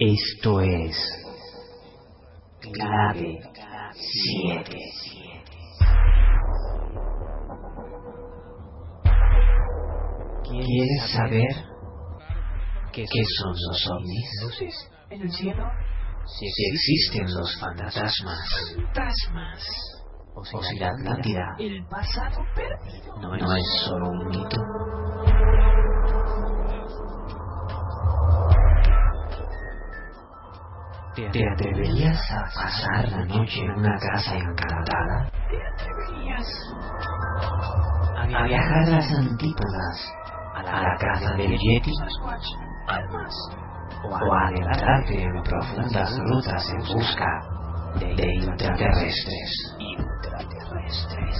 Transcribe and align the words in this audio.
Esto 0.00 0.62
es 0.62 0.96
clave 2.72 3.38
7. 3.92 4.76
¿Quieres 10.42 11.10
saber 11.12 11.48
qué 12.92 13.04
son 13.04 13.52
los 13.68 13.90
ovnis? 13.90 14.88
en 15.10 15.22
el 15.22 15.30
cielo. 15.30 15.64
Si 16.26 16.46
existen 16.72 17.34
los 17.34 17.60
fantasmas 17.60 18.40
Fantasmas. 18.74 19.64
o 20.34 20.44
si 20.62 20.78
la 20.78 20.88
Atlántida 20.88 21.42
El 21.58 21.84
pasado 21.86 22.40
perdido. 22.54 23.16
no 23.20 23.54
es 23.54 23.66
solo 23.84 24.08
un 24.08 24.28
mito. 24.28 24.56
¿Te 31.28 31.48
atreverías 31.48 32.18
a 32.32 32.44
pasar 32.44 33.08
la 33.10 33.24
noche 33.26 33.60
en 33.60 33.70
una 33.72 33.94
casa 33.98 34.36
encantada? 34.36 35.30
¿Te 35.50 35.58
atreverías? 35.66 36.46
¿A 38.16 38.44
viajar 38.44 38.84
a 38.84 38.90
las 38.90 39.12
antípodas? 39.12 40.12
¿A 40.54 40.62
la 40.62 40.96
casa 40.98 41.34
del 41.34 41.58
Yeti? 41.58 41.92
Almas. 42.88 43.34
¿O 44.02 44.32
a 44.32 44.48
adentrarte 44.48 45.22
en 45.22 45.42
profundas 45.42 46.18
rutas 46.20 46.70
en 46.70 46.94
busca 46.94 47.40
de 47.98 48.34
intraterrestres? 48.36 49.76
Intraterrestres. 49.78 51.36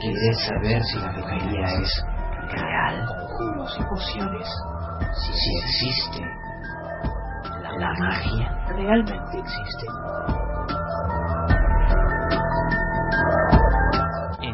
¿Quieres 0.00 0.46
saber 0.46 0.82
si 0.84 0.98
la 0.98 1.12
brujería 1.12 1.66
es 1.82 2.04
real? 2.50 3.06
Conjuros 3.06 3.78
y 3.78 3.84
pociones. 3.84 4.48
Si, 5.14 5.32
si 5.32 5.58
existe 5.58 6.38
la 7.78 7.92
magia. 8.00 8.50
Realmente 8.68 9.38
existen. 9.38 9.90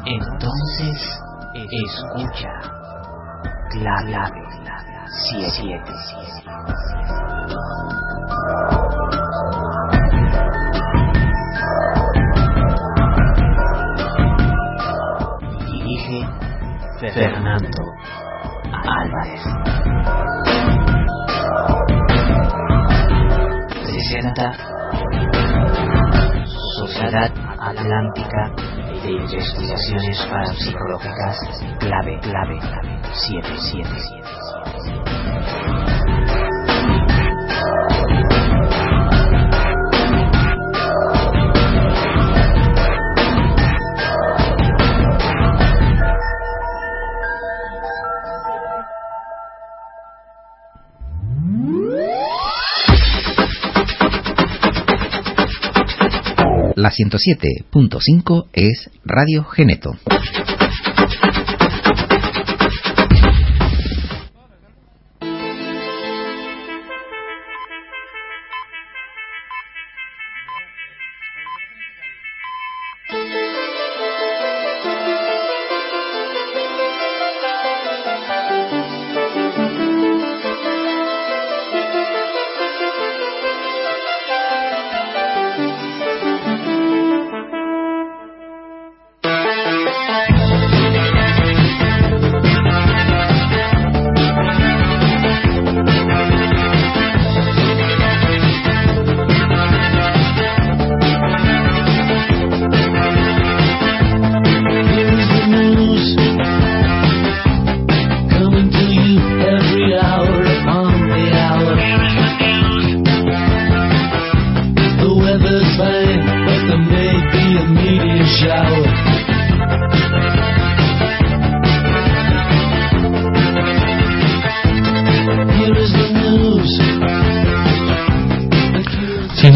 Entonces, 0.06 1.22
escucha. 1.54 2.50
Clave 3.70 4.44
7. 5.30 5.82
Dirige 15.66 16.28
Fernando 17.12 17.82
Álvarez. 18.72 19.63
Sociedad 26.78 27.30
Atlántica 27.60 28.54
de 29.02 29.12
Investigaciones 29.12 30.18
Parapsicológicas 30.30 31.38
Clave 31.78 32.18
Clave 32.20 32.58
77. 33.12 34.43
La 56.84 56.90
107.5 56.90 58.48
es 58.52 58.90
Radio 59.06 59.42
Geneto. 59.44 59.96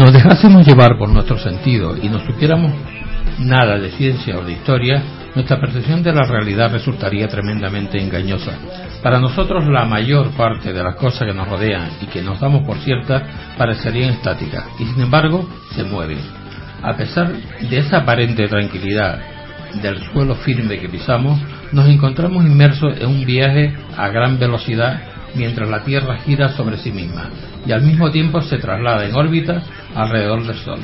Nos 0.09 0.23
dejásemos 0.23 0.65
llevar 0.65 0.97
por 0.97 1.07
nuestro 1.07 1.37
sentido 1.37 1.95
y 1.95 2.09
no 2.09 2.17
supiéramos 2.25 2.71
nada 3.37 3.77
de 3.77 3.91
ciencia 3.91 4.39
o 4.39 4.43
de 4.43 4.53
historia, 4.53 5.03
nuestra 5.35 5.61
percepción 5.61 6.01
de 6.01 6.11
la 6.11 6.23
realidad 6.23 6.71
resultaría 6.71 7.27
tremendamente 7.27 8.01
engañosa. 8.01 8.57
Para 9.03 9.19
nosotros 9.19 9.67
la 9.67 9.85
mayor 9.85 10.31
parte 10.31 10.73
de 10.73 10.83
las 10.83 10.95
cosas 10.95 11.27
que 11.27 11.33
nos 11.33 11.47
rodean 11.47 11.91
y 12.01 12.07
que 12.07 12.23
nos 12.23 12.39
damos 12.39 12.65
por 12.65 12.77
ciertas 12.77 13.21
parecerían 13.55 14.13
estáticas 14.13 14.65
y 14.79 14.85
sin 14.85 14.99
embargo 14.99 15.47
se 15.75 15.83
mueven. 15.83 16.17
A 16.81 16.97
pesar 16.97 17.31
de 17.69 17.77
esa 17.77 17.97
aparente 17.97 18.47
tranquilidad 18.47 19.19
del 19.79 20.01
suelo 20.11 20.33
firme 20.33 20.79
que 20.79 20.89
pisamos, 20.89 21.39
nos 21.71 21.87
encontramos 21.87 22.43
inmersos 22.43 22.99
en 22.99 23.09
un 23.09 23.25
viaje 23.27 23.75
a 23.95 24.07
gran 24.07 24.39
velocidad 24.39 25.03
mientras 25.35 25.69
la 25.69 25.83
Tierra 25.83 26.17
gira 26.25 26.49
sobre 26.49 26.77
sí 26.77 26.91
misma 26.91 27.29
y 27.65 27.71
al 27.71 27.81
mismo 27.81 28.09
tiempo 28.09 28.41
se 28.41 28.57
traslada 28.57 29.05
en 29.05 29.15
órbita 29.15 29.61
alrededor 29.95 30.45
del 30.45 30.57
Sol. 30.57 30.79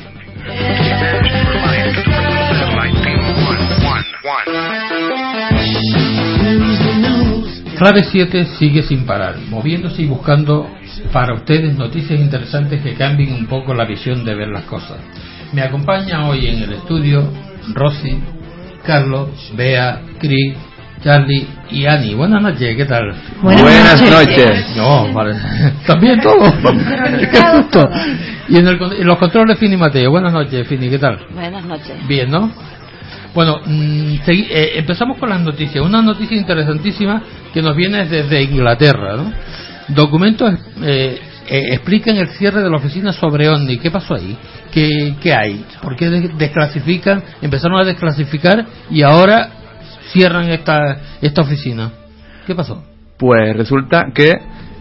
Clave 7.78 8.04
7 8.04 8.46
sigue 8.58 8.82
sin 8.82 9.04
parar, 9.04 9.36
moviéndose 9.50 10.02
y 10.02 10.06
buscando 10.06 10.68
para 11.12 11.34
ustedes 11.34 11.76
noticias 11.76 12.18
interesantes 12.18 12.82
que 12.82 12.94
cambien 12.94 13.34
un 13.34 13.46
poco 13.46 13.74
la 13.74 13.84
visión 13.84 14.24
de 14.24 14.34
ver 14.34 14.48
las 14.48 14.64
cosas. 14.64 14.98
Me 15.52 15.62
acompaña 15.62 16.26
hoy 16.26 16.46
en 16.46 16.62
el 16.62 16.72
estudio 16.72 17.30
Rosy, 17.74 18.18
Carlos, 18.84 19.52
Bea, 19.54 20.00
Cris, 20.18 20.56
Charlie 21.02 21.46
y 21.70 21.86
Ani. 21.86 22.14
Buenas 22.14 22.42
noches, 22.42 22.76
¿qué 22.76 22.84
tal? 22.84 23.14
Buenas 23.42 24.00
noches. 24.02 24.76
No, 24.76 25.12
vale. 25.12 25.34
¿También 25.86 26.20
todo? 26.20 26.42
¡Qué 27.32 27.40
susto! 27.56 27.88
Y 28.48 28.56
en, 28.58 28.68
el 28.68 28.78
con- 28.78 28.92
en 28.92 29.06
los 29.06 29.18
controles 29.18 29.58
Fini 29.58 29.76
Mateo. 29.76 30.10
Buenas 30.10 30.32
noches, 30.32 30.66
Fini, 30.68 30.88
¿qué 30.88 30.98
tal? 30.98 31.18
Buenas 31.34 31.64
noches. 31.64 32.06
Bien, 32.06 32.30
¿no? 32.30 32.50
Bueno, 33.34 33.60
mm, 33.66 34.14
segui- 34.24 34.46
eh, 34.50 34.72
empezamos 34.76 35.18
con 35.18 35.28
las 35.28 35.40
noticias. 35.40 35.84
Una 35.84 36.00
noticia 36.02 36.36
interesantísima 36.36 37.22
que 37.52 37.60
nos 37.62 37.76
viene 37.76 38.06
desde 38.06 38.42
Inglaterra, 38.42 39.16
¿no? 39.16 39.32
documentos 39.88 40.52
eh, 40.82 41.20
eh, 41.48 41.62
explican 41.70 42.16
el 42.16 42.28
cierre 42.30 42.60
de 42.62 42.68
la 42.70 42.76
oficina 42.78 43.12
sobre 43.12 43.48
ONI. 43.48 43.78
¿Qué 43.78 43.90
pasó 43.90 44.14
ahí? 44.14 44.36
¿Qué, 44.72 45.14
qué 45.20 45.32
hay? 45.32 45.64
¿Por 45.80 45.94
qué 45.96 46.08
des- 46.10 46.36
desclasifican? 46.38 47.22
Empezaron 47.42 47.78
a 47.80 47.84
desclasificar 47.84 48.66
y 48.90 49.02
ahora 49.02 49.50
cierran 50.12 50.48
esta, 50.50 50.96
esta 51.20 51.42
oficina. 51.42 51.90
¿Qué 52.46 52.54
pasó? 52.54 52.84
Pues 53.18 53.56
resulta 53.56 54.06
que, 54.14 54.32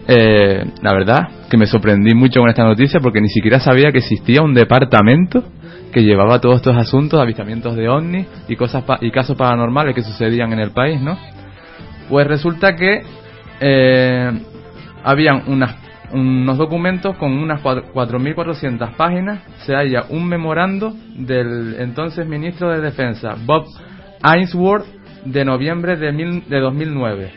eh, 0.07 0.66
la 0.81 0.94
verdad, 0.94 1.30
que 1.50 1.57
me 1.57 1.66
sorprendí 1.66 2.13
mucho 2.13 2.39
con 2.42 2.50
esta 2.50 2.63
noticia 2.63 3.00
porque 3.00 3.22
ni 3.22 3.30
siquiera 3.30 3.60
sabía 3.60 3.92
que 3.92 4.00
existía 4.00 4.42
un 4.42 4.54
departamento 4.54 5.44
que 5.92 6.04
llevaba 6.04 6.42
todos 6.42 6.57
estos 6.57 6.75
asuntos, 6.75 7.19
avistamientos 7.22 7.75
de 7.75 7.88
ovnis 7.88 8.27
y 8.50 8.56
cosas 8.57 8.83
pa- 8.83 8.98
y 9.01 9.12
casos 9.12 9.38
paranormales 9.38 9.95
que 9.95 10.01
sucedían 10.01 10.51
en 10.51 10.60
el 10.60 10.72
país, 10.72 11.00
¿no? 11.01 11.18
Pues 12.10 12.27
resulta 12.27 12.75
que 12.75 13.01
eh, 13.62 14.31
habían 15.04 15.44
unas, 15.48 15.75
unos 16.12 16.57
documentos 16.57 17.16
con 17.18 17.31
unas 17.31 17.62
cuatro- 17.62 17.86
4.400 17.94 18.92
páginas. 18.98 19.39
Se 19.66 19.74
halla 19.74 20.04
un 20.10 20.27
memorando 20.27 20.94
del 21.16 21.77
entonces 21.80 22.27
ministro 22.27 22.69
de 22.72 22.81
Defensa, 22.81 23.36
Bob 23.45 23.66
Ainsworth, 24.22 24.86
de 25.25 25.44
noviembre 25.45 25.98
de, 25.98 26.12
mil- 26.12 26.44
de 26.48 26.60
2009. 26.60 27.31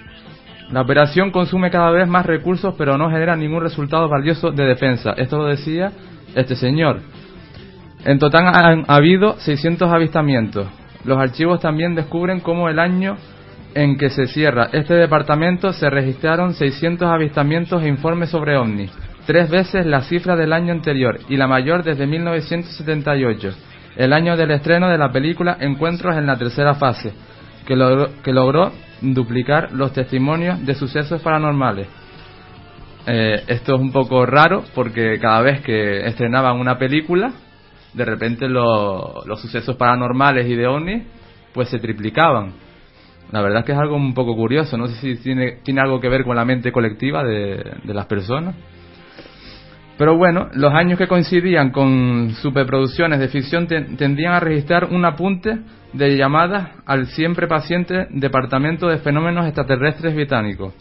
La 0.71 0.83
operación 0.83 1.31
consume 1.31 1.71
cada 1.71 1.91
vez 1.91 2.07
más 2.07 2.27
recursos, 2.27 2.75
pero 2.77 2.99
no 2.99 3.11
genera 3.11 3.35
ningún 3.37 3.63
resultado 3.63 4.09
valioso 4.09 4.51
de 4.51 4.65
defensa. 4.65 5.13
Esto 5.17 5.39
lo 5.39 5.47
decía 5.47 5.93
este 6.35 6.55
señor. 6.57 7.01
En 8.05 8.19
total 8.19 8.47
han 8.55 8.85
habido 8.87 9.37
600 9.39 9.91
avistamientos. 9.91 10.69
Los 11.05 11.19
archivos 11.19 11.61
también 11.61 11.95
descubren 11.95 12.41
cómo 12.41 12.69
el 12.69 12.79
año 12.79 13.17
en 13.75 13.97
que 13.97 14.11
se 14.11 14.27
cierra 14.27 14.69
este 14.73 14.95
departamento 14.95 15.73
se 15.73 15.89
registraron 15.91 16.55
600 16.55 17.09
avistamientos 17.09 17.83
e 17.83 17.89
informes 17.89 18.31
sobre 18.31 18.57
ovnis, 18.57 18.91
tres 19.27 19.49
veces 19.51 19.87
la 19.87 20.01
cifra 20.03 20.37
del 20.37 20.53
año 20.53 20.73
anterior 20.73 21.19
y 21.29 21.37
la 21.37 21.47
mayor 21.47 21.83
desde 21.85 22.07
1978, 22.07 23.51
el 23.97 24.13
año 24.13 24.37
del 24.37 24.51
estreno 24.53 24.89
de 24.89 24.99
la 24.99 25.13
película 25.13 25.57
Encuentros 25.61 26.17
en 26.17 26.27
la 26.27 26.37
tercera 26.39 26.75
fase, 26.75 27.13
que 27.69 27.77
logró, 27.77 28.09
que 28.23 28.33
logró 28.33 28.73
duplicar 29.03 29.73
los 29.73 29.93
testimonios 29.93 30.65
de 30.65 30.75
sucesos 30.75 31.21
paranormales. 31.21 31.87
Eh, 33.07 33.45
esto 33.47 33.75
es 33.75 33.81
un 33.81 33.93
poco 33.93 34.25
raro 34.25 34.65
porque 34.75 35.19
cada 35.21 35.43
vez 35.43 35.61
que 35.61 36.07
estrenaban 36.07 36.57
una 36.59 36.79
película, 36.79 37.31
de 37.93 38.05
repente 38.07 38.49
lo- 38.49 39.23
los 39.27 39.39
sucesos 39.43 39.77
paranormales 39.77 40.47
y 40.49 40.55
de 40.55 40.67
ovnis 40.67 41.03
pues 41.53 41.69
se 41.69 41.79
triplicaban. 41.79 42.53
La 43.33 43.43
verdad 43.43 43.61
es 43.61 43.67
que 43.67 43.73
es 43.73 43.79
algo 43.79 43.97
un 43.97 44.15
poco 44.15 44.35
curioso, 44.35 44.79
no 44.79 44.87
sé 44.87 44.95
si 44.95 45.23
tiene, 45.23 45.59
tiene 45.63 45.83
algo 45.83 46.01
que 46.01 46.09
ver 46.09 46.25
con 46.25 46.37
la 46.37 46.47
mente 46.47 46.73
colectiva 46.73 47.23
de, 47.23 47.63
de 47.85 47.95
las 47.95 48.07
personas. 48.07 48.55
Pero 49.99 50.17
bueno, 50.17 50.49
los 50.55 50.73
años 50.73 50.97
que 50.97 51.09
coincidían 51.09 51.71
con 51.71 52.31
superproducciones 52.41 53.19
de 53.19 53.29
ficción 53.29 53.67
ten- 53.67 53.97
tendían 53.97 54.33
a 54.35 54.41
registrar 54.41 54.85
un 54.93 55.05
apunte 55.05 55.59
de 55.93 56.17
llamadas 56.17 56.69
al 56.87 57.07
siempre 57.09 57.49
paciente 57.49 58.07
Departamento 58.11 58.87
de 58.89 58.99
Fenómenos 58.99 59.45
Extraterrestres 59.47 60.15
Británicos. 60.15 60.73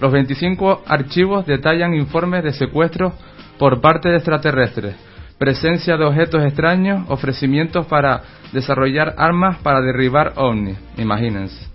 Los 0.00 0.12
25 0.12 0.82
archivos 0.86 1.44
detallan 1.46 1.94
informes 1.94 2.44
de 2.44 2.52
secuestros 2.52 3.14
por 3.58 3.80
parte 3.80 4.10
de 4.10 4.16
extraterrestres, 4.16 4.94
presencia 5.38 5.96
de 5.96 6.04
objetos 6.04 6.44
extraños, 6.44 7.04
ofrecimientos 7.08 7.86
para 7.86 8.22
desarrollar 8.52 9.14
armas 9.16 9.58
para 9.58 9.80
derribar 9.80 10.34
ovnis, 10.36 10.76
imagínense. 10.98 11.66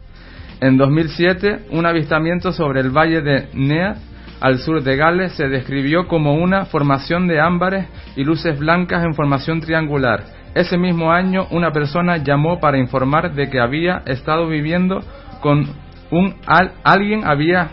En 0.61 0.77
2007, 0.77 1.65
un 1.71 1.85
avistamiento 1.87 2.51
sobre 2.53 2.79
el 2.81 2.91
valle 2.91 3.21
de 3.21 3.49
Nea, 3.55 3.95
al 4.41 4.57
sur 4.59 4.81
de 4.83 4.95
Gales, 4.97 5.33
se 5.33 5.47
describió 5.47 6.07
como 6.07 6.33
una 6.33 6.65
formación 6.65 7.27
de 7.27 7.39
ámbares 7.39 7.87
y 8.15 8.23
luces 8.23 8.57
blancas 8.59 9.03
en 9.05 9.13
formación 9.13 9.61
triangular. 9.61 10.23
Ese 10.55 10.77
mismo 10.77 11.11
año, 11.11 11.47
una 11.51 11.71
persona 11.71 12.17
llamó 12.17 12.59
para 12.59 12.77
informar 12.77 13.33
de 13.33 13.49
que 13.49 13.59
había 13.59 14.01
estado 14.05 14.47
viviendo 14.47 15.01
con 15.41 15.65
un 16.11 16.35
al- 16.45 16.73
alguien 16.83 17.23
había 17.23 17.69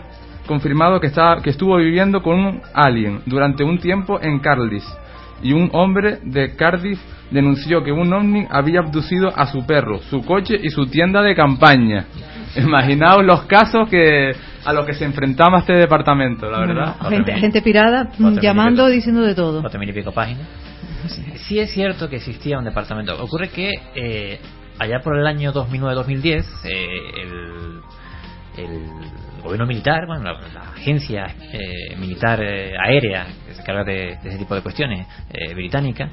confirmado 0.47 0.99
que 0.99 1.07
estaba 1.07 1.41
que 1.41 1.49
estuvo 1.49 1.75
viviendo 1.77 2.21
con 2.23 2.39
un 2.39 2.61
alien 2.73 3.21
durante 3.25 3.63
un 3.63 3.77
tiempo 3.79 4.19
en 4.21 4.39
Carlisle 4.39 4.89
y 5.43 5.53
un 5.53 5.69
hombre 5.73 6.19
de 6.23 6.55
Cardiff 6.55 6.99
denunció 7.31 7.83
que 7.83 7.91
un 7.91 8.11
ovni 8.13 8.47
había 8.49 8.79
abducido 8.79 9.31
a 9.35 9.45
su 9.45 9.65
perro, 9.65 9.99
su 10.09 10.23
coche 10.25 10.55
y 10.61 10.69
su 10.69 10.87
tienda 10.87 11.21
de 11.21 11.35
campaña. 11.35 12.05
Imaginaos 12.55 13.23
los 13.23 13.43
casos 13.43 13.89
que 13.89 14.31
a 14.65 14.73
los 14.73 14.85
que 14.85 14.93
se 14.93 15.05
enfrentaba 15.05 15.59
este 15.59 15.73
departamento, 15.73 16.49
la 16.49 16.59
verdad. 16.59 16.95
Gente, 17.09 17.33
gente 17.35 17.61
pirada 17.61 18.09
llamando, 18.41 18.87
diciendo 18.87 19.21
de 19.21 19.35
todo. 19.35 19.61
cuatro 19.61 19.79
mil 19.79 19.89
y 19.89 19.93
pico 19.93 20.11
páginas. 20.11 20.47
Sí 21.35 21.59
es 21.59 21.71
cierto 21.71 22.09
que 22.09 22.17
existía 22.17 22.57
un 22.59 22.65
departamento. 22.65 23.21
Ocurre 23.23 23.49
que 23.49 23.71
eh, 23.95 24.39
allá 24.79 24.99
por 24.99 25.17
el 25.17 25.25
año 25.25 25.53
2009-2010 25.53 26.45
eh, 26.65 26.87
el, 27.21 27.81
el 28.57 29.41
gobierno 29.41 29.65
militar, 29.65 30.05
bueno, 30.05 30.23
la, 30.23 30.33
la 30.53 30.61
agencia 30.71 31.25
eh, 31.53 31.95
militar 31.97 32.41
eh, 32.43 32.73
aérea 32.77 33.27
que 33.47 33.53
se 33.53 33.61
encarga 33.61 33.83
de, 33.83 34.17
de 34.21 34.29
ese 34.29 34.37
tipo 34.37 34.55
de 34.55 34.61
cuestiones 34.61 35.07
eh, 35.31 35.53
británica, 35.53 36.09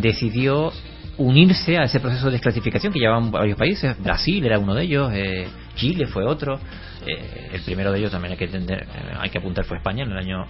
decidió 0.00 0.72
unirse 1.18 1.78
a 1.78 1.84
ese 1.84 2.00
proceso 2.00 2.26
de 2.26 2.32
desclasificación 2.32 2.92
que 2.92 2.98
llevaban 2.98 3.30
varios 3.30 3.58
países. 3.58 3.98
Brasil 4.02 4.44
era 4.44 4.58
uno 4.58 4.74
de 4.74 4.84
ellos, 4.84 5.10
eh, 5.12 5.46
Chile 5.74 6.06
fue 6.06 6.24
otro. 6.24 6.58
eh, 7.06 7.50
el 7.52 7.62
primero 7.62 7.92
de 7.92 7.98
ellos 7.98 8.10
también 8.12 8.32
hay 8.32 8.38
que 8.38 8.44
entender, 8.44 8.82
eh, 8.82 9.14
hay 9.18 9.30
que 9.30 9.38
apuntar 9.38 9.64
fue 9.64 9.76
España 9.78 10.04
en 10.04 10.12
el 10.12 10.18
año 10.18 10.46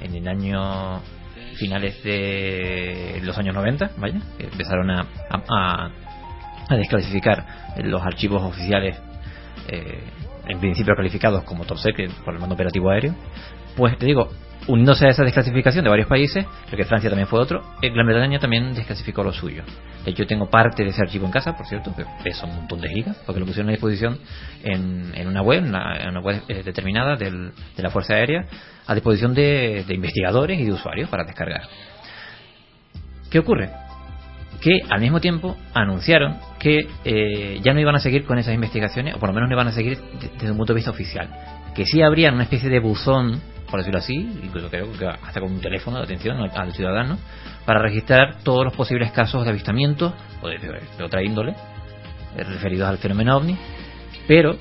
en 0.00 0.14
el 0.14 0.28
año 0.28 1.00
finales 1.58 2.02
de 2.04 3.20
los 3.24 3.36
años 3.36 3.54
90, 3.54 3.90
vaya, 3.98 4.20
que 4.38 4.44
empezaron 4.44 4.90
a, 4.90 5.06
a, 5.30 5.90
desclasificar 6.76 7.74
los 7.82 8.00
archivos 8.02 8.42
oficiales, 8.42 8.96
eh, 9.68 10.00
en 10.46 10.60
principio 10.60 10.94
calificados 10.94 11.42
como 11.44 11.64
top 11.64 11.78
secret 11.78 12.12
por 12.24 12.34
el 12.34 12.40
mando 12.40 12.54
operativo 12.54 12.90
aéreo. 12.90 13.14
Pues 13.76 13.98
te 13.98 14.06
digo, 14.06 14.30
uniéndose 14.68 15.06
a 15.06 15.10
esa 15.10 15.24
desclasificación 15.24 15.82
de 15.84 15.90
varios 15.90 16.06
países, 16.08 16.46
creo 16.66 16.76
que 16.76 16.84
Francia 16.84 17.10
también 17.10 17.26
fue 17.26 17.40
otro, 17.40 17.62
eh, 17.82 17.90
Gran 17.90 18.06
Bretaña 18.06 18.38
también 18.38 18.72
desclasificó 18.74 19.22
lo 19.24 19.32
suyo. 19.32 19.64
Yo 20.06 20.26
tengo 20.26 20.48
parte 20.48 20.84
de 20.84 20.90
ese 20.90 21.02
archivo 21.02 21.26
en 21.26 21.32
casa, 21.32 21.56
por 21.56 21.66
cierto, 21.66 21.94
que 21.94 22.04
pesa 22.22 22.46
un 22.46 22.54
montón 22.56 22.80
de 22.80 22.88
gigas, 22.88 23.16
porque 23.26 23.40
lo 23.40 23.46
pusieron 23.46 23.68
a 23.68 23.72
disposición 23.72 24.18
en, 24.62 25.26
una 25.26 25.42
web, 25.42 25.58
en 25.64 25.68
una, 25.68 26.20
web 26.20 26.42
eh, 26.48 26.62
determinada 26.62 27.16
del- 27.16 27.52
de 27.76 27.82
la 27.82 27.90
Fuerza 27.90 28.14
Aérea, 28.14 28.46
a 28.86 28.94
disposición 28.94 29.34
de, 29.34 29.84
de 29.86 29.94
investigadores 29.94 30.58
y 30.60 30.64
de 30.64 30.72
usuarios 30.72 31.08
para 31.10 31.24
descargar. 31.24 31.62
¿Qué 33.30 33.38
ocurre? 33.38 33.70
Que 34.60 34.80
al 34.88 35.00
mismo 35.00 35.20
tiempo 35.20 35.56
anunciaron 35.74 36.38
que 36.58 36.88
eh, 37.04 37.60
ya 37.62 37.72
no 37.74 37.80
iban 37.80 37.94
a 37.94 38.00
seguir 38.00 38.24
con 38.24 38.38
esas 38.38 38.54
investigaciones, 38.54 39.14
o 39.14 39.18
por 39.18 39.28
lo 39.28 39.34
menos 39.34 39.48
no 39.48 39.54
iban 39.54 39.68
a 39.68 39.72
seguir 39.72 39.98
de- 39.98 40.28
desde 40.38 40.50
un 40.50 40.56
punto 40.56 40.72
de 40.72 40.76
vista 40.78 40.90
oficial. 40.90 41.28
Que 41.74 41.84
sí 41.84 42.02
habrían 42.02 42.34
una 42.34 42.44
especie 42.44 42.68
de 42.70 42.80
buzón, 42.80 43.40
por 43.70 43.80
decirlo 43.80 43.98
así, 43.98 44.14
incluso 44.14 44.70
creo 44.70 44.90
que 44.92 45.06
hasta 45.06 45.40
con 45.40 45.52
un 45.52 45.60
teléfono 45.60 45.98
de 45.98 46.04
atención 46.04 46.38
al, 46.38 46.72
ciudadano, 46.72 47.18
para 47.66 47.80
registrar 47.80 48.38
todos 48.42 48.64
los 48.64 48.74
posibles 48.74 49.12
casos 49.12 49.44
de 49.44 49.50
avistamiento 49.50 50.14
o 50.40 50.48
de, 50.48 50.80
otra 51.02 51.22
índole 51.22 51.52
eh, 52.36 52.44
referidos 52.44 52.88
al 52.88 52.98
fenómeno 52.98 53.36
ovni, 53.36 53.56
pero 54.26 54.56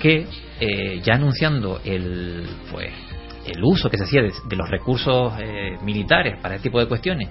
que 0.00 0.26
eh, 0.60 1.00
ya 1.02 1.14
anunciando 1.14 1.80
el 1.84 2.46
pues 2.70 2.92
el 3.46 3.62
uso 3.64 3.88
que 3.88 3.96
se 3.96 4.04
hacía 4.04 4.22
de, 4.22 4.56
los 4.56 4.68
recursos 4.68 5.32
eh, 5.40 5.76
militares 5.82 6.38
para 6.42 6.56
este 6.56 6.68
tipo 6.68 6.78
de 6.80 6.86
cuestiones, 6.86 7.28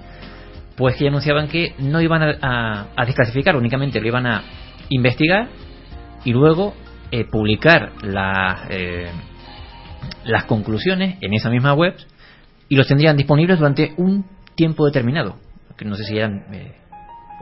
pues 0.76 0.96
que 0.96 1.08
anunciaban 1.08 1.48
que 1.48 1.74
no 1.78 2.00
iban 2.00 2.22
a, 2.22 2.88
a- 2.96 3.04
desclasificar, 3.04 3.56
únicamente 3.56 4.00
lo 4.00 4.06
iban 4.08 4.26
a 4.26 4.42
investigar 4.88 5.48
y 6.24 6.32
luego 6.32 6.74
eh, 7.10 7.24
publicar 7.24 7.92
las 8.02 8.62
las 10.24 10.44
conclusiones 10.44 11.18
en 11.20 11.34
esa 11.34 11.50
misma 11.50 11.74
web 11.74 11.94
y 12.68 12.76
los 12.76 12.86
tendrían 12.86 13.16
disponibles 13.16 13.58
durante 13.58 13.92
un 13.96 14.26
tiempo 14.54 14.84
determinado, 14.86 15.36
que 15.76 15.84
no 15.84 15.94
sé 15.94 16.04
si 16.04 16.16
eran 16.16 16.44
eh, 16.52 16.74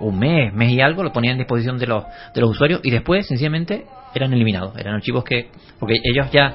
un 0.00 0.18
mes, 0.18 0.52
mes 0.52 0.72
y 0.72 0.80
algo, 0.80 1.02
lo 1.02 1.12
ponían 1.12 1.36
a 1.36 1.38
disposición 1.38 1.78
de 1.78 1.86
los, 1.86 2.04
de 2.34 2.40
los 2.40 2.50
usuarios 2.50 2.80
y 2.82 2.90
después 2.90 3.26
sencillamente 3.26 3.86
eran 4.14 4.32
eliminados, 4.32 4.76
eran 4.78 4.94
archivos 4.94 5.24
que, 5.24 5.50
porque 5.78 5.96
ellos 6.04 6.30
ya, 6.30 6.54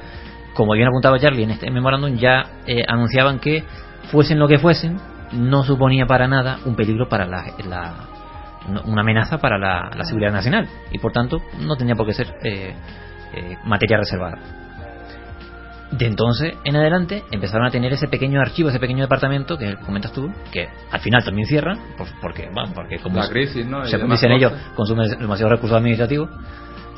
como 0.54 0.74
bien 0.74 0.88
apuntaba 0.88 1.20
Charlie 1.20 1.44
en 1.44 1.52
este 1.52 1.70
memorándum, 1.72 2.18
ya 2.18 2.62
eh, 2.68 2.84
anunciaban 2.88 3.40
que 3.40 3.64
fuesen 4.12 4.40
lo 4.40 4.48
que 4.48 4.60
fuesen, 4.60 4.98
no 5.34 5.64
suponía 5.64 6.06
para 6.06 6.28
nada 6.28 6.60
un 6.66 6.76
peligro 6.76 7.08
para 7.08 7.26
la, 7.26 7.46
una 8.86 9.02
amenaza 9.02 9.38
para 9.38 9.58
la, 9.58 9.90
la 9.96 10.04
seguridad 10.06 10.32
nacional. 10.32 10.68
Y 10.92 11.00
por 11.00 11.12
tanto 11.12 11.42
no 11.60 11.76
tenía 11.76 11.96
por 11.96 12.06
qué 12.06 12.14
ser 12.14 12.36
eh, 12.44 12.74
eh, 13.34 13.58
materia 13.66 13.98
reservada. 13.98 14.38
De 15.92 16.06
entonces 16.06 16.54
en 16.64 16.76
adelante 16.78 17.24
empezaron 17.32 17.68
a 17.68 17.70
tener 17.70 17.92
ese 17.92 18.08
pequeño 18.08 18.40
archivo, 18.40 18.70
ese 18.70 18.80
pequeño 18.80 19.02
departamento 19.04 19.58
que 19.58 19.76
comentas 19.86 20.14
tú, 20.14 20.32
que 20.52 20.70
al 20.90 21.00
final 21.02 21.24
también 21.24 21.46
cierran, 21.48 21.78
por- 21.98 22.08
porque, 22.22 22.50
bueno, 22.54 22.72
porque 22.74 22.98
como 23.00 23.18
La 23.20 23.28
crisis, 23.30 23.66
¿no? 23.66 23.84
Y 23.86 23.90
se 23.90 23.98
dicen 23.98 24.32
ellos, 24.32 24.52
cosas. 24.54 24.68
consume 24.76 25.08
demasiados 25.10 25.52
recursos 25.52 25.78
administrativos. 25.78 26.30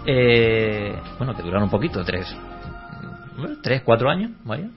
Eh, 0.06 0.96
bueno, 1.18 1.34
que 1.36 1.42
duraron 1.42 1.64
un 1.64 1.70
poquito, 1.70 2.04
tres, 2.04 2.36
tres, 3.64 3.82
cuatro 3.84 4.10
años, 4.10 4.32
vaya. 4.44 4.68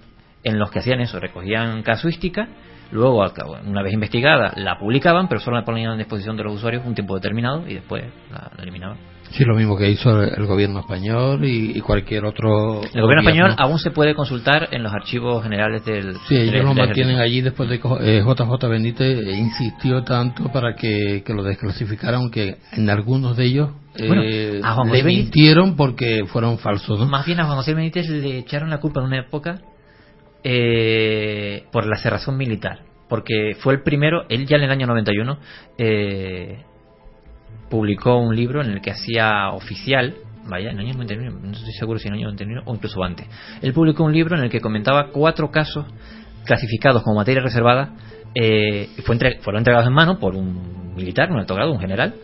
en 0.45 0.59
los 0.59 0.71
que 0.71 0.79
hacían 0.79 1.01
eso, 1.01 1.19
recogían 1.19 1.83
casuística, 1.83 2.47
luego, 2.93 3.25
una 3.67 3.83
vez 3.83 3.93
investigada, 3.93 4.53
la 4.57 4.79
publicaban, 4.79 5.27
pero 5.29 5.41
solo 5.41 5.57
la 5.59 5.65
ponían 5.65 5.91
a 5.93 5.97
disposición 5.97 6.37
de 6.37 6.45
los 6.45 6.55
usuarios 6.55 6.87
un 6.87 6.95
tiempo 6.95 7.17
determinado 7.17 7.67
y 7.69 7.75
después 7.75 8.05
la, 8.31 8.51
la 8.57 8.63
eliminaban. 8.63 8.97
Sí, 9.33 9.45
lo 9.45 9.55
mismo 9.55 9.77
que 9.77 9.91
hizo 9.91 10.23
el, 10.23 10.47
gobierno 10.47 10.81
español 10.81 11.45
y, 11.45 11.77
y 11.77 11.81
cualquier 11.81 12.25
otro. 12.25 12.81
El 12.83 13.03
gobierno 13.03 13.23
español 13.23 13.55
aún 13.59 13.79
se 13.79 13.91
puede 13.91 14.15
consultar 14.15 14.69
en 14.71 14.83
los 14.83 14.93
archivos 14.93 15.43
generales 15.43 15.85
del. 15.85 16.15
Sí, 16.29 16.37
ellos 16.37 16.53
del- 16.53 16.65
lo 16.65 16.75
mantienen 16.75 17.19
allí 17.19 17.41
después 17.41 17.69
de 17.69 17.81
que 17.81 17.89
eh, 18.01 18.23
JJ 18.25 18.69
Benítez 18.69 19.27
eh, 19.27 19.33
insistió 19.37 20.03
tanto 20.05 20.51
para 20.53 20.75
que, 20.75 21.23
que 21.27 21.35
lo 21.35 21.43
desclasificaran, 21.43 22.21
aunque 22.23 22.57
en 22.73 22.89
algunos 22.89 23.37
de 23.37 23.45
ellos 23.45 23.71
eh, 23.97 24.07
Bueno, 24.09 24.23
a 24.67 24.75
Juan 24.75 24.93
le 24.93 25.03
Benítez- 25.03 25.05
mintieron 25.07 25.77
porque 25.77 26.25
fueron 26.27 26.59
falsos, 26.59 26.99
¿no? 26.99 27.07
Más 27.07 27.27
bien 27.27 27.41
a 27.41 27.45
Juan 27.47 27.57
José 27.59 27.75
Benítez 27.75 28.09
le 28.09 28.39
echaron 28.39 28.71
la 28.71 28.79
culpa 28.79 29.01
en 29.01 29.07
una 29.07 29.19
época 29.21 29.61
eh, 30.45 31.65
por 31.73 31.87
la 31.87 31.97
cerrazón 31.97 32.37
militar. 32.37 32.81
Porque 33.09 33.57
fue 33.61 33.75
el 33.75 33.83
primero, 33.83 34.25
él 34.29 34.47
ya 34.47 34.57
en 34.57 34.65
el 34.65 34.71
año 34.71 34.87
91 34.87 35.39
eh, 35.79 36.65
publicó 37.71 38.17
un 38.19 38.35
libro 38.37 38.63
en 38.63 38.71
el 38.71 38.81
que 38.81 38.91
hacía 38.91 39.51
oficial, 39.51 40.15
vaya, 40.49 40.71
en 40.71 40.79
el 40.79 40.87
año 40.87 40.95
91, 40.95 41.31
no 41.43 41.51
estoy 41.53 41.73
seguro 41.73 41.99
si 41.99 42.09
en 42.09 42.15
el 42.15 42.21
año 42.21 42.27
91 42.29 42.63
o 42.67 42.75
incluso 42.75 43.03
antes. 43.03 43.27
Él 43.63 43.73
publicó 43.73 44.05
un 44.05 44.13
libro 44.13 44.37
en 44.37 44.45
el 44.45 44.51
que 44.51 44.61
comentaba 44.61 45.11
cuatro 45.13 45.51
casos 45.51 45.87
clasificados 46.45 47.03
como 47.03 47.17
materia 47.17 47.43
reservada, 47.43 47.95
eh, 48.35 48.89
fue 49.05 49.15
entre- 49.17 49.39
fueron 49.41 49.61
entregados 49.61 49.89
en 49.89 49.95
mano 49.95 50.19
por 50.19 50.37
un 50.37 50.95
militar, 50.95 51.31
un 51.33 51.39
alto 51.39 51.55
grado, 51.55 51.73
un 51.73 51.81
general, 51.81 52.15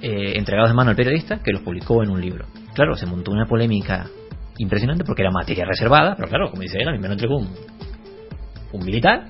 eh, 0.00 0.32
entregados 0.36 0.70
en 0.70 0.76
mano 0.76 0.90
al 0.90 0.96
periodista 0.96 1.40
que 1.42 1.52
los 1.52 1.62
publicó 1.62 2.02
en 2.02 2.10
un 2.10 2.20
libro. 2.20 2.46
Claro, 2.74 2.96
se 2.96 3.06
montó 3.06 3.30
una 3.30 3.46
polémica 3.46 4.06
impresionante 4.58 5.04
porque 5.04 5.22
era 5.22 5.30
materia 5.30 5.64
reservada, 5.64 6.14
pero 6.16 6.28
claro, 6.28 6.50
como 6.50 6.62
dice 6.62 6.78
él, 6.80 6.88
a 6.88 6.92
mí 6.92 6.98
me 6.98 7.08
lo 7.08 7.12
entregó 7.12 7.36
un, 7.36 7.48
un 8.72 8.84
militar. 8.84 9.26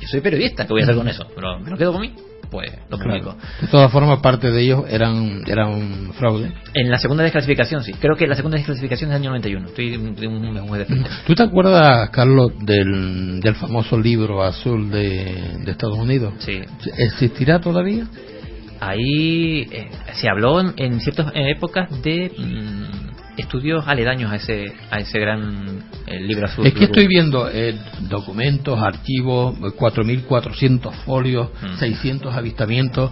Yo 0.00 0.08
soy 0.08 0.20
periodista, 0.20 0.66
¿qué 0.66 0.72
voy 0.72 0.82
a 0.82 0.84
hacer 0.84 0.96
con 0.96 1.08
eso? 1.08 1.26
¿Pero 1.34 1.58
me 1.60 1.70
lo 1.70 1.76
quedo 1.78 1.92
con 1.92 2.02
mí? 2.02 2.14
Pues 2.54 2.70
lo 2.88 2.98
publico. 2.98 3.34
Claro. 3.34 3.60
De 3.60 3.66
todas 3.66 3.90
formas, 3.90 4.20
parte 4.20 4.52
de 4.52 4.62
ellos 4.62 4.84
eran, 4.88 5.42
eran 5.44 6.12
fraude. 6.12 6.52
En 6.72 6.88
la 6.88 6.98
segunda 6.98 7.24
desclasificación, 7.24 7.82
sí. 7.82 7.92
Creo 7.94 8.14
que 8.14 8.28
la 8.28 8.36
segunda 8.36 8.56
desclasificación 8.56 9.10
es 9.10 9.14
del 9.14 9.22
año 9.22 9.30
91. 9.30 9.66
Estoy 9.70 9.90
de 9.90 10.28
un, 10.28 10.46
un 10.46 10.70
mes 10.70 10.78
de 10.78 10.84
frente. 10.84 11.10
¿Tú 11.26 11.34
te 11.34 11.42
acuerdas, 11.42 12.10
Carlos, 12.10 12.52
del, 12.60 13.40
del 13.40 13.56
famoso 13.56 13.98
libro 13.98 14.44
azul 14.44 14.88
de, 14.88 15.58
de 15.64 15.70
Estados 15.72 15.98
Unidos? 15.98 16.34
Sí. 16.38 16.62
¿Existirá 16.96 17.60
todavía? 17.60 18.06
Ahí 18.78 19.62
eh, 19.72 19.90
se 20.12 20.28
habló 20.28 20.60
en, 20.60 20.74
en 20.76 21.00
ciertas 21.00 21.32
épocas 21.34 21.90
de 22.02 22.30
mm, 22.38 23.13
estudios 23.36 23.86
aledaños 23.88 24.30
a 24.32 24.36
ese 24.36 24.72
a 24.90 24.98
ese 25.00 25.18
gran 25.18 25.82
eh, 26.06 26.20
libro 26.20 26.46
azul. 26.46 26.66
Es 26.66 26.74
que 26.74 26.84
estoy 26.84 27.06
viendo 27.06 27.48
eh, 27.50 27.74
documentos, 28.08 28.78
archivos, 28.80 29.56
eh, 29.58 29.72
4.400 29.76 30.92
folios, 31.04 31.48
Mm. 31.62 31.78
600 31.78 32.34
avistamientos. 32.34 33.10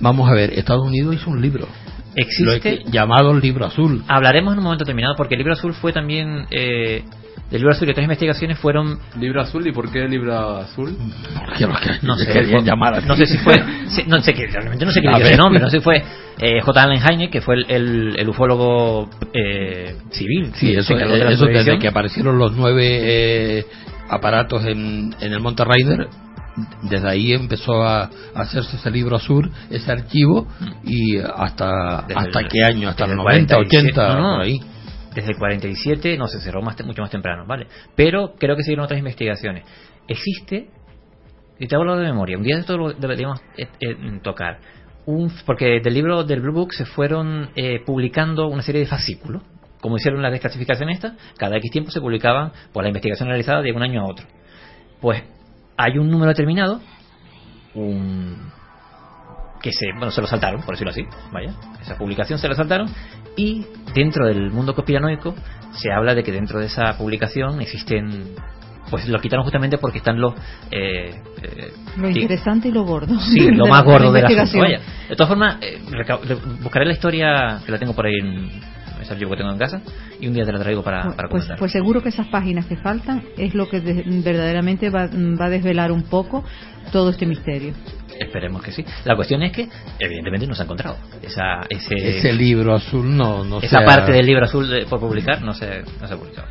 Vamos 0.00 0.30
a 0.30 0.34
ver, 0.34 0.52
Estados 0.52 0.86
Unidos 0.86 1.14
hizo 1.14 1.30
un 1.30 1.40
libro. 1.42 1.66
Lo 2.14 2.22
Existe. 2.22 2.60
que- 2.60 2.90
llamado 2.90 3.30
el 3.32 3.40
libro 3.40 3.66
azul. 3.66 4.02
Hablaremos 4.08 4.52
en 4.52 4.58
un 4.58 4.64
momento 4.64 4.84
determinado 4.84 5.14
porque 5.16 5.34
el 5.34 5.38
libro 5.38 5.52
azul 5.52 5.72
fue 5.74 5.92
también. 5.92 6.46
Eh, 6.50 7.04
del 7.50 7.60
libro 7.60 7.72
azul 7.74 7.88
y 7.88 7.90
otras 7.92 8.04
investigaciones 8.04 8.58
fueron. 8.58 8.98
¿Libro 9.18 9.40
azul? 9.40 9.66
¿Y 9.66 9.72
por 9.72 9.90
qué 9.90 10.06
libro 10.08 10.58
azul? 10.58 10.96
Porque 11.38 11.66
los 11.66 11.80
que 11.80 11.90
No 12.02 12.16
sé, 12.16 12.30
querían 12.32 12.64
llamar 12.64 12.94
así. 12.94 13.06
no 13.08 13.16
sé 13.16 13.26
si 13.26 13.38
fue. 13.38 13.54
si- 13.88 14.04
no 14.04 14.20
sé, 14.20 14.34
que, 14.34 14.46
realmente 14.48 14.84
no 14.84 14.90
sé 14.92 15.00
quién 15.00 15.14
A 15.14 15.18
dio 15.18 15.26
ese 15.26 15.36
nombre. 15.36 15.60
No 15.60 15.70
sé 15.70 15.78
si 15.78 15.82
fue 15.82 16.02
eh, 16.38 16.60
J. 16.60 16.82
Allen 16.82 17.00
Hynek, 17.02 17.30
que 17.30 17.40
fue 17.40 17.54
el, 17.56 17.66
el, 17.70 18.16
el 18.18 18.28
ufólogo 18.28 19.08
eh, 19.32 19.96
civil. 20.10 20.52
Sí, 20.54 20.72
que 20.72 20.78
eso, 20.80 20.94
de 20.94 21.06
la 21.06 21.30
eso 21.30 21.46
desde 21.46 21.78
que 21.78 21.88
aparecieron 21.88 22.38
los 22.38 22.52
nueve 22.56 22.86
eh, 23.60 23.66
aparatos 24.10 24.64
en, 24.66 25.14
en 25.20 25.32
el 25.32 25.40
Monte 25.40 25.64
Raider, 25.64 26.06
desde 26.82 27.08
ahí 27.08 27.32
empezó 27.32 27.82
a, 27.82 28.02
a 28.04 28.10
hacerse 28.40 28.76
ese 28.76 28.90
libro 28.90 29.16
azul, 29.16 29.50
ese 29.70 29.90
archivo, 29.92 30.46
y 30.84 31.16
hasta 31.18 32.02
Desde 32.08 32.20
hasta 32.20 32.40
el- 32.40 32.48
qué 32.48 32.58
año, 32.64 32.88
hasta 32.88 33.04
el 33.06 33.16
90, 33.16 33.54
47, 33.54 33.88
80, 34.00 34.08
no, 34.14 34.20
no. 34.22 34.34
por 34.36 34.42
ahí. 34.44 34.60
Desde 35.14 35.32
el 35.32 35.38
47, 35.38 36.16
no 36.18 36.26
se 36.26 36.40
cerró 36.40 36.62
más, 36.62 36.76
mucho 36.84 37.02
más 37.02 37.10
temprano, 37.10 37.44
¿vale? 37.46 37.66
Pero 37.94 38.34
creo 38.38 38.56
que 38.56 38.62
siguieron 38.62 38.84
otras 38.84 38.98
investigaciones. 38.98 39.64
Existe, 40.06 40.68
y 41.58 41.66
te 41.66 41.76
hablo 41.76 41.96
de 41.96 42.04
memoria, 42.04 42.36
un 42.36 42.44
día 42.44 42.56
de 42.56 42.60
esto 42.60 42.76
lo 42.76 42.92
deberíamos 42.92 43.40
eh, 43.56 43.68
eh, 43.80 43.96
tocar. 44.22 44.58
Un, 45.06 45.32
porque 45.46 45.80
del 45.80 45.94
libro 45.94 46.24
del 46.24 46.40
Blue 46.40 46.52
Book 46.52 46.74
se 46.74 46.84
fueron 46.84 47.50
eh, 47.56 47.80
publicando 47.84 48.46
una 48.48 48.62
serie 48.62 48.82
de 48.82 48.86
fascículos. 48.86 49.42
Como 49.80 49.96
hicieron 49.96 50.20
la 50.20 50.30
desclasificación 50.30 50.90
esta, 50.90 51.16
cada 51.38 51.56
X 51.56 51.70
tiempo 51.70 51.90
se 51.90 52.00
publicaban 52.00 52.52
por 52.72 52.82
la 52.82 52.88
investigación 52.88 53.28
realizada 53.28 53.62
de 53.62 53.72
un 53.72 53.82
año 53.82 54.02
a 54.02 54.06
otro. 54.06 54.26
Pues 55.00 55.22
hay 55.76 55.98
un 55.98 56.10
número 56.10 56.30
determinado, 56.30 56.80
un 57.74 58.50
que 59.60 59.72
se, 59.72 59.86
bueno, 59.92 60.10
se 60.10 60.20
lo 60.20 60.26
saltaron, 60.26 60.62
por 60.62 60.74
decirlo 60.74 60.92
así, 60.92 61.04
vaya, 61.32 61.52
esa 61.80 61.96
publicación 61.96 62.38
se 62.38 62.48
la 62.48 62.54
saltaron 62.54 62.88
y 63.36 63.66
dentro 63.94 64.26
del 64.26 64.50
mundo 64.50 64.74
conspiranoico 64.74 65.34
se 65.72 65.92
habla 65.92 66.14
de 66.14 66.22
que 66.22 66.32
dentro 66.32 66.60
de 66.60 66.66
esa 66.66 66.96
publicación 66.96 67.60
existen, 67.60 68.34
pues 68.90 69.08
lo 69.08 69.20
quitaron 69.20 69.44
justamente 69.44 69.78
porque 69.78 69.98
están 69.98 70.20
los, 70.20 70.34
eh, 70.70 71.14
eh, 71.42 71.72
Lo 71.96 72.08
interesante 72.08 72.68
y 72.68 72.72
lo 72.72 72.84
gordo. 72.84 73.18
sí, 73.20 73.50
lo 73.50 73.64
de 73.64 73.70
más 73.70 73.84
la 73.84 73.92
gordo 73.92 74.12
de 74.12 74.22
la. 74.22 74.28
Vaya, 74.28 74.80
de 75.08 75.16
todas 75.16 75.28
formas, 75.28 75.56
eh, 75.60 75.80
buscaré 76.62 76.86
la 76.86 76.92
historia 76.92 77.60
que 77.64 77.72
la 77.72 77.78
tengo 77.78 77.94
por 77.94 78.06
ahí 78.06 78.14
en 78.20 78.77
ese 79.08 79.14
archivo 79.14 79.30
que 79.32 79.38
tengo 79.38 79.50
en 79.52 79.58
casa 79.58 79.80
y 80.20 80.26
un 80.28 80.34
día 80.34 80.44
te 80.44 80.52
la 80.52 80.58
traigo 80.58 80.82
para, 80.82 81.02
para 81.14 81.28
Pues, 81.28 81.42
comentar. 81.44 81.58
pues 81.58 81.72
seguro 81.72 82.02
que 82.02 82.10
esas 82.10 82.26
páginas 82.28 82.66
que 82.66 82.76
faltan 82.76 83.22
es 83.36 83.54
lo 83.54 83.68
que 83.68 83.80
de- 83.80 84.04
verdaderamente 84.22 84.90
va, 84.90 85.06
va 85.06 85.46
a 85.46 85.50
desvelar 85.50 85.90
un 85.92 86.02
poco 86.04 86.44
todo 86.92 87.10
este 87.10 87.26
misterio. 87.26 87.72
Esperemos 88.18 88.62
que 88.62 88.72
sí. 88.72 88.84
La 89.04 89.14
cuestión 89.16 89.42
es 89.42 89.52
que, 89.52 89.68
evidentemente, 89.98 90.46
no 90.46 90.54
se 90.54 90.62
ha 90.62 90.64
encontrado. 90.64 90.96
Esa, 91.22 91.60
ese, 91.68 92.18
Ese 92.18 92.32
libro 92.32 92.74
azul 92.74 93.16
no, 93.16 93.44
no 93.44 93.60
esa 93.60 93.84
parte 93.84 94.12
del 94.12 94.26
libro 94.26 94.44
azul 94.44 94.68
de- 94.68 94.86
por 94.86 94.98
publicar 95.00 95.40
no 95.42 95.54
se, 95.54 95.82
no 96.00 96.06
se 96.08 96.14
ha 96.14 96.16
publicado. 96.16 96.48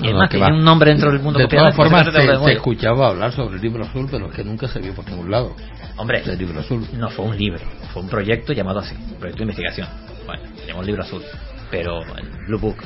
Y 0.00 0.02
No, 0.02 0.08
es 0.08 0.12
no, 0.14 0.18
más, 0.18 0.28
que 0.30 0.38
tiene 0.38 0.56
un 0.58 0.64
nombre 0.64 0.90
dentro 0.90 1.12
del 1.12 1.20
mundo 1.20 1.38
De 1.38 1.46
todas 1.46 1.72
conspiranoico, 1.74 2.10
formas, 2.10 2.26
se 2.26 2.32
de 2.42 2.44
se, 2.46 2.52
escuchaba 2.56 3.08
hablar 3.10 3.30
sobre 3.32 3.56
el 3.56 3.62
libro 3.62 3.84
azul, 3.84 4.08
pero 4.10 4.28
que 4.28 4.42
nunca 4.42 4.66
se 4.66 4.80
vio 4.80 4.92
por 4.92 5.08
ningún 5.08 5.30
lado. 5.30 5.54
Hombre, 5.96 6.20
El 6.26 6.36
libro 6.36 6.58
azul. 6.60 6.84
no 6.98 7.08
fue 7.10 7.24
un 7.26 7.36
libro, 7.38 7.60
fue 7.92 8.02
un 8.02 8.08
proyecto 8.08 8.52
llamado 8.52 8.80
así, 8.80 8.96
un 8.96 9.14
proyecto 9.20 9.36
de 9.38 9.42
investigación. 9.44 9.86
Bueno, 10.26 10.42
se 10.56 10.66
llamó 10.66 10.80
el 10.80 10.86
libro 10.88 11.02
azul, 11.04 11.22
pero 11.70 12.02
el 12.16 12.46
Blue 12.46 12.58
Book, 12.58 12.76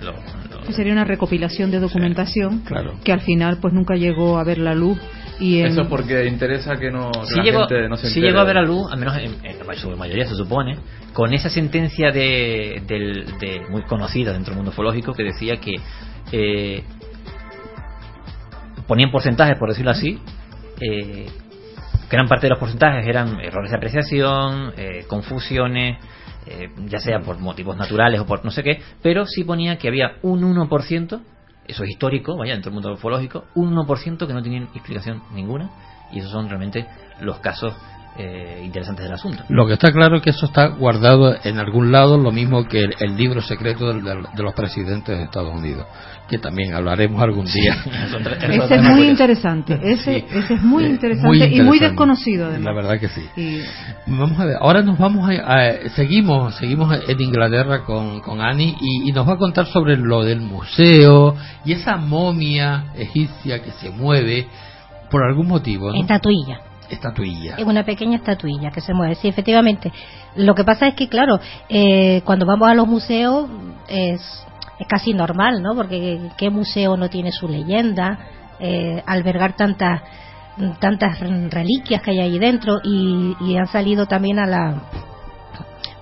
lo 0.00 0.12
lo- 0.12 0.72
sería 0.72 0.92
una 0.92 1.04
recopilación 1.04 1.70
de 1.70 1.78
documentación 1.80 2.60
Claro. 2.60 2.94
que 3.04 3.12
al 3.12 3.20
final 3.20 3.58
pues 3.60 3.72
nunca 3.74 3.94
llegó 3.96 4.38
a 4.38 4.44
ver 4.44 4.58
la 4.58 4.74
luz 4.74 4.98
y 5.40 5.60
en- 5.60 5.66
Eso 5.68 5.82
es 5.82 5.88
porque 5.88 6.26
interesa 6.26 6.76
que 6.76 6.90
no 6.90 7.10
que 7.12 7.26
sí 7.26 7.36
la 7.36 7.42
llegó, 7.44 7.58
gente 7.68 7.88
no 7.88 7.96
se 7.96 8.08
entere. 8.08 8.26
llegó 8.26 8.40
a 8.40 8.44
ver 8.44 8.58
a 8.58 8.62
luz, 8.62 8.90
al 8.90 8.98
menos 8.98 9.16
en, 9.18 9.44
en 9.44 9.66
la 9.66 9.74
su 9.74 9.90
mayoría 9.96 10.26
se 10.26 10.34
supone, 10.34 10.76
con 11.12 11.32
esa 11.32 11.48
sentencia 11.50 12.10
de, 12.10 12.82
del- 12.86 13.38
de- 13.38 13.62
muy 13.70 13.82
conocida 13.82 14.32
dentro 14.32 14.50
del 14.50 14.56
mundo 14.56 14.70
ufológico 14.70 15.12
que 15.12 15.22
decía 15.24 15.56
que 15.58 15.74
eh, 16.32 16.82
ponían 18.86 19.10
porcentajes, 19.10 19.58
por 19.58 19.68
decirlo 19.68 19.90
así, 19.90 20.18
eh, 20.80 21.26
gran 22.10 22.26
parte 22.26 22.46
de 22.46 22.50
los 22.50 22.58
porcentajes 22.58 23.06
eran 23.06 23.38
errores 23.40 23.70
de 23.70 23.76
apreciación, 23.76 24.72
eh, 24.76 25.04
confusiones, 25.08 25.98
eh, 26.50 26.70
ya 26.86 26.98
sea 26.98 27.20
por 27.20 27.38
motivos 27.38 27.76
naturales 27.76 28.20
o 28.20 28.26
por 28.26 28.44
no 28.44 28.50
sé 28.50 28.62
qué, 28.62 28.80
pero 29.02 29.26
sí 29.26 29.44
ponía 29.44 29.76
que 29.76 29.88
había 29.88 30.16
un 30.22 30.42
1%, 30.42 31.20
eso 31.66 31.84
es 31.84 31.90
histórico, 31.90 32.36
vaya, 32.36 32.54
dentro 32.54 32.70
del 32.70 32.80
mundo 32.80 32.94
ufológico, 32.94 33.44
un 33.54 33.74
1% 33.74 34.26
que 34.26 34.32
no 34.32 34.42
tenían 34.42 34.64
explicación 34.74 35.22
ninguna, 35.34 35.70
y 36.10 36.20
esos 36.20 36.30
son 36.30 36.48
realmente 36.48 36.86
los 37.20 37.38
casos 37.40 37.74
eh, 38.18 38.62
interesantes 38.64 39.04
del 39.04 39.14
asunto. 39.14 39.44
Lo 39.48 39.66
que 39.66 39.74
está 39.74 39.92
claro 39.92 40.16
es 40.16 40.22
que 40.22 40.30
eso 40.30 40.46
está 40.46 40.66
guardado 40.68 41.36
en 41.44 41.58
algún 41.58 41.92
lado, 41.92 42.18
lo 42.18 42.32
mismo 42.32 42.64
que 42.64 42.80
el, 42.80 42.94
el 43.00 43.16
libro 43.16 43.40
secreto 43.40 43.88
del- 43.88 44.02
del- 44.02 44.24
de, 44.34 44.42
los 44.42 44.54
presidentes 44.54 45.16
de 45.16 45.24
Estados 45.24 45.54
Unidos, 45.54 45.86
que 46.28 46.38
también 46.38 46.74
hablaremos 46.74 47.22
algún 47.22 47.46
día. 47.46 47.76
Ese 48.50 48.74
es 48.74 48.82
muy 48.82 49.08
interesante, 49.08 49.78
ese, 49.82 50.20
Sí. 50.20 50.24
ese 50.30 50.54
es 50.54 50.62
muy 50.62 50.84
Eh, 50.84 50.88
interesante, 50.88 51.28
muy 51.28 51.42
y 51.42 51.62
muy 51.62 51.78
desconocido 51.78 52.46
además. 52.48 52.64
La 52.64 52.72
verdad 52.74 53.00
que 53.00 53.08
sí. 53.08 53.24
Y 53.36 53.60
Vamos 54.06 54.38
a 54.40 54.44
ver, 54.46 54.56
ahora 54.60 54.82
nos 54.82 54.98
vamos 54.98 55.28
a, 55.30 55.32
a- 55.32 55.88
seguimos, 55.90 56.54
seguimos 56.56 56.98
en 57.08 57.20
Inglaterra 57.20 57.84
con, 57.84 58.20
con 58.20 58.40
Annie 58.40 58.74
y, 58.80 59.08
y 59.08 59.12
nos 59.12 59.28
va 59.28 59.34
a 59.34 59.38
contar 59.38 59.66
sobre 59.66 59.96
lo 59.96 60.24
del 60.24 60.40
museo 60.40 61.36
y 61.64 61.72
esa 61.72 61.96
momia 61.96 62.86
egipcia 62.96 63.62
que 63.62 63.70
se 63.72 63.90
mueve 63.90 64.46
por 65.10 65.22
algún 65.22 65.46
motivo, 65.46 65.90
¿no? 65.92 66.00
Estatuilla. 66.00 66.60
Estatuilla. 66.90 67.56
Es 67.56 67.64
una 67.64 67.84
pequeña 67.84 68.16
estatuilla 68.16 68.70
que 68.70 68.80
se 68.80 68.94
mueve. 68.94 69.14
Sí, 69.16 69.28
efectivamente. 69.28 69.92
Lo 70.36 70.54
que 70.54 70.64
pasa 70.64 70.88
es 70.88 70.94
que, 70.94 71.08
claro, 71.08 71.38
eh, 71.68 72.22
cuando 72.24 72.46
vamos 72.46 72.68
a 72.68 72.74
los 72.74 72.86
museos 72.86 73.48
es, 73.88 74.46
casi 74.88 75.12
normal, 75.12 75.62
¿no? 75.62 75.74
Porque 75.74 76.30
¿qué 76.36 76.50
museo 76.50 76.96
no 76.96 77.10
tiene 77.10 77.32
su 77.32 77.48
leyenda? 77.48 78.18
Eh, 78.60 79.02
albergar 79.06 79.54
tantas 79.54 80.02
tantas 80.80 81.20
reliquias 81.20 82.02
que 82.02 82.10
hay 82.10 82.18
ahí 82.18 82.38
dentro 82.38 82.80
y, 82.82 83.36
y 83.40 83.56
han 83.56 83.68
salido 83.68 84.06
también 84.06 84.40
a 84.40 84.46
la 84.46 84.82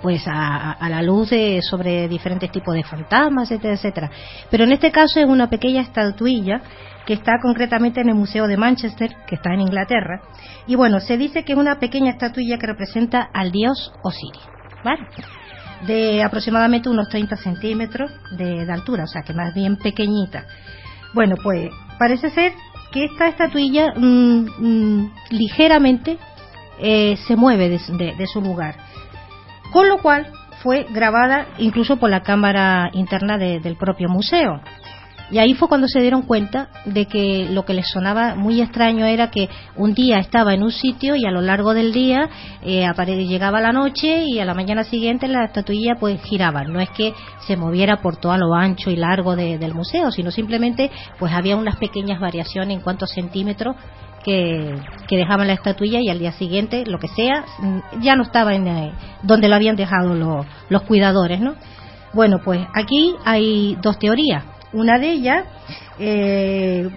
pues 0.00 0.23
a, 0.26 0.73
a 0.73 0.88
la 0.88 1.02
luz 1.02 1.31
de, 1.31 1.61
sobre 1.62 2.09
diferentes 2.09 2.50
tipos 2.50 2.75
de 2.75 2.85
fantasmas, 2.85 3.50
etcétera, 3.50 3.75
etcétera. 3.75 4.11
Pero 4.50 4.64
en 4.64 4.73
este 4.73 4.90
caso 4.90 5.21
es 5.21 5.26
una 5.26 5.50
pequeña 5.50 5.83
estatuilla 5.83 6.61
que 7.07 7.15
está 7.15 7.39
concretamente 7.41 8.01
en 8.01 8.09
el 8.09 8.15
Museo 8.17 8.47
de 8.49 8.57
Manchester, 8.57 9.15
que 9.27 9.37
está 9.37 9.55
en 9.55 9.61
Inglaterra. 9.61 10.21
Y 10.67 10.75
bueno, 10.75 11.01
se 11.01 11.17
dice 11.17 11.45
que 11.45 11.53
es 11.53 11.59
una 11.59 11.79
pequeña 11.79 12.11
estatuilla 12.11 12.59
que 12.59 12.67
representa 12.67 13.29
al 13.33 13.53
dios 13.53 13.93
Osiris, 14.03 14.43
¿vale? 14.85 15.07
De 15.87 16.23
aproximadamente 16.23 16.89
unos 16.89 17.09
30 17.09 17.37
centímetros 17.37 18.11
de, 18.33 18.65
de 18.67 18.73
altura, 18.73 19.05
o 19.05 19.07
sea 19.07 19.23
que 19.23 19.33
más 19.35 19.55
bien 19.55 19.77
pequeñita. 19.77 20.45
Bueno, 21.15 21.37
pues 21.43 21.71
parece 21.99 22.31
ser 22.31 22.53
que 22.91 23.05
esta 23.05 23.29
estatuilla 23.29 23.93
mm, 23.97 24.47
mm, 24.59 25.13
ligeramente 25.31 26.19
eh, 26.79 27.17
se 27.27 27.37
mueve 27.37 27.69
de, 27.69 27.79
de- 27.97 28.15
de 28.17 28.27
su 28.27 28.41
lugar. 28.41 28.75
Con 29.73 29.89
lo 29.89 29.99
cual 29.99 30.27
fue 30.63 30.87
grabada 30.91 31.47
incluso 31.59 31.99
por 31.99 32.11
la 32.11 32.23
cámara 32.23 32.91
interna 32.93 33.39
de- 33.39 33.61
del 33.61 33.77
propio 33.77 34.09
museo. 34.09 34.61
Y 35.30 35.38
ahí 35.38 35.54
fue 35.54 35.68
cuando 35.68 35.88
se 35.88 36.00
dieron 36.00 36.23
cuenta 36.23 36.68
de 36.85 37.06
que 37.06 37.49
lo 37.50 37.64
que 37.64 37.75
les 37.75 37.88
sonaba 37.90 38.37
muy 38.37 38.61
extraño 38.61 39.06
era 39.06 39.30
que 39.30 39.49
un 39.76 39.92
día 39.92 40.18
estaba 40.18 40.54
en 40.54 40.62
un 40.62 40.71
sitio 40.71 41.16
y 41.16 41.25
a 41.26 41.33
lo 41.33 41.40
largo 41.40 41.75
del 41.75 41.92
día 41.92 42.28
eh, 42.62 42.87
llegaba 43.26 43.61
la 43.61 43.73
noche 43.73 44.25
y 44.26 44.38
a 44.38 44.45
la 44.45 44.54
mañana 44.54 44.85
siguiente 44.85 45.26
la 45.26 45.45
estatuilla 45.47 45.95
pues 45.99 46.23
giraba. 46.23 46.62
No 46.64 46.80
es 46.80 46.90
que 46.90 47.12
se 47.47 47.56
moviera 47.56 47.97
por 47.97 48.18
todo 48.18 48.37
lo 48.37 48.54
ancho 48.54 48.90
y 48.90 48.97
largo 48.97 49.35
de- 49.35 49.59
del 49.59 49.75
museo, 49.75 50.11
sino 50.12 50.30
simplemente 50.30 50.90
pues 51.18 51.33
había 51.33 51.56
unas 51.56 51.76
pequeñas 51.76 52.21
variaciones 52.21 52.76
en 52.76 52.83
cuanto 52.83 53.04
a 53.04 53.09
centímetros 53.09 53.75
que, 54.25 54.75
que 55.09 55.16
dejaban 55.16 55.47
la 55.47 55.52
estatuilla 55.54 56.00
y 56.00 56.09
al 56.09 56.18
día 56.18 56.33
siguiente, 56.33 56.85
lo 56.87 56.99
que 56.99 57.09
sea, 57.09 57.45
mm, 57.59 58.00
ya 58.00 58.16
no 58.16 58.23
estaba 58.23 58.54
en 58.54 58.66
eh, 58.66 58.92
donde 59.23 59.49
lo 59.49 59.54
habían 59.56 59.76
dejado 59.76 60.14
los, 60.14 60.47
los 60.68 60.83
cuidadores, 60.83 61.40
¿no? 61.40 61.54
Bueno, 62.12 62.40
pues 62.45 62.61
aquí 62.75 63.14
hay 63.25 63.76
dos 63.83 63.99
teorías. 63.99 64.45
Una 64.76 64.99
de 64.99 65.11
ellas, 65.11 65.45
eh, 65.99 66.88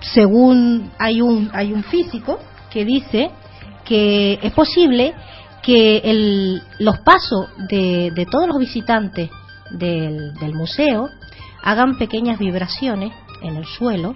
según 0.00 0.92
hay 0.98 1.20
un, 1.20 1.50
hay 1.52 1.72
un 1.72 1.82
físico 1.82 2.38
que 2.70 2.84
dice 2.84 3.30
que 3.84 4.38
es 4.42 4.52
posible 4.52 5.12
que 5.62 5.98
el- 6.04 6.62
los 6.78 7.00
pasos 7.00 7.48
de, 7.68 8.12
de 8.14 8.26
todos 8.26 8.46
los 8.46 8.58
visitantes 8.58 9.28
del, 9.72 10.34
del 10.34 10.54
museo 10.54 11.08
hagan 11.64 11.98
pequeñas 11.98 12.38
vibraciones 12.38 13.12
en 13.42 13.56
el 13.56 13.64
suelo 13.64 14.14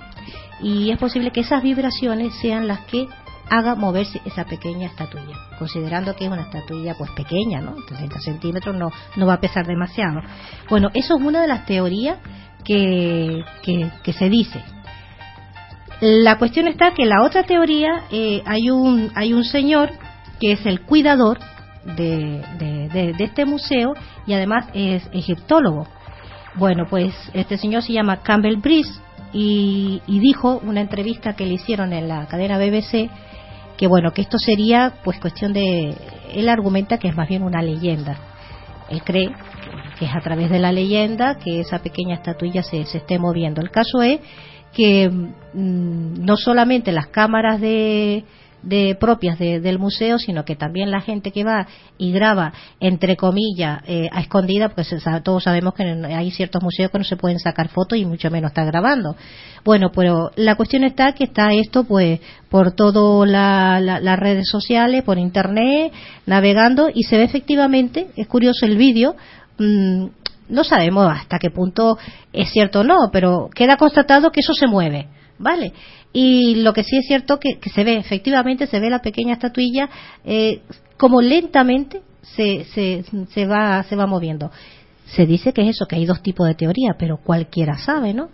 y 0.62 0.90
es 0.92 0.98
posible 0.98 1.32
que 1.32 1.40
esas 1.40 1.62
vibraciones 1.64 2.32
sean 2.40 2.68
las 2.68 2.80
que 2.86 3.08
haga 3.50 3.74
moverse 3.74 4.20
esa 4.24 4.44
pequeña 4.44 4.86
estatuilla, 4.86 5.34
considerando 5.58 6.14
que 6.14 6.26
es 6.26 6.30
una 6.30 6.42
estatuilla 6.42 6.94
pues 6.96 7.10
pequeña, 7.16 7.60
¿no? 7.60 7.74
30 7.88 8.20
centímetros 8.20 8.76
no, 8.76 8.92
no 9.16 9.26
va 9.26 9.34
a 9.34 9.40
pesar 9.40 9.66
demasiado. 9.66 10.20
Bueno, 10.68 10.90
eso 10.94 11.16
es 11.16 11.20
una 11.24 11.40
de 11.42 11.48
las 11.48 11.66
teorías 11.66 12.18
que, 12.64 13.44
que, 13.62 13.90
que 14.02 14.12
se 14.12 14.28
dice. 14.28 14.62
La 16.00 16.38
cuestión 16.38 16.66
está 16.66 16.92
que 16.92 17.04
la 17.04 17.22
otra 17.22 17.42
teoría, 17.42 18.04
eh, 18.10 18.42
hay, 18.46 18.70
un, 18.70 19.10
hay 19.14 19.32
un 19.34 19.44
señor 19.44 19.90
que 20.40 20.52
es 20.52 20.64
el 20.64 20.80
cuidador 20.80 21.38
de, 21.84 22.42
de- 22.58 23.12
de- 23.14 23.24
este 23.24 23.44
museo 23.44 23.92
y 24.26 24.32
además 24.32 24.66
es 24.72 25.06
egiptólogo. 25.12 25.86
Bueno, 26.54 26.86
pues 26.88 27.14
este 27.34 27.58
señor 27.58 27.82
se 27.82 27.92
llama 27.92 28.22
Campbell 28.22 28.56
Brice 28.56 28.90
y, 29.32 30.00
y 30.06 30.18
dijo 30.20 30.60
una 30.64 30.80
entrevista 30.80 31.34
que 31.36 31.44
le 31.46 31.54
hicieron 31.54 31.92
en 31.92 32.08
la 32.08 32.26
cadena 32.26 32.58
BBC 32.58 33.10
que 33.76 33.86
bueno, 33.86 34.12
que 34.12 34.20
esto 34.22 34.38
sería 34.38 34.92
pues 35.04 35.18
cuestión 35.20 35.52
de... 35.54 35.94
Él 36.34 36.48
argumenta 36.50 36.98
que 36.98 37.08
es 37.08 37.16
más 37.16 37.28
bien 37.28 37.42
una 37.42 37.62
leyenda. 37.62 38.16
Él 38.90 39.02
cree 39.02 39.30
que 39.98 40.04
es 40.06 40.14
a 40.14 40.20
través 40.20 40.50
de 40.50 40.58
la 40.58 40.72
leyenda 40.72 41.36
que 41.36 41.60
esa 41.60 41.80
pequeña 41.80 42.14
estatuilla 42.14 42.62
se, 42.62 42.80
esté 42.82 43.18
moviendo. 43.18 43.60
El 43.60 43.70
caso 43.70 44.02
es 44.02 44.20
que 44.72 45.08
mm, 45.10 46.24
no 46.24 46.36
solamente 46.36 46.92
las 46.92 47.08
cámaras 47.08 47.60
de, 47.60 48.24
de 48.62 48.94
propias 49.00 49.38
de- 49.38 49.58
del 49.60 49.78
museo, 49.78 50.18
sino 50.18 50.44
que 50.44 50.54
también 50.54 50.90
la 50.90 51.00
gente 51.00 51.32
que 51.32 51.42
va 51.44 51.66
y 51.98 52.12
graba, 52.12 52.52
entre 52.78 53.16
comillas, 53.16 53.80
eh, 53.88 54.08
a 54.12 54.20
escondida, 54.20 54.68
porque 54.68 54.84
se 54.84 54.98
todos 55.24 55.42
sabemos 55.44 55.74
que 55.74 55.82
hay 55.82 56.30
ciertos 56.30 56.62
museos 56.62 56.90
que 56.90 56.98
no 56.98 57.04
se 57.04 57.16
pueden 57.16 57.38
sacar 57.40 57.68
fotos 57.68 57.98
y 57.98 58.04
mucho 58.06 58.30
menos 58.30 58.50
estar 58.52 58.66
grabando. 58.66 59.16
Bueno, 59.64 59.90
pero 59.92 60.30
la 60.36 60.54
cuestión 60.54 60.84
está 60.84 61.12
que 61.14 61.24
está 61.24 61.52
esto, 61.52 61.84
pues, 61.84 62.20
por 62.48 62.72
todas 62.72 63.28
la, 63.28 63.80
la- 63.80 63.98
las 64.00 64.18
redes 64.18 64.48
sociales, 64.48 65.02
por 65.02 65.18
internet, 65.18 65.92
navegando, 66.26 66.90
y 66.94 67.02
se 67.04 67.16
ve 67.16 67.24
efectivamente, 67.24 68.08
es 68.16 68.26
curioso 68.28 68.66
el 68.66 68.76
vídeo, 68.76 69.16
mm, 69.60 70.06
no 70.48 70.64
sabemos 70.64 71.08
hasta 71.12 71.38
qué 71.38 71.50
punto 71.50 71.96
es 72.32 72.50
cierto 72.50 72.80
o 72.80 72.84
no, 72.84 72.96
pero 73.12 73.48
queda 73.54 73.76
constatado 73.76 74.30
que 74.32 74.40
eso 74.40 74.52
se 74.54 74.66
mueve, 74.66 75.06
¿vale? 75.38 75.72
Y 76.12 76.56
lo 76.56 76.72
que 76.72 76.82
sí 76.82 76.96
es 76.96 77.06
cierto 77.06 77.38
que, 77.38 77.58
que 77.60 77.70
se 77.70 77.84
ve, 77.84 77.96
efectivamente, 77.96 78.66
se 78.66 78.80
ve 78.80 78.90
la 78.90 79.00
pequeña 79.00 79.34
estatuilla 79.34 79.88
eh, 80.24 80.62
como 80.96 81.20
lentamente 81.22 82.02
se, 82.22 82.64
se, 82.64 83.04
se, 83.32 83.46
va, 83.46 83.82
se 83.84 83.94
va 83.96 84.06
moviendo. 84.06 84.50
Se 85.06 85.24
dice 85.26 85.52
que 85.52 85.62
es 85.62 85.68
eso, 85.76 85.86
que 85.86 85.96
hay 85.96 86.04
dos 86.06 86.20
tipos 86.22 86.46
de 86.48 86.54
teoría, 86.54 86.96
pero 86.98 87.16
cualquiera 87.18 87.78
sabe, 87.78 88.12
¿no? 88.12 88.28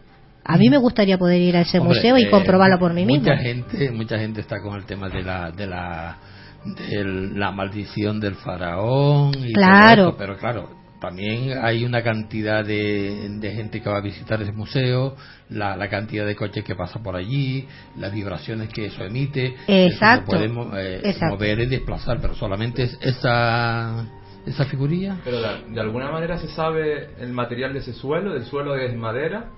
A 0.45 0.57
mí 0.59 0.69
me 0.71 0.77
gustaría 0.79 1.19
poder 1.19 1.41
ir 1.43 1.57
a 1.57 1.63
ese 1.63 1.79
Hombre, 1.81 1.97
museo 1.97 2.19
y 2.19 2.23
eh, 2.25 2.31
comprobarlo 2.31 2.79
por 2.79 2.95
mí 2.95 3.05
mismo. 3.05 3.25
mucha 3.29 3.37
gente 3.37 3.91
mucha 3.91 4.19
gente 4.19 4.41
está 4.41 4.61
con 4.63 4.77
el 4.77 4.85
tema 4.87 5.09
de 5.09 5.23
la 5.23 5.51
de 5.51 5.67
la 5.67 6.17
de 6.65 7.05
la 7.35 7.51
maldición 7.51 8.21
del 8.21 8.37
faraón 8.37 9.31
y 9.35 9.53
todo 9.53 9.55
Claro. 9.55 10.03
eso, 10.09 10.17
pero 10.17 10.37
claro 10.39 10.69
también 11.01 11.59
hay 11.63 11.85
una 11.85 12.03
cantidad 12.03 12.65
de, 12.65 13.29
de 13.39 13.53
gente 13.53 13.81
que 13.83 13.89
va 13.89 13.99
a 13.99 14.01
visitar 14.01 14.41
ese 14.41 14.53
museo, 14.53 15.15
la, 15.51 15.77
la 15.77 15.89
cantidad 15.89 16.27
de 16.27 16.35
coches 16.35 16.65
que 16.65 16.75
pasa 16.75 17.03
por 17.03 17.17
allí, 17.17 17.67
las 17.99 18.13
vibraciones 18.13 18.69
que 18.71 18.87
eso 18.87 19.05
emite, 19.05 19.55
Exacto. 19.69 20.37
eso 20.37 20.53
mo- 20.53 20.77
eh, 20.77 21.01
Exacto. 21.05 21.35
mover 21.35 21.61
y 21.61 21.67
desplazar, 21.67 22.19
pero 22.21 22.35
solamente 22.35 22.85
es 22.85 22.99
esa 23.01 24.05
esa 24.47 24.65
figurilla. 24.65 25.17
Pero 25.25 25.41
de, 25.41 25.49
de 25.75 25.81
alguna 25.81 26.09
manera 26.11 26.39
se 26.39 26.47
sabe 26.49 27.11
el 27.21 27.33
material 27.33 27.73
de 27.73 27.81
ese 27.81 27.93
suelo, 27.93 28.33
del 28.33 28.45
suelo 28.45 28.77
es 28.77 28.95
madera, 28.97 29.51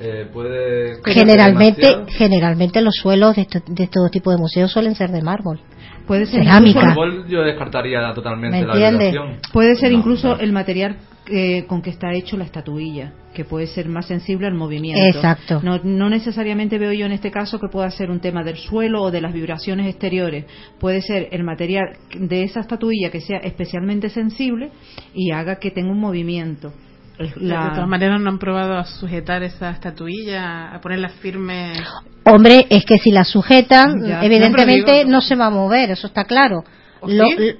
eh, 0.00 0.26
puede... 0.32 0.98
Generalmente, 1.04 2.04
generalmente 2.08 2.80
los 2.80 2.94
suelos 2.94 3.36
de, 3.36 3.46
de 3.66 3.86
todo 3.86 4.08
tipo 4.08 4.30
de 4.30 4.38
museos 4.38 4.72
suelen 4.72 4.94
ser 4.94 5.10
de 5.10 5.20
mármol. 5.20 5.60
Puede 6.10 6.26
ser 6.26 6.40
Cerámica. 6.42 6.80
incluso- 6.80 6.88
Fútbol 6.96 7.28
yo 7.28 7.42
descartaría 7.42 8.12
totalmente 8.14 8.60
¿Me 8.62 8.66
la 8.66 8.74
vibración. 8.74 9.36
Puede 9.52 9.76
ser 9.76 9.92
No, 9.92 9.98
incluso 9.98 10.34
no. 10.34 10.40
el 10.40 10.50
material 10.50 10.96
eh, 11.28 11.66
con 11.68 11.82
que 11.82 11.90
está 11.90 12.12
hecho 12.12 12.36
la 12.36 12.42
estatuilla, 12.42 13.12
que 13.32 13.44
puede 13.44 13.68
ser 13.68 13.88
más 13.88 14.06
sensible 14.06 14.48
al 14.48 14.54
movimiento. 14.54 15.00
Exacto. 15.18 15.60
No, 15.62 15.78
no 15.84 16.10
necesariamente 16.10 16.78
veo 16.78 16.92
yo 16.92 17.06
en 17.06 17.12
este 17.12 17.30
caso 17.30 17.60
que 17.60 17.68
pueda 17.68 17.88
ser 17.92 18.10
un 18.10 18.18
tema 18.18 18.42
del 18.42 18.56
suelo 18.56 19.02
o 19.02 19.10
de 19.12 19.20
las 19.20 19.32
vibraciones 19.32 19.86
exteriores. 19.86 20.46
Puede 20.80 21.00
ser 21.00 21.28
el 21.30 21.44
material 21.44 21.90
de 22.18 22.42
esa 22.42 22.58
estatuilla 22.58 23.10
que 23.12 23.20
sea 23.20 23.38
especialmente 23.38 24.08
sensible 24.08 24.70
y 25.14 25.30
haga 25.30 25.60
que 25.60 25.70
tenga 25.70 25.92
un 25.92 26.00
movimiento. 26.00 26.72
Es 27.20 27.36
la- 27.36 27.64
De 27.64 27.70
todas 27.72 27.88
maneras 27.88 28.18
no 28.20 28.30
han 28.30 28.38
probado 28.38 28.78
a 28.78 28.84
sujetar 28.84 29.42
esa 29.42 29.70
estatuilla, 29.70 30.74
a 30.74 30.80
ponerla 30.80 31.10
firme. 31.10 31.74
Hombre, 32.24 32.66
es 32.70 32.84
que 32.86 32.96
si 32.98 33.10
la 33.10 33.24
sujetan, 33.24 34.02
Ya, 34.06 34.22
evidentemente 34.24 34.80
no, 34.80 34.86
pero 34.86 34.98
digo- 35.00 35.10
no 35.10 35.20
se 35.20 35.36
va 35.36 35.46
a 35.46 35.50
mover, 35.50 35.90
eso 35.90 36.06
está 36.06 36.24
claro. 36.24 36.64
¿O 37.00 37.08
Lo- 37.08 37.26
sí? 37.28 37.56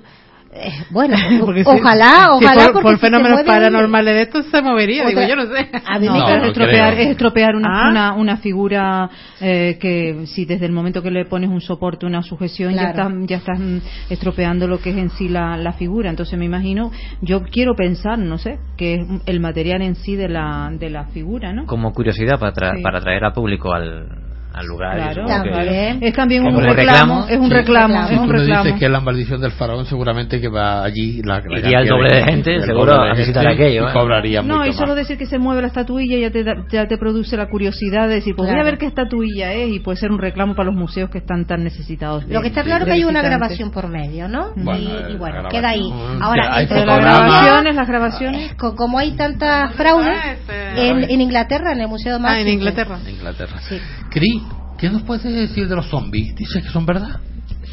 Eh, 0.52 0.72
bueno, 0.90 1.16
Porque 1.40 1.62
si- 1.64 1.70
ojalá, 1.70 2.26
si 2.38 2.44
ojalá, 2.44 2.64
por, 2.64 2.72
porque 2.72 2.82
por 2.82 2.94
si 2.94 3.00
fenómenos 3.00 3.42
paranormales 3.44 4.14
de 4.14 4.22
estos 4.22 4.46
se 4.46 4.60
movería, 4.62 5.04
Otra- 5.06 5.22
digo, 5.22 5.28
yo 5.28 5.36
no 5.36 5.54
sé. 5.54 5.68
A 5.86 5.98
mí 5.98 6.06
No, 6.06 6.12
me 6.14 6.18
no 6.18 6.24
encanta- 6.26 6.42
es 6.42 6.48
estropear, 6.48 6.94
es 6.94 7.06
estropear 7.10 7.54
una, 7.56 7.68
Ah. 7.70 7.90
una, 7.90 8.12
una 8.14 8.36
figura 8.38 9.08
eh, 9.40 9.78
que 9.80 10.26
si 10.26 10.44
desde 10.46 10.66
el 10.66 10.72
momento 10.72 11.02
que 11.02 11.10
le 11.10 11.24
pones 11.24 11.50
un 11.50 11.60
soporte, 11.60 12.04
una 12.06 12.22
sujeción, 12.22 12.74
ya 12.74 12.90
estás 12.90 13.12
ya 13.26 13.36
estás 13.36 13.58
mm, 13.60 13.78
estropeando 14.10 14.66
lo 14.66 14.80
que 14.80 14.90
es 14.90 14.96
en 14.96 15.10
sí 15.10 15.28
la, 15.28 15.56
la 15.56 15.72
figura. 15.74 16.10
Entonces 16.10 16.38
me 16.38 16.44
imagino, 16.46 16.90
yo 17.20 17.42
quiero 17.44 17.74
pensar, 17.76 18.18
no 18.18 18.38
sé, 18.38 18.58
que 18.76 18.94
es 18.94 19.00
el 19.26 19.40
material 19.40 19.82
en 19.82 19.94
sí 19.94 20.16
de 20.16 20.28
la, 20.28 20.70
de 20.72 20.90
la 20.90 21.04
figura, 21.06 21.52
¿no? 21.52 21.66
Como 21.66 21.92
curiosidad 21.92 22.38
para, 22.40 22.52
tra- 22.52 22.76
Sí. 22.76 22.82
para 22.82 22.98
atraer 22.98 23.24
al 23.24 23.32
público 23.32 23.72
al, 23.72 24.06
al 24.52 24.66
lugar. 24.66 24.96
Claro, 24.96 25.14
supongo 25.26 25.42
que- 25.44 25.50
También. 25.50 25.98
Es 26.02 26.12
también 26.14 26.44
un 26.46 26.56
reclamo, 26.56 26.74
reclamo, 26.74 27.26
es 27.28 27.38
un 27.38 27.48
sí. 27.48 27.54
reclamo, 27.54 28.06
Si 28.08 28.14
es 28.14 28.20
un 28.20 28.26
tú 28.26 28.32
reclamo. 28.32 28.64
dices 28.64 28.78
que 28.80 28.84
es 28.86 28.90
la 28.90 29.00
maldición 29.00 29.40
del 29.40 29.52
faraón, 29.52 29.86
seguramente 29.86 30.40
que 30.40 30.48
va 30.48 30.82
allí 30.84 31.22
la, 31.22 31.40
la 31.40 31.58
Iría 31.58 31.78
el 31.80 31.88
doble 31.88 32.14
de 32.16 32.24
gente, 32.24 32.54
el 32.56 32.62
seguro, 32.64 33.02
de 33.02 33.10
a 33.10 33.14
visitar 33.14 33.46
gente 33.46 33.62
aquello, 33.64 33.84
y 33.86 33.90
¿eh? 33.90 33.92
cobraría 33.92 34.42
No, 34.42 34.66
y 34.66 34.72
solo 34.72 34.88
más. 34.88 34.96
decir 34.96 35.16
que 35.18 35.26
se 35.26 35.38
mueve 35.38 35.62
la 35.62 35.68
estatuilla 35.68 36.18
ya 36.18 36.30
te, 36.30 36.42
da- 36.44 36.64
ya 36.70 36.86
te 36.88 36.96
produce 36.98 37.36
la 37.36 37.48
curiosidad 37.48 38.08
de 38.08 38.14
decir, 38.16 38.34
pues 38.34 38.46
voy 38.48 38.50
a 38.52 38.54
Claro. 38.62 38.70
ver 38.70 38.78
qué 38.78 38.86
estatuilla 38.86 39.52
es 39.52 39.70
y 39.72 39.78
puede 39.80 39.96
ser 39.98 40.10
un 40.10 40.18
reclamo 40.18 40.54
para 40.54 40.66
los 40.70 40.74
museos 40.74 41.10
que 41.10 41.18
están 41.18 41.46
tan 41.46 41.62
necesitados. 41.62 42.26
de- 42.26 42.34
Lo 42.34 42.40
que 42.42 42.48
está 42.48 42.62
claro 42.64 42.84
que 42.86 42.92
hay 42.92 43.04
una 43.04 43.22
grabación 43.22 43.70
por 43.70 43.88
medio, 43.88 44.28
¿no? 44.28 44.48
Bueno, 44.56 44.78
y, 44.80 44.86
eh, 44.86 45.06
y 45.10 45.16
bueno, 45.16 45.48
queda 45.48 45.68
ahí. 45.70 45.92
Ahora, 46.20 46.60
entre 46.60 46.84
las 46.84 46.98
grabaciones, 47.00 47.74
las 47.76 47.86
grabaciones. 47.88 48.54
co- 48.54 48.74
como 48.74 48.98
hay 48.98 49.12
tantas 49.12 49.74
fraudes 49.74 50.16
Ah, 50.22 50.32
ese- 50.32 51.12
en, 51.12 51.20
Inglaterra, 51.20 51.72
en 51.72 51.80
el 51.80 51.88
Museo 51.88 52.18
de 52.18 52.26
Ah, 52.26 52.40
en. 52.40 52.48
Inglaterra. 52.48 52.98
En 53.06 53.14
Inglaterra. 53.14 53.58
Sí. 53.68 53.78
Cri, 54.10 54.42
¿qué 54.78 54.90
nos 54.90 55.02
puedes 55.02 55.22
decir 55.22 55.68
de 55.68 55.76
los 55.76 55.86
zombies? 55.86 56.34
Dices 56.34 56.62
que 56.64 56.70
son 56.70 56.84
verdad. 56.84 57.20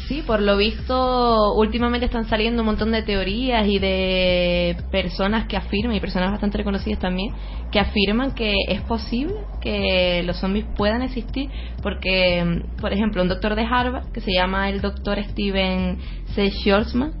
Sí, 0.06 0.22
por 0.26 0.40
lo 0.40 0.56
visto, 0.56 1.54
últimamente 1.54 2.06
están 2.06 2.26
saliendo 2.28 2.62
un 2.62 2.66
montón 2.66 2.92
de 2.92 3.02
teorías 3.02 3.66
y 3.66 3.78
de 3.78 4.76
personas 4.90 5.46
que 5.46 5.56
afirman, 5.56 5.96
y 5.96 6.00
personas 6.00 6.30
bastante 6.30 6.58
reconocidas 6.58 6.98
también, 6.98 7.32
que 7.70 7.78
afirman 7.80 8.30
que 8.30 8.54
es 8.68 8.80
posible 8.82 9.34
que 9.60 10.22
los 10.24 10.38
zombies 10.38 10.64
puedan 10.76 11.02
existir, 11.02 11.50
porque, 11.82 12.62
por 12.80 12.92
ejemplo, 12.92 13.20
un 13.20 13.28
doctor 13.28 13.54
de 13.54 13.62
Harvard, 13.62 14.10
que 14.12 14.20
se 14.20 14.32
llama 14.32 14.70
el 14.70 14.80
doctor 14.80 15.22
Steven 15.22 15.98
C. 16.34 16.50
Schwarzman, 16.52 17.12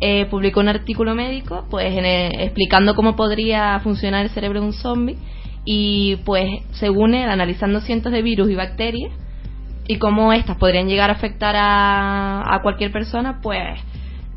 eh, 0.00 0.26
publicó 0.26 0.60
un 0.60 0.68
artículo 0.68 1.14
médico 1.14 1.66
pues 1.70 1.86
en 1.96 2.04
el- 2.04 2.40
explicando 2.40 2.94
cómo 2.94 3.14
podría 3.16 3.78
funcionar 3.80 4.24
el 4.24 4.30
cerebro 4.30 4.60
de 4.60 4.66
un 4.66 4.72
zombie 4.72 5.16
y 5.64 6.16
pues 6.24 6.62
según 6.72 7.14
él 7.14 7.28
analizando 7.28 7.80
cientos 7.80 8.12
de 8.12 8.22
virus 8.22 8.50
y 8.50 8.54
bacterias 8.54 9.12
y 9.86 9.98
cómo 9.98 10.32
estas 10.32 10.56
podrían 10.56 10.88
llegar 10.88 11.10
a 11.10 11.14
afectar 11.14 11.54
a, 11.58 12.58
cualquier 12.62 12.92
persona 12.92 13.40
pues 13.42 13.80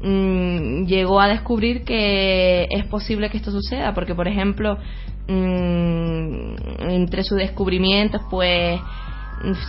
mm, 0.01 0.85
llegó 0.85 1.19
a 1.19 1.27
descubrir 1.27 1.83
que 1.83 2.67
es 2.69 2.85
posible 2.85 3.29
que 3.29 3.37
esto 3.37 3.51
suceda. 3.51 3.93
Porque 3.93 4.15
por 4.15 4.27
ejemplo 4.27 4.77
mm, 5.27 6.89
entre 6.89 7.23
sus 7.23 7.37
descubrimientos 7.37 8.21
pues 8.29 8.79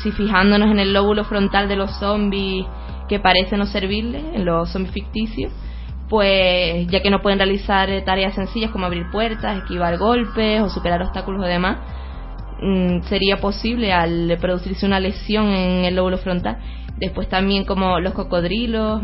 si 0.03 0.13
fijándonos 0.13 0.71
en 0.71 0.79
el 0.79 0.93
lóbulo 0.93 1.25
frontal 1.25 1.69
de 1.69 1.77
los 1.77 1.91
zombies 1.99 2.67
que 3.09 3.21
parece 3.21 3.57
no 3.57 3.67
servirles 3.67 4.23
en 4.35 4.45
los 4.45 4.71
zombies 4.71 4.95
ficticios 4.95 5.53
pues 6.09 6.87
ya 6.89 7.01
que 7.03 7.11
no 7.11 7.21
pueden 7.21 7.39
realizar 7.39 7.91
eh, 7.91 8.03
tareas 8.03 8.35
sencillas 8.35 8.71
como 8.71 8.87
abrir 8.87 9.11
puertas, 9.11 9.59
esquivar 9.59 9.99
golpes 9.99 10.61
o 10.61 10.71
superar 10.71 11.03
obstáculos 11.03 11.45
y 11.45 11.49
demás, 11.49 11.79
mm, 12.63 13.03
sería 13.03 13.37
posible 13.39 13.93
al 13.93 14.37
producirse 14.41 14.87
una 14.87 15.01
lesión 15.01 15.47
en 15.49 15.85
el 15.85 15.97
lóbulo 15.97 16.19
frontal. 16.19 16.59
Después 16.97 17.29
también 17.29 17.65
como 17.65 18.01
los 18.01 18.15
cocodrilos, 18.15 19.03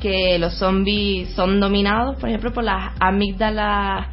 que 0.00 0.38
los 0.38 0.58
zombies 0.58 1.30
son 1.34 1.60
dominados, 1.60 2.16
por 2.16 2.28
ejemplo, 2.28 2.52
por 2.52 2.64
las 2.64 2.92
amígdalas, 3.00 4.06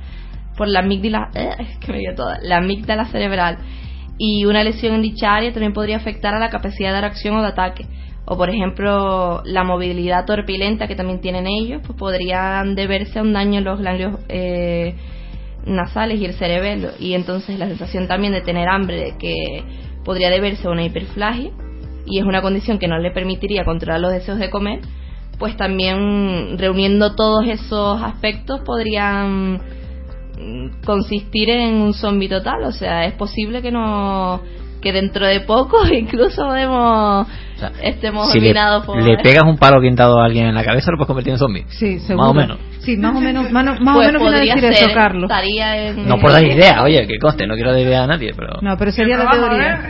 por 0.58 0.68
la 0.68 0.80
amígdala, 0.80 1.30
eh, 1.34 1.78
que 1.80 1.92
me 1.92 2.00
dio 2.00 2.16
toda, 2.16 2.40
la 2.42 2.58
amígdala 2.58 3.06
cerebral. 3.06 3.58
Y 4.18 4.46
una 4.46 4.64
lesión 4.64 4.94
en 4.94 5.02
dicha 5.02 5.36
área 5.36 5.52
también 5.52 5.74
podría 5.74 5.98
afectar 5.98 6.36
a 6.36 6.40
la 6.40 6.50
capacidad 6.50 6.94
de 6.94 7.02
reacción 7.02 7.36
o 7.36 7.42
de 7.42 7.48
ataque. 7.48 7.86
O, 8.26 8.38
por 8.38 8.50
ejemplo, 8.50 9.42
la 9.44 9.64
movilidad 9.64 10.26
torpilenta 10.26 10.88
que 10.88 10.96
también 10.96 11.20
tienen 11.20 11.46
ellos, 11.46 11.82
pues 11.86 11.98
podrían 11.98 12.76
deberse 12.76 13.20
a 13.20 13.22
un 13.22 13.34
daño 13.34 13.60
en 13.60 13.66
los 13.66 13.82
ganglios 13.82 14.18
eh, 14.30 14.96
nasales 15.66 16.22
y 16.22 16.26
el 16.26 16.34
cerebelo. 16.34 16.90
Y 17.00 17.14
entonces 17.14 17.60
la 17.60 17.68
sensación 17.68 18.08
también 18.08 18.32
de 18.32 18.42
tener 18.42 18.70
hambre, 18.70 19.16
que 19.20 19.64
podría 20.06 20.30
deberse 20.30 20.68
a 20.68 20.72
una 20.72 20.86
hiperplagia, 20.86 21.52
y 22.06 22.20
es 22.20 22.26
una 22.26 22.42
condición 22.42 22.80
que 22.80 22.88
no 22.88 22.98
le 22.98 23.12
permitiría 23.12 23.66
controlar 23.66 24.00
los 24.00 24.14
deseos 24.14 24.40
de 24.40 24.50
comer, 24.50 24.80
pues 25.38 25.58
también 25.58 26.58
reuniendo 26.58 27.16
todos 27.16 27.46
esos 27.48 28.02
aspectos 28.02 28.62
podrían 28.62 29.56
mm, 29.56 30.84
consistir 30.86 31.50
en 31.50 31.76
un 31.76 31.94
zombie 31.94 32.30
total. 32.30 32.64
O 32.64 32.72
sea, 32.72 33.06
es 33.06 33.14
posible 33.16 33.62
que 33.62 33.72
no 33.72 34.42
que 34.82 34.92
dentro 34.92 35.26
de 35.26 35.40
poco 35.40 35.78
incluso 35.92 36.46
podemos 36.46 37.28
estemos 37.82 38.32
Si 38.32 38.40
le, 38.40 38.48
dominados 38.48 38.86
por 38.86 39.02
le 39.02 39.18
pegas 39.18 39.44
un 39.44 39.58
palo 39.58 39.82
pintado 39.82 40.20
a 40.20 40.26
alguien 40.26 40.48
en 40.48 40.56
la 40.56 40.64
cabeza, 40.64 40.92
lo 40.92 40.98
puedes 40.98 41.08
convertir 41.08 41.34
en 41.34 41.40
zombie. 41.40 41.66
Sí, 41.70 42.00
seguro. 42.00 42.28
Más 42.28 42.32
o 42.32 42.34
menos. 42.34 42.58
Sí, 42.80 42.98
más 42.98 43.16
o 43.16 43.22
menos, 43.22 43.50
más, 43.52 43.66
más 43.80 43.96
Pues 43.96 44.10
o 44.10 44.12
menos 44.12 44.22
podría 44.22 44.56
decir 44.56 44.74
ser, 44.74 44.88
eso, 44.88 44.94
Carlos. 44.94 45.24
estaría 45.32 45.88
en- 45.88 46.08
No 46.08 46.18
por 46.20 46.32
dar 46.32 46.44
idea, 46.44 46.84
oye, 46.84 47.08
que 47.08 47.18
coste, 47.18 47.48
no 47.48 47.56
quiero 47.56 47.72
dar 47.72 47.80
idea 47.80 48.04
a 48.04 48.08
nadie, 48.08 48.34
pero. 48.36 48.60
No, 48.62 48.76
pero 48.78 48.92
sería 48.92 49.18
la 49.18 49.30
teoría. 49.32 49.82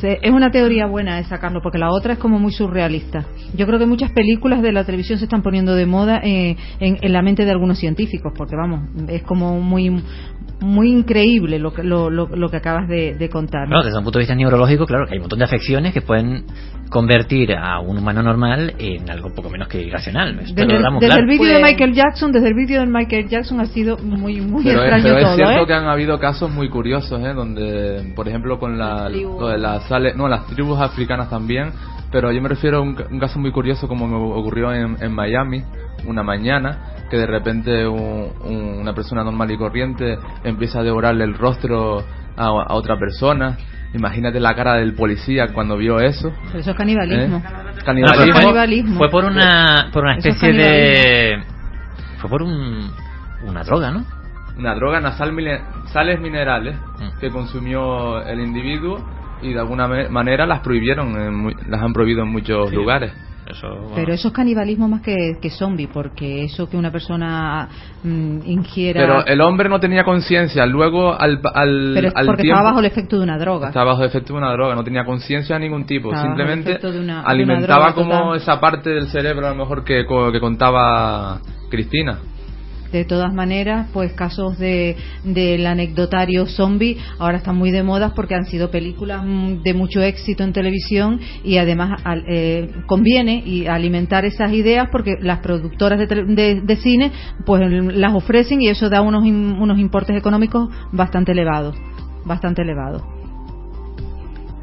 Sí, 0.00 0.06
es 0.22 0.30
una 0.30 0.52
teoría 0.52 0.86
buena 0.86 1.18
esa, 1.18 1.38
Carlos, 1.38 1.60
porque 1.60 1.78
la 1.78 1.90
otra 1.90 2.12
es 2.12 2.18
como 2.20 2.38
muy 2.38 2.52
surrealista. 2.52 3.24
Yo 3.56 3.66
creo 3.66 3.80
que 3.80 3.86
muchas 3.86 4.12
películas 4.12 4.62
de 4.62 4.70
la 4.70 4.84
televisión 4.84 5.18
se 5.18 5.24
están 5.24 5.42
poniendo 5.42 5.74
de 5.74 5.86
moda 5.86 6.20
eh, 6.22 6.56
en, 6.78 6.98
en 7.00 7.12
la 7.12 7.20
mente 7.20 7.44
de 7.44 7.50
algunos 7.50 7.78
científicos, 7.80 8.32
porque 8.36 8.54
vamos, 8.54 8.82
es 9.08 9.24
como 9.24 9.58
muy 9.60 10.00
muy 10.60 10.90
increíble 10.90 11.58
lo 11.58 11.72
que, 11.72 11.82
lo, 11.82 12.10
lo, 12.10 12.26
lo 12.28 12.48
que 12.48 12.56
acabas 12.56 12.88
de, 12.88 13.14
de 13.14 13.28
contar. 13.28 13.68
¿no? 13.68 13.82
Desde 13.82 13.96
un 13.98 14.04
punto 14.04 14.18
de 14.18 14.22
vista 14.24 14.34
neurológico, 14.34 14.86
claro, 14.86 15.06
que 15.06 15.12
hay 15.12 15.18
un 15.18 15.22
montón 15.22 15.38
de 15.38 15.44
afecciones 15.44 15.92
que 15.94 16.02
pueden 16.02 16.44
convertir 16.90 17.52
a 17.54 17.80
un 17.80 17.98
humano 17.98 18.22
normal 18.22 18.74
en 18.78 19.08
algo 19.10 19.30
poco 19.34 19.50
menos 19.50 19.68
que 19.68 19.82
irracional. 19.82 20.38
Esto 20.40 20.54
Desde, 20.54 20.66
lo 20.72 20.76
el- 20.78 20.82
damos 20.82 21.00
desde 21.00 21.10
claro. 21.14 21.22
el 21.22 21.28
vídeo 21.38 21.52
de 21.54 21.60
Pues- 21.60 21.72
Michael 21.72 21.94
Jackson, 21.94 22.32
desde 22.32 22.48
el 22.48 22.54
vídeo 22.54 22.80
de 22.80 22.86
Michael 22.86 23.28
Jackson 23.28 23.60
ha 23.60 23.66
sido 23.66 23.98
muy 23.98 24.40
muy 24.40 24.64
Pero, 24.64 24.82
es- 24.82 24.84
extraño 24.94 25.14
pero 25.14 25.28
es 25.28 25.34
cierto 25.36 25.62
¿eh? 25.62 25.66
que 25.66 25.74
han 25.74 25.86
habido 25.86 26.18
casos 26.18 26.50
muy 26.50 26.68
curiosos, 26.70 27.20
¿eh? 27.20 27.34
Donde, 27.34 28.12
por 28.16 28.26
ejemplo, 28.26 28.58
con 28.58 28.78
la, 28.78 29.08
lo 29.08 29.48
de 29.48 29.58
las 29.58 29.88
no, 30.16 30.28
las 30.28 30.46
tribus 30.46 30.80
africanas 30.80 31.28
también, 31.30 31.70
pero 32.10 32.32
yo 32.32 32.40
me 32.40 32.48
refiero 32.48 32.78
a 32.78 32.80
un, 32.80 32.94
ca- 32.94 33.04
un 33.10 33.18
caso 33.20 33.38
muy 33.38 33.52
curioso 33.52 33.86
como 33.86 34.08
me 34.08 34.16
ocurrió 34.16 34.72
en, 34.72 34.96
en 35.00 35.12
Miami 35.12 35.62
una 36.06 36.22
mañana, 36.22 36.78
que 37.10 37.16
de 37.16 37.26
repente 37.26 37.86
un- 37.86 38.30
un- 38.44 38.78
una 38.80 38.92
persona 38.94 39.24
normal 39.24 39.50
y 39.50 39.56
corriente 39.58 40.18
empieza 40.44 40.80
a 40.80 40.82
devorarle 40.82 41.24
el 41.24 41.34
rostro 41.34 42.00
a, 42.36 42.44
a 42.46 42.74
otra 42.74 42.98
persona. 42.98 43.56
Imagínate 43.94 44.38
la 44.38 44.54
cara 44.54 44.74
del 44.74 44.94
policía 44.94 45.46
cuando 45.54 45.76
vio 45.78 45.98
eso. 45.98 46.30
Pero 46.48 46.58
eso 46.58 46.70
es 46.72 46.76
canibalismo. 46.76 47.38
¿eh? 47.38 47.42
No, 47.42 47.84
Canibalismo. 47.84 48.32
fue, 48.32 48.40
Canibalismo. 48.42 48.98
fue 48.98 49.10
por 49.10 49.24
una, 49.24 49.88
por 49.92 50.04
una 50.04 50.16
Eso 50.16 50.28
es 50.28 50.34
especie 50.34 50.52
de. 50.62 51.42
Fue 52.18 52.28
por 52.28 52.42
un, 52.42 52.90
una 53.46 53.62
droga, 53.64 53.90
¿no? 53.90 54.04
una 54.58 54.74
droga 54.74 55.00
nasal 55.00 55.32
mine- 55.32 55.60
sales 55.92 56.20
minerales 56.20 56.74
Mm. 56.98 57.18
que 57.20 57.30
consumió 57.30 58.20
el 58.26 58.40
individuo 58.40 58.98
y 59.40 59.52
de 59.52 59.60
alguna 59.60 59.86
me- 59.86 60.08
manera 60.08 60.46
las 60.46 60.60
prohibieron, 60.60 61.16
en 61.16 61.34
mu- 61.34 61.52
las 61.68 61.80
han 61.80 61.92
prohibido 61.92 62.22
en 62.24 62.28
muchos 62.28 62.72
lugares. 62.72 63.12
Eso, 63.50 63.68
bueno. 63.68 63.92
Pero 63.94 64.12
eso 64.12 64.28
es 64.28 64.34
canibalismo 64.34 64.88
más 64.88 65.00
que, 65.00 65.38
que 65.40 65.48
zombie, 65.48 65.88
porque 65.88 66.44
eso 66.44 66.68
que 66.68 66.76
una 66.76 66.92
persona 66.92 67.68
mm, 68.04 68.40
ingiera. 68.44 69.00
Pero 69.00 69.24
el 69.26 69.40
hombre 69.40 69.68
no 69.70 69.80
tenía 69.80 70.04
conciencia, 70.04 70.66
luego 70.66 71.14
al, 71.18 71.40
al, 71.54 71.92
Pero 71.94 72.08
es 72.08 72.14
al 72.16 72.26
porque 72.26 72.42
tiempo 72.42 72.56
estaba 72.58 72.70
bajo 72.70 72.80
el 72.80 72.86
efecto 72.86 73.16
de 73.16 73.22
una 73.22 73.38
droga. 73.38 73.68
estaba 73.68 73.92
bajo 73.92 74.04
efecto 74.04 74.34
de 74.34 74.38
una 74.40 74.52
droga, 74.52 74.74
no 74.74 74.84
tenía 74.84 75.04
conciencia 75.04 75.54
de 75.56 75.60
ningún 75.62 75.86
tipo, 75.86 76.08
Estaba 76.10 76.24
el 76.26 76.36
simplemente 76.36 76.78
de 76.92 77.00
una- 77.00 77.22
de 77.22 77.26
alimentaba 77.26 77.86
droga 77.86 77.94
como 77.94 78.10
total. 78.24 78.36
esa 78.36 78.60
parte 78.60 78.90
del 78.90 79.08
cerebro 79.08 79.46
a 79.46 79.50
lo 79.50 79.56
mejor 79.56 79.82
que, 79.84 80.04
co- 80.04 80.30
que 80.30 80.40
contaba 80.40 81.40
Cristina. 81.70 82.18
De 82.92 83.04
todas 83.04 83.34
maneras, 83.34 83.88
pues 83.92 84.14
casos 84.14 84.58
de 84.58 84.96
del 85.22 85.66
anecdotario 85.66 86.46
zombie 86.46 86.96
ahora 87.18 87.36
están 87.36 87.56
muy 87.56 87.70
de 87.70 87.82
moda 87.82 88.14
porque 88.14 88.34
han 88.34 88.46
sido 88.46 88.70
películas 88.70 89.22
mm, 89.26 89.62
de 89.62 89.74
mucho 89.74 90.00
éxito 90.00 90.42
en 90.42 90.54
televisión 90.54 91.20
y 91.44 91.58
además 91.58 92.00
al- 92.04 92.24
eh, 92.26 92.70
conviene 92.86 93.42
y 93.44 93.66
alimentar 93.66 94.24
esas 94.24 94.52
ideas 94.52 94.88
porque 94.90 95.16
las 95.20 95.40
productoras 95.40 95.98
de, 95.98 96.06
de- 96.06 96.60
de 96.62 96.76
cine 96.76 97.12
pues 97.44 97.62
las 97.70 98.14
ofrecen 98.14 98.62
y 98.62 98.68
eso 98.68 98.88
da 98.88 99.02
unos 99.02 99.22
unos 99.24 99.78
importes 99.78 100.16
económicos 100.16 100.68
bastante 100.92 101.32
elevados, 101.32 101.76
bastante 102.24 102.62
elevados. 102.62 103.02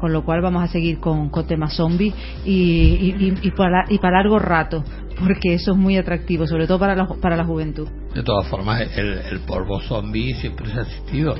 Con 0.00 0.12
lo 0.12 0.24
cual 0.24 0.42
vamos 0.42 0.62
a 0.62 0.66
seguir 0.68 0.98
con, 0.98 1.30
con 1.30 1.46
temas 1.46 1.74
zombie 1.74 2.12
y, 2.44 2.52
y, 2.52 3.16
y- 3.18 3.48
y 3.48 3.50
para, 3.52 3.84
y 3.88 3.98
para 3.98 4.18
largo 4.18 4.38
rato, 4.38 4.84
porque 5.18 5.54
eso 5.54 5.72
es 5.72 5.76
muy 5.78 5.96
atractivo, 5.96 6.46
sobre 6.46 6.66
todo 6.66 6.78
para 6.78 6.94
la, 6.94 7.06
para 7.20 7.36
la 7.36 7.44
juventud. 7.44 7.88
De 8.14 8.22
todas 8.22 8.46
formas, 8.48 8.82
el, 8.96 9.18
el 9.30 9.40
polvo 9.40 9.80
zombie 9.80 10.34
siempre 10.34 10.66
se 10.70 10.78
ha 10.78 10.82
existido. 10.82 11.34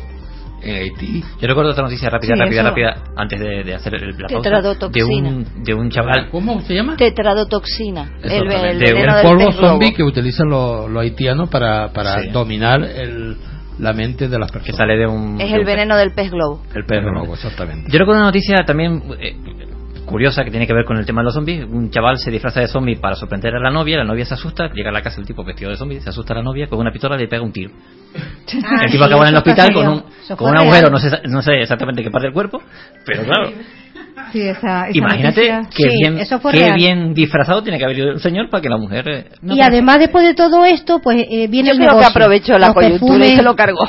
En 0.63 0.75
Haití. 0.75 1.23
Yo 1.39 1.49
recuerdo 1.49 1.71
otra 1.73 1.85
noticia 1.85 2.09
rápida, 2.09 2.35
Sí, 2.35 2.41
rápida, 2.41 2.61
eso- 2.63 2.71
rápida, 2.71 3.05
antes 3.15 3.39
de, 3.39 3.63
de 3.63 3.75
hacer 3.75 3.95
el, 3.95 4.09
la 4.13 4.17
pausa. 4.27 4.37
De 4.37 4.43
Tetradotoxina. 4.43 5.29
un, 5.29 5.47
de 5.63 5.75
un 5.75 5.91
chaval. 5.91 6.31
¿Cómo 6.31 6.61
se 6.63 6.75
llama? 6.75 6.97
Tetradotoxina. 6.97 8.13
El, 8.23 8.33
el 8.51 8.53
el 8.53 8.79
del 8.79 9.23
polvo 9.23 9.47
pez 9.47 9.57
globo. 9.57 9.69
zombie 9.69 9.93
que 9.95 10.03
utilizan 10.03 10.49
los, 10.49 10.91
los 10.91 11.03
haitianos 11.03 11.51
para, 11.51 11.93
para 11.93 12.21
Sí. 12.23 12.31
dominar 12.31 12.83
el, 12.83 13.37
la 13.79 13.93
mente 13.93 14.29
de 14.29 14.39
las 14.39 14.51
Que 14.51 14.59
personas. 14.61 14.79
sale 14.79 14.97
de 14.97 15.07
un. 15.07 15.39
Es 15.41 15.51
de 15.51 15.55
el 15.57 15.61
un- 15.61 15.67
veneno 15.67 15.97
del 15.97 16.13
pez 16.13 16.31
globo. 16.31 16.63
El 16.75 16.87
perro. 16.87 17.11
Pero, 17.23 17.35
exactamente. 17.35 17.93
Yo 17.93 17.99
recuerdo 17.99 18.21
una 18.23 18.29
noticia 18.29 18.65
también 18.67 19.03
eh, 19.21 19.37
curiosa 20.07 20.45
que 20.45 20.51
tiene 20.51 20.67
que 20.67 20.73
ver 20.73 20.85
con 20.85 20.97
el 20.97 21.05
tema 21.05 21.21
de 21.21 21.27
los 21.27 21.35
zombies. 21.35 21.65
Un 21.65 21.91
chaval 21.91 22.19
se 22.19 22.31
disfraza 22.31 22.61
de 22.61 22.69
zombie 22.69 22.97
para 22.97 23.17
sorprender 23.17 23.55
a 23.55 23.61
la 23.61 23.71
novia, 23.71 23.99
la 23.99 24.05
novia 24.05 24.25
se 24.25 24.35
asusta, 24.35 24.71
llega 24.73 24.89
a 24.91 24.93
la 24.93 25.03
casa 25.03 25.21
el 25.21 25.27
tipo 25.27 25.45
vestido 25.45 25.71
de 25.71 25.77
zombie, 25.77 26.01
se 26.01 26.09
asusta 26.09 26.33
a 26.33 26.37
la 26.37 26.43
novia, 26.43 26.69
con 26.69 26.79
una 26.79 26.91
pistola 26.91 27.17
le 27.17 27.29
pega 27.29 27.43
un 27.43 27.53
tiro. 27.53 27.73
Ah, 28.65 28.83
el 28.85 28.91
tipo 28.91 29.05
sí, 29.05 29.11
acaba 29.11 29.25
en 29.25 29.29
el 29.31 29.37
hospital 29.37 29.75
con 29.75 29.89
un, 29.89 30.05
con 30.37 30.51
un 30.51 30.57
agujero, 30.57 30.89
no 30.89 30.99
sé, 30.99 31.11
no 31.29 31.43
sé 31.43 31.61
exactamente 31.61 32.03
qué 32.03 32.11
parte 32.11 32.29
del 32.29 32.35
cuerpo, 32.35 32.63
pero 33.05 33.25
claro, 33.25 33.51
Sí, 34.33 34.41
esa, 34.41 34.89
esa 34.89 34.99
imagínate 34.99 35.43
qué, 35.43 35.83
Sí, 35.89 35.99
bien, 36.03 36.19
eso 36.19 36.41
fue 36.41 36.53
qué 36.53 36.73
bien 36.73 37.15
disfrazado 37.15 37.63
tiene 37.63 37.79
que 37.79 37.85
haber 37.85 37.99
ido 37.99 38.11
el 38.13 38.21
señor 38.21 38.49
para 38.51 38.63
que 38.63 38.69
la 38.69 38.77
mujer... 38.77 39.09
eh, 39.09 39.25
y 39.43 39.61
además 39.61 39.99
después 39.99 40.25
de 40.25 40.35
todo 40.35 40.65
esto, 40.65 41.01
pues 41.01 41.27
eh, 41.31 41.47
viene 41.49 41.69
Yo 41.69 41.75
el 41.75 41.79
creo 41.81 41.99
que 41.99 42.05
aprovechó 42.07 42.59
la 42.59 42.73
coyuntura 42.73 43.17
y 43.17 43.19
perfumes, 43.19 43.37
se 43.37 43.43
lo 43.43 43.55
cargó. 43.55 43.81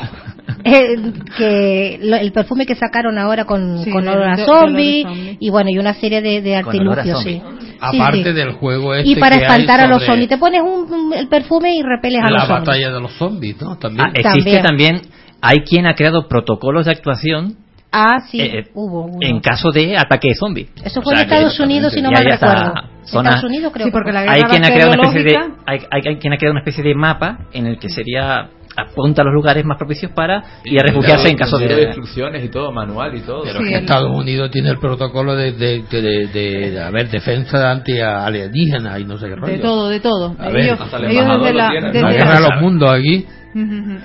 eh, 0.63 0.95
que 1.37 1.99
lo- 2.01 2.17
el 2.17 2.31
perfume 2.31 2.65
que 2.65 2.75
sacaron 2.75 3.17
ahora 3.17 3.45
con, 3.45 3.83
Sí, 3.83 3.91
con 3.91 4.07
olor 4.07 4.29
a 4.29 4.37
zombie 4.37 5.03
zombie. 5.03 5.37
y 5.39 5.49
bueno 5.49 5.69
y 5.69 5.77
una 5.77 5.93
serie 5.93 6.21
de, 6.21 6.41
de 6.41 6.55
artilugios 6.55 7.23
sí. 7.23 7.41
Aparte 7.79 8.23
sí. 8.23 8.33
del 8.33 8.53
juego 8.53 8.93
este 8.95 9.09
y 9.11 9.15
para 9.15 9.37
que 9.37 9.45
hay 9.45 9.51
espantar 9.51 9.81
a 9.81 9.87
los 9.87 10.03
zombies 10.05 10.29
te 10.29 10.37
pones 10.37 10.61
un, 10.61 10.91
un- 10.91 11.13
el 11.13 11.27
perfume 11.27 11.75
y 11.75 11.83
repeles 11.83 12.21
a 12.21 12.29
la 12.31 12.39
los 12.39 12.47
zombies 12.47 12.65
batalla 12.67 12.91
de 12.91 12.99
los 13.01 13.11
zombies, 13.13 13.61
¿no? 13.61 13.77
También. 13.77 14.07
Ah, 14.07 14.11
existe 14.13 14.61
También. 14.61 14.63
también, 14.63 15.01
hay 15.41 15.57
quien 15.59 15.85
ha 15.85 15.93
creado 15.93 16.27
protocolos 16.27 16.85
de 16.85 16.91
actuación 16.91 17.55
ah 17.91 18.19
sí 18.29 18.41
eh, 18.41 18.59
eh, 18.59 18.63
hubo 18.73 19.03
uno. 19.05 19.17
en 19.21 19.39
caso 19.39 19.71
de 19.71 19.95
ataque 19.97 20.29
de 20.29 20.35
zombie. 20.35 20.67
eso 20.83 20.99
O 20.99 21.03
fue 21.03 21.13
en 21.13 21.19
sea 21.19 21.27
que- 21.27 21.33
Estados 21.35 21.59
Unidos 21.59 21.93
si 21.93 22.01
no 22.01 22.11
mal 22.11 22.21
hay 22.25 22.31
recuerdo 22.31 22.73
zonas. 23.05 23.29
Estados 23.29 23.43
Unidos 23.45 23.71
creo 23.73 23.85
Sí, 23.85 23.91
porque 23.91 24.09
que 24.09 24.13
la 24.13 24.21
fue. 24.23 24.29
hay 24.29 24.35
guerra 24.41 24.49
quien 24.49 24.65
ha 24.65 24.67
creado 24.69 24.91
una 24.91 25.07
especie 25.07 25.23
de 25.23 25.37
hay, 25.65 25.79
hay- 25.91 26.01
hay 26.07 26.15
quien 26.17 26.33
ha 26.33 26.37
creado 26.37 26.51
una 26.51 26.59
especie 26.61 26.83
de 26.83 26.95
mapa 26.95 27.37
en 27.53 27.65
el 27.67 27.79
que 27.79 27.87
sería 27.89 28.49
apunta 28.77 29.23
a 29.23 29.25
los 29.25 29.33
lugares 29.33 29.65
más 29.65 29.77
propicios 29.77 30.11
para 30.11 30.43
ir 30.63 30.79
a 30.79 30.83
refugiarse 30.83 31.29
en 31.29 31.35
caso 31.37 31.57
de 31.57 31.83
instrucciones 31.83 32.45
y 32.45 32.49
todo, 32.49 32.71
manual 32.71 33.15
y 33.15 33.21
todo. 33.21 33.41
Pero 33.43 33.59
es 33.59 33.67
que 33.69 33.75
Estados 33.75 34.11
Unidos 34.15 34.51
tiene 34.51 34.69
el 34.69 34.77
protocolo 34.77 35.35
de, 35.35 35.51
de, 35.53 35.83
de, 35.89 36.01
de- 36.01 36.27
de- 36.27 36.71
de 36.71 36.81
haber 36.83 37.09
defensa 37.09 37.71
anti-alienígena 37.71 38.99
y 38.99 39.05
no 39.05 39.17
sé 39.17 39.27
qué 39.29 39.35
rollo. 39.35 39.53
De 39.53 39.59
todo, 39.59 39.89
de 39.89 39.99
todo. 39.99 40.35
A 40.39 40.49
ver, 40.49 40.57
ellos, 40.65 40.79
hasta 40.81 40.97
el 40.97 41.05
ellos 41.05 41.25
desde 41.27 41.51
lo 41.51 41.57
la, 41.57 41.69
desde 41.71 42.01
La 42.01 42.09
la- 42.09 42.15
guerra 42.15 42.35
de 42.35 42.41
los 42.41 42.61
mundos 42.61 42.89
aquí. 42.91 43.25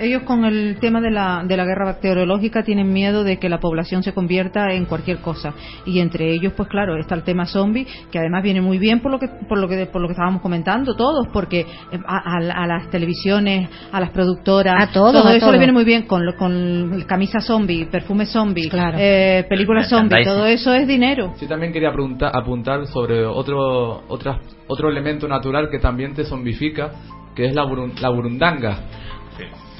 Ellos 0.01 0.23
con 0.23 0.45
el 0.45 0.77
tema 0.81 1.01
de 1.01 1.11
la, 1.11 1.43
de 1.47 1.57
la 1.57 1.65
guerra 1.65 1.85
bacteriológica 1.87 2.62
tienen 2.62 2.93
miedo 2.93 3.25
de 3.25 3.38
que 3.38 3.49
la 3.49 3.59
población 3.61 4.03
se 4.03 4.12
convierta 4.15 4.73
en 4.73 4.87
cualquier 4.87 5.19
cosa 5.19 5.53
y 5.87 5.99
entre 6.01 6.33
ellos 6.33 6.53
pues 6.57 6.69
claro 6.69 6.97
está 6.97 7.15
el 7.15 7.23
tema 7.23 7.45
zombie 7.47 7.87
que 8.11 8.19
además 8.19 8.43
viene 8.43 8.61
muy 8.61 8.79
bien 8.79 9.01
por 9.01 9.11
lo 9.12 9.19
que 9.19 9.29
por 9.49 9.59
lo 9.59 9.69
que 9.69 9.87
por 9.87 10.01
lo 10.01 10.09
que 10.09 10.12
estábamos 10.12 10.41
comentando 10.43 10.95
todos 10.95 11.29
porque 11.33 11.61
eh, 11.61 11.99
a, 12.07 12.37
a- 12.38 12.62
a 12.62 12.67
las 12.67 12.91
televisiones 12.91 13.69
a 13.93 14.01
las 14.01 14.11
productoras 14.11 14.88
A 14.88 14.93
todos, 14.93 15.12
todo 15.12 15.29
a 15.29 15.31
eso 15.33 15.41
todos. 15.41 15.53
le 15.53 15.59
viene 15.59 15.73
muy 15.73 15.85
bien 15.85 16.03
con 16.07 16.25
lo- 16.25 16.37
con 16.37 17.05
camisa 17.07 17.41
zombie 17.41 17.87
perfume 17.87 18.27
zombie 18.27 18.69
Claro. 18.69 18.97
eh, 19.01 19.45
películas 19.49 19.88
zombie 19.88 20.25
todo 20.25 20.47
eso 20.47 20.73
es 20.75 20.87
dinero 20.87 21.35
Sí, 21.37 21.47
también 21.47 21.73
quería 21.73 21.91
apuntar, 21.91 22.31
apuntar 22.35 22.87
sobre 22.87 23.25
otro, 23.25 24.03
otras- 24.09 24.38
otro 24.69 24.88
elemento 24.91 25.27
natural 25.29 25.69
que 25.71 25.79
también 25.79 26.15
te 26.15 26.25
zombifica, 26.25 26.91
que 27.35 27.47
es 27.47 27.55
la, 27.55 27.65
burun- 27.65 27.99
la 28.01 28.09
burundanga. 28.11 28.79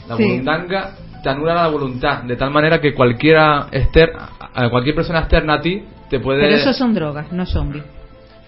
La 0.09 0.17
Sí. 0.17 0.25
burundanga 0.25 0.95
te 1.23 1.29
anula 1.29 1.55
la 1.55 1.69
voluntad, 1.69 2.23
de 2.25 2.37
tal 2.37 2.51
manera 2.51 2.81
que 2.81 2.93
cualquiera 2.95 3.69
exter, 3.71 4.11
cualquier 4.71 4.95
persona 4.97 5.21
externa 5.21 5.55
a 5.55 5.61
ti 5.61 5.83
te 6.11 6.19
puede... 6.21 6.43
pero 6.43 6.57
eso 6.57 6.73
son 6.73 6.93
drogas 6.95 7.31
no 7.33 7.47
zombies 7.47 7.85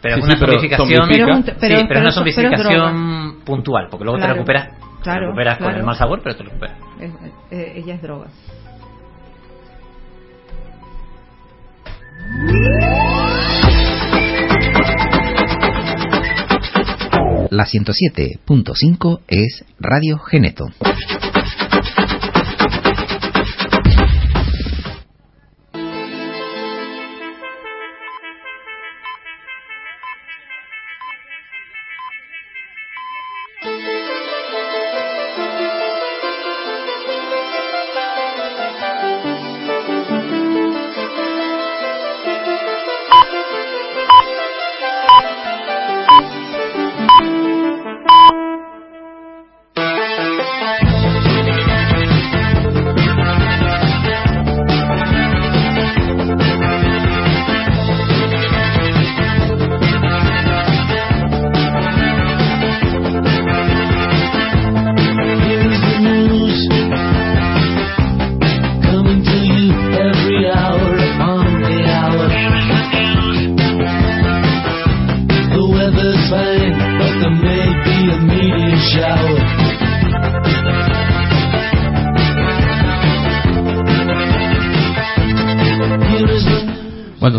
pero 0.02 0.16
Sí, 0.16 0.20
es 0.20 0.24
una 0.26 0.34
sí, 0.34 0.40
pero 0.40 0.52
zombificación 0.52 0.98
zombifica. 0.98 1.24
Pero 1.24 1.32
es 1.32 1.36
un- 1.38 1.44
sí, 1.44 1.52
pero- 1.60 1.60
pero, 1.88 1.94
es 1.94 2.00
una 2.00 2.08
es 2.08 2.14
zombificación 2.14 3.36
puntual 3.44 3.88
porque 3.90 4.04
luego 4.04 4.18
Claro. 4.18 4.32
te 4.32 4.38
recuperas 4.38 4.68
te 4.98 5.02
Claro, 5.02 5.20
recuperas 5.26 5.56
con 5.58 5.64
claro. 5.66 5.78
el 5.80 5.86
mal 5.86 5.96
sabor 5.96 6.20
pero 6.22 6.36
te 6.36 6.42
recuperas 6.42 6.76
eh, 7.50 7.72
ella 7.76 7.94
es 7.94 8.02
droga 8.02 8.26
La 17.50 17.64
107.5 17.66 19.20
es 19.28 19.64
Radio 19.78 20.18
Geneto. 20.18 20.66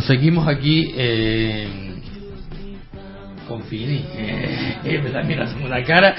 Seguimos 0.06 0.48
aquí 0.48 0.94
eh, 0.96 1.68
con 3.48 3.64
Fini. 3.64 4.04
Eh, 4.16 5.02
me 5.04 5.12
da 5.12 5.24
mira 5.24 5.46
una 5.64 5.84
cara. 5.84 6.16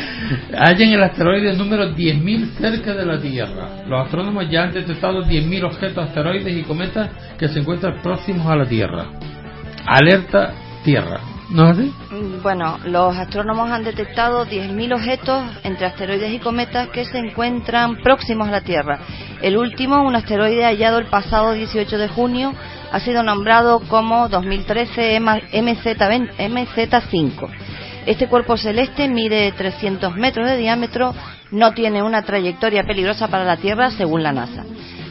Hallan 0.52 0.92
el 0.92 1.02
asteroide 1.02 1.52
número 1.54 1.94
10.000 1.94 2.58
cerca 2.58 2.94
de 2.94 3.06
la 3.06 3.20
Tierra. 3.20 3.84
Los 3.86 4.04
astrónomos 4.06 4.48
ya 4.50 4.64
han 4.64 4.72
detectado 4.72 5.24
10.000 5.24 5.64
objetos, 5.64 6.08
asteroides 6.08 6.56
y 6.56 6.62
cometas 6.62 7.10
que 7.38 7.48
se 7.48 7.60
encuentran 7.60 8.00
próximos 8.02 8.46
a 8.46 8.56
la 8.56 8.66
Tierra. 8.66 9.06
Alerta 9.86 10.52
Tierra. 10.84 11.20
¿No 11.48 11.70
es 11.70 11.78
así? 11.78 11.92
Mm, 12.10 12.42
Bueno, 12.42 12.78
los 12.86 13.16
astrónomos 13.16 13.70
han 13.70 13.84
detectado 13.84 14.44
10.000 14.46 14.94
objetos 14.94 15.44
entre 15.62 15.86
asteroides 15.86 16.32
y 16.32 16.40
cometas 16.40 16.88
que 16.88 17.04
se 17.04 17.18
encuentran 17.18 17.96
próximos 18.02 18.48
a 18.48 18.50
la 18.50 18.60
Tierra. 18.62 18.98
El 19.42 19.56
último, 19.56 20.02
un 20.02 20.16
asteroide 20.16 20.64
hallado 20.64 20.98
el 20.98 21.06
pasado 21.06 21.52
18 21.52 21.98
de 21.98 22.08
junio, 22.08 22.52
ha 22.92 23.00
sido 23.00 23.22
nombrado 23.22 23.80
como 23.88 24.28
2013 24.28 25.20
MZ20 25.20 26.36
MZ5. 26.38 27.48
Este 28.06 28.28
cuerpo 28.28 28.56
celeste 28.56 29.08
mide 29.08 29.52
300 29.52 30.14
metros 30.14 30.48
de 30.48 30.56
diámetro, 30.56 31.14
no 31.50 31.72
tiene 31.72 32.02
una 32.02 32.22
trayectoria 32.22 32.84
peligrosa 32.84 33.28
para 33.28 33.44
la 33.44 33.56
Tierra 33.56 33.90
según 33.90 34.22
la 34.22 34.32
NASA. 34.32 34.64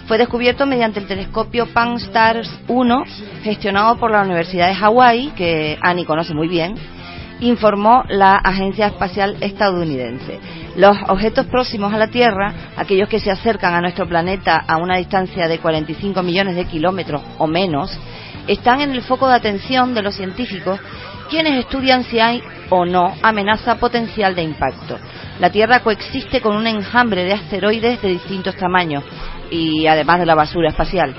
Fue 0.07 0.17
descubierto 0.17 0.65
mediante 0.65 0.99
el 0.99 1.07
telescopio 1.07 1.67
Pan-STARRS 1.73 2.59
1, 2.67 3.03
gestionado 3.43 3.97
por 3.97 4.11
la 4.11 4.21
Universidad 4.21 4.67
de 4.67 4.75
Hawái, 4.75 5.33
que 5.35 5.77
Annie 5.81 6.05
conoce 6.05 6.33
muy 6.33 6.47
bien, 6.47 6.75
informó 7.39 8.03
la 8.07 8.35
Agencia 8.35 8.87
Espacial 8.87 9.37
Estadounidense. 9.41 10.39
Los 10.75 10.97
objetos 11.07 11.45
próximos 11.45 11.93
a 11.93 11.97
la 11.97 12.07
Tierra, 12.07 12.53
aquellos 12.75 13.07
que 13.07 13.21
se 13.21 13.31
acercan 13.31 13.73
a 13.73 13.81
nuestro 13.81 14.07
planeta 14.07 14.57
a 14.67 14.75
una 14.75 14.97
distancia 14.97 15.47
de 15.47 15.59
45 15.59 16.21
millones 16.21 16.57
de 16.57 16.65
kilómetros 16.65 17.21
o 17.37 17.47
menos, 17.47 17.97
están 18.45 18.81
en 18.81 18.91
el 18.91 19.01
foco 19.01 19.27
de 19.29 19.35
atención 19.35 19.93
de 19.93 20.01
los 20.01 20.15
científicos, 20.15 20.79
quienes 21.29 21.57
estudian 21.59 22.03
si 22.03 22.19
hay 22.19 22.43
o 22.69 22.85
no 22.85 23.13
amenaza 23.21 23.79
potencial 23.79 24.35
de 24.35 24.43
impacto. 24.43 24.99
La 25.39 25.49
Tierra 25.49 25.79
coexiste 25.79 26.41
con 26.41 26.57
un 26.57 26.67
enjambre 26.67 27.23
de 27.23 27.33
asteroides 27.33 28.01
de 28.01 28.09
distintos 28.09 28.57
tamaños 28.57 29.03
y 29.49 29.87
además 29.87 30.19
de 30.19 30.25
la 30.25 30.35
basura 30.35 30.69
espacial. 30.69 31.15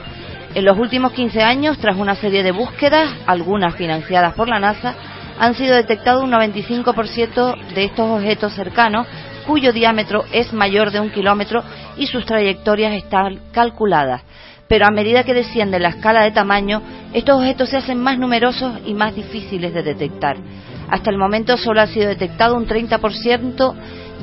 En 0.54 0.66
los 0.66 0.78
últimos 0.78 1.12
15 1.12 1.42
años, 1.42 1.78
tras 1.78 1.96
una 1.96 2.14
serie 2.14 2.42
de 2.42 2.52
búsquedas, 2.52 3.10
algunas 3.26 3.74
financiadas 3.74 4.34
por 4.34 4.48
la 4.48 4.58
NASA, 4.58 4.94
han 5.38 5.54
sido 5.54 5.74
detectados 5.76 6.24
un 6.24 6.32
95% 6.32 7.74
de 7.74 7.84
estos 7.84 8.10
objetos 8.10 8.52
cercanos 8.54 9.06
cuyo 9.46 9.72
diámetro 9.72 10.24
es 10.32 10.52
mayor 10.52 10.90
de 10.90 11.00
un 11.00 11.10
kilómetro 11.10 11.62
y 11.96 12.06
sus 12.06 12.24
trayectorias 12.24 12.92
están 12.94 13.40
calculadas. 13.52 14.22
Pero 14.68 14.86
a 14.86 14.90
medida 14.90 15.24
que 15.24 15.34
desciende 15.34 15.78
la 15.78 15.90
escala 15.90 16.22
de 16.22 16.32
tamaño, 16.32 16.82
estos 17.12 17.36
objetos 17.38 17.68
se 17.68 17.76
hacen 17.76 18.02
más 18.02 18.18
numerosos 18.18 18.80
y 18.84 18.94
más 18.94 19.14
difíciles 19.14 19.72
de 19.72 19.82
detectar. 19.82 20.36
Hasta 20.90 21.10
el 21.10 21.18
momento 21.18 21.56
solo 21.56 21.80
ha 21.80 21.86
sido 21.86 22.08
detectado 22.08 22.56
un 22.56 22.66
30% 22.66 23.74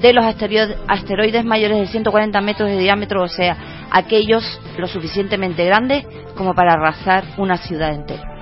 de 0.01 0.13
los 0.13 0.25
asteroides, 0.25 1.45
mayores 1.45 1.79
de 1.79 1.87
140 1.87 2.41
metros 2.41 2.69
de 2.69 2.77
diámetro, 2.77 3.23
o 3.23 3.27
sea, 3.27 3.87
aquellos 3.91 4.43
lo 4.77 4.87
suficientemente 4.87 5.65
grandes 5.65 6.05
como 6.35 6.53
para 6.53 6.73
arrasar 6.73 7.23
una 7.37 7.57
ciudad 7.57 7.93
entera. 7.93 8.32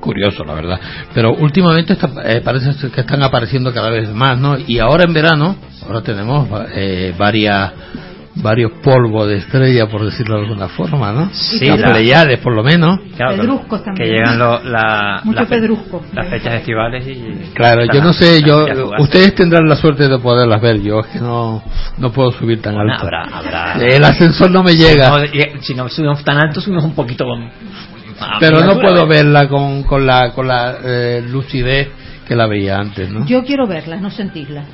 Curioso, 0.00 0.44
la 0.44 0.54
verdad. 0.54 0.80
Pero 1.14 1.32
últimamente 1.34 1.94
está- 1.94 2.10
eh, 2.24 2.40
parece 2.42 2.72
ser 2.74 2.90
que 2.90 3.00
están 3.00 3.22
apareciendo 3.22 3.72
cada 3.72 3.90
vez 3.90 4.08
más, 4.10 4.38
¿no? 4.38 4.56
Y 4.58 4.78
ahora 4.78 5.04
en 5.04 5.12
verano, 5.12 5.56
ahora 5.86 6.02
tenemos 6.02 6.48
eh, 6.74 7.14
varias 7.18 7.72
varios 8.40 8.70
polvos 8.84 9.26
de 9.26 9.38
estrella, 9.38 9.88
por 9.88 10.04
decirlo 10.04 10.36
de 10.36 10.42
alguna 10.42 10.68
forma, 10.68 11.10
¿no? 11.10 11.28
Sí, 11.32 11.66
Las 11.66 11.80
la- 11.80 11.92
Pleiades, 11.92 12.38
por 12.38 12.54
lo 12.54 12.62
menos. 12.62 13.00
Claro, 13.16 13.34
Pedruscos 13.36 13.80
que 13.80 13.84
también. 13.86 14.10
llegan 14.12 14.38
lo- 14.38 14.62
la, 14.62 15.20
Mucho 15.24 15.40
fe- 15.40 15.56
pedrusco. 15.56 16.04
las 16.14 16.28
fechas 16.28 16.54
estivales 16.54 17.04
y 17.08 17.50
Claro, 17.52 17.82
yo 17.92 18.00
no 18.00 18.12
sé, 18.12 18.40
yo 18.46 18.64
ustedes 19.00 19.34
tendrán 19.34 19.68
la 19.68 19.74
suerte 19.74 20.06
de 20.08 20.18
poderlas 20.20 20.62
ver, 20.62 20.80
yo 20.80 21.00
es 21.00 21.06
que 21.08 21.18
no 21.18 21.64
no 21.96 22.12
puedo 22.12 22.30
subir 22.30 22.62
tan 22.62 22.74
Bueno, 22.74 22.92
alto. 22.92 23.06
habrá, 23.06 23.24
habrá. 23.24 23.72
El 23.84 24.04
ascensor 24.04 24.52
no 24.52 24.62
me 24.62 24.74
llega. 24.74 25.08
No, 25.10 25.24
y- 25.24 25.58
si 25.62 25.74
no 25.74 25.88
subimos 25.88 26.22
tan 26.22 26.36
alto, 26.38 26.60
subimos 26.60 26.84
un 26.84 26.94
poquito 26.94 27.24
con. 28.18 28.28
a 28.28 28.38
pero 28.40 28.60
no 28.64 28.74
puedo 28.80 29.06
verla 29.06 29.48
con, 29.48 29.82
con 29.84 30.06
la 30.06 30.32
con 30.32 30.46
la 30.48 30.78
eh, 30.84 31.22
lucidez 31.26 31.88
que 32.26 32.34
la 32.36 32.46
veía 32.46 32.76
antes, 32.76 33.10
¿no? 33.10 33.24
Yo 33.26 33.42
quiero 33.44 33.66
verlas, 33.66 34.00
no 34.00 34.10
sentirlas. 34.10 34.66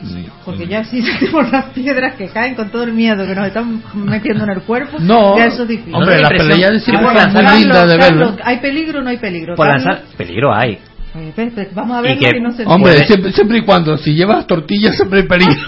Mm. 0.00 0.24
Porque 0.44 0.66
ya 0.68 0.84
si 0.84 1.02
sentimos 1.02 1.50
las 1.50 1.66
piedras 1.66 2.14
que 2.14 2.28
caen 2.28 2.54
con 2.54 2.70
todo 2.70 2.84
el 2.84 2.92
miedo 2.92 3.26
que 3.26 3.34
nos 3.34 3.46
están 3.48 3.82
metiendo 3.94 4.44
en 4.44 4.50
el 4.50 4.62
cuerpo, 4.62 4.96
No, 5.00 5.36
ya 5.36 5.46
eso 5.46 5.62
es 5.62 5.68
difícil. 5.68 5.94
hombre, 5.94 6.20
las 6.20 6.30
Pleiades 6.30 6.84
siempre 6.84 7.06
Carlos, 7.06 7.32
son 7.32 7.44
muy 7.44 7.58
lindas 7.60 7.88
de 7.88 7.96
verlo. 7.96 8.36
¿Hay 8.44 8.58
peligro 8.58 9.00
o 9.00 9.02
no 9.02 9.10
hay 9.10 9.16
peligro? 9.18 9.54
Por 9.56 9.66
lanzar, 9.66 10.02
peligro 10.16 10.54
hay. 10.54 10.78
Eh, 11.14 11.28
espera, 11.30 11.48
espera, 11.48 11.70
Vamos 11.74 11.96
a 11.96 12.00
Y 12.00 12.02
verlo 12.14 12.28
que- 12.30 12.40
no 12.40 12.50
se 12.52 12.64
Hombre, 12.64 13.06
siempre, 13.06 13.32
siempre 13.32 13.58
y 13.58 13.62
cuando, 13.62 13.96
si 13.96 14.14
llevas 14.14 14.46
tortillas, 14.46 14.94
siempre 14.94 15.20
hay 15.20 15.26
peligro. 15.26 15.54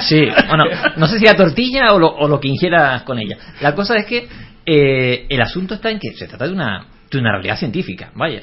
Sí, 0.00 0.22
bueno, 0.48 0.64
no 0.96 1.06
sé 1.08 1.18
si 1.18 1.26
la 1.26 1.34
tortilla 1.34 1.88
o 1.92 1.98
lo, 1.98 2.06
o 2.08 2.28
lo 2.28 2.38
que 2.40 2.48
ingieras 2.48 3.02
con 3.02 3.18
ella. 3.18 3.36
La 3.60 3.74
cosa 3.74 3.96
es 3.96 4.06
que 4.06 4.28
eh, 4.72 5.26
el 5.28 5.42
asunto 5.42 5.74
está 5.74 5.90
en 5.90 5.98
que 5.98 6.12
se 6.12 6.28
trata 6.28 6.46
de 6.46 6.52
una, 6.52 6.86
de 7.10 7.18
una 7.18 7.32
realidad 7.32 7.56
científica, 7.56 8.12
vaya. 8.14 8.42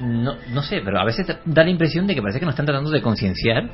No, 0.00 0.36
no 0.52 0.62
sé, 0.62 0.82
pero 0.84 1.00
a 1.00 1.04
veces 1.06 1.26
da 1.46 1.64
la 1.64 1.70
impresión 1.70 2.06
de 2.06 2.14
que 2.14 2.20
parece 2.20 2.38
que 2.38 2.44
nos 2.44 2.52
están 2.52 2.66
tratando 2.66 2.90
de 2.90 3.00
concienciar 3.00 3.70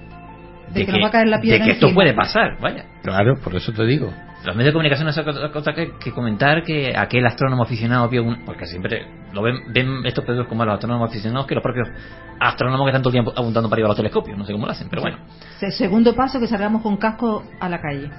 De 0.72 0.86
que 0.86 0.92
nos 0.92 1.02
va 1.02 1.08
a 1.08 1.10
caer 1.10 1.26
la 1.26 1.38
de 1.38 1.60
que 1.60 1.70
esto 1.70 1.92
puede 1.92 2.14
pasar, 2.14 2.60
vaya. 2.60 2.84
Claro, 3.02 3.34
por 3.42 3.56
eso 3.56 3.72
te 3.72 3.84
digo. 3.84 4.14
Los 4.44 4.56
medios 4.56 4.70
de 4.70 4.72
comunicación 4.72 5.04
no 5.06 5.10
es 5.10 5.18
otra 5.18 5.52
cosa 5.52 5.72
que, 5.72 5.92
que 5.98 6.10
comentar 6.10 6.64
que 6.64 6.92
aquel 6.96 7.24
astrónomo 7.26 7.62
aficionado 7.62 8.08
vio 8.08 8.24
un... 8.24 8.44
Porque 8.44 8.66
siempre 8.66 9.06
lo 9.32 9.40
ven, 9.42 9.72
ven 9.72 10.04
estos 10.04 10.24
pedidos 10.24 10.48
como 10.48 10.64
los 10.64 10.74
astrónomos 10.74 11.10
aficionados 11.10 11.46
que 11.46 11.54
los 11.54 11.62
propios 11.62 11.88
astrónomos 12.40 12.84
que 12.86 12.90
están 12.90 13.02
todo 13.02 13.10
el 13.10 13.14
tiempo 13.14 13.30
apuntando 13.36 13.68
para 13.68 13.76
arriba 13.76 13.86
a 13.86 13.90
los 13.90 13.96
telescopios. 13.96 14.36
No 14.36 14.44
sé 14.44 14.52
cómo 14.52 14.66
lo 14.66 14.72
hacen, 14.72 14.88
pero 14.90 15.02
bueno. 15.02 15.18
Se- 15.58 15.70
Segundo 15.70 16.14
paso, 16.16 16.40
que 16.40 16.48
salgamos 16.48 16.82
con 16.82 16.96
casco 16.96 17.44
a 17.60 17.68
la 17.68 17.80
calle. 17.80 18.10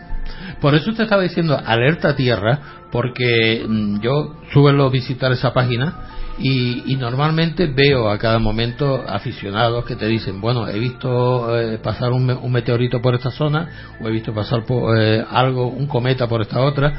Por 0.62 0.74
eso 0.76 0.94
te 0.94 1.04
estaba 1.04 1.22
diciendo 1.24 1.60
alerta 1.66 2.16
tierra, 2.16 2.60
porque 2.90 3.66
mm, 3.68 4.00
yo 4.00 4.36
suelo 4.54 4.90
visitar 4.90 5.32
esa 5.34 5.54
página 5.54 5.94
y, 6.40 6.92
y 6.92 6.96
normalmente 6.96 7.68
veo 7.68 8.10
a 8.10 8.18
cada 8.18 8.40
momento 8.40 9.04
aficionados 9.08 9.86
que 9.86 9.96
te 9.96 10.08
dicen, 10.08 10.42
bueno, 10.42 10.68
he 10.68 10.80
visto 10.80 11.58
eh, 11.60 11.78
pasar 11.78 12.12
un, 12.12 12.30
un 12.30 12.52
meteorito 12.52 13.02
por 13.02 13.14
esta 13.16 13.32
zona 13.32 13.96
o 14.02 14.08
he 14.08 14.12
visto 14.12 14.34
pasar 14.34 14.66
por, 14.66 14.98
eh, 15.00 15.24
algo, 15.30 15.68
un 15.68 15.88
cometa 15.88 16.28
por 16.28 16.42
esta 16.42 16.60
otra. 16.62 16.94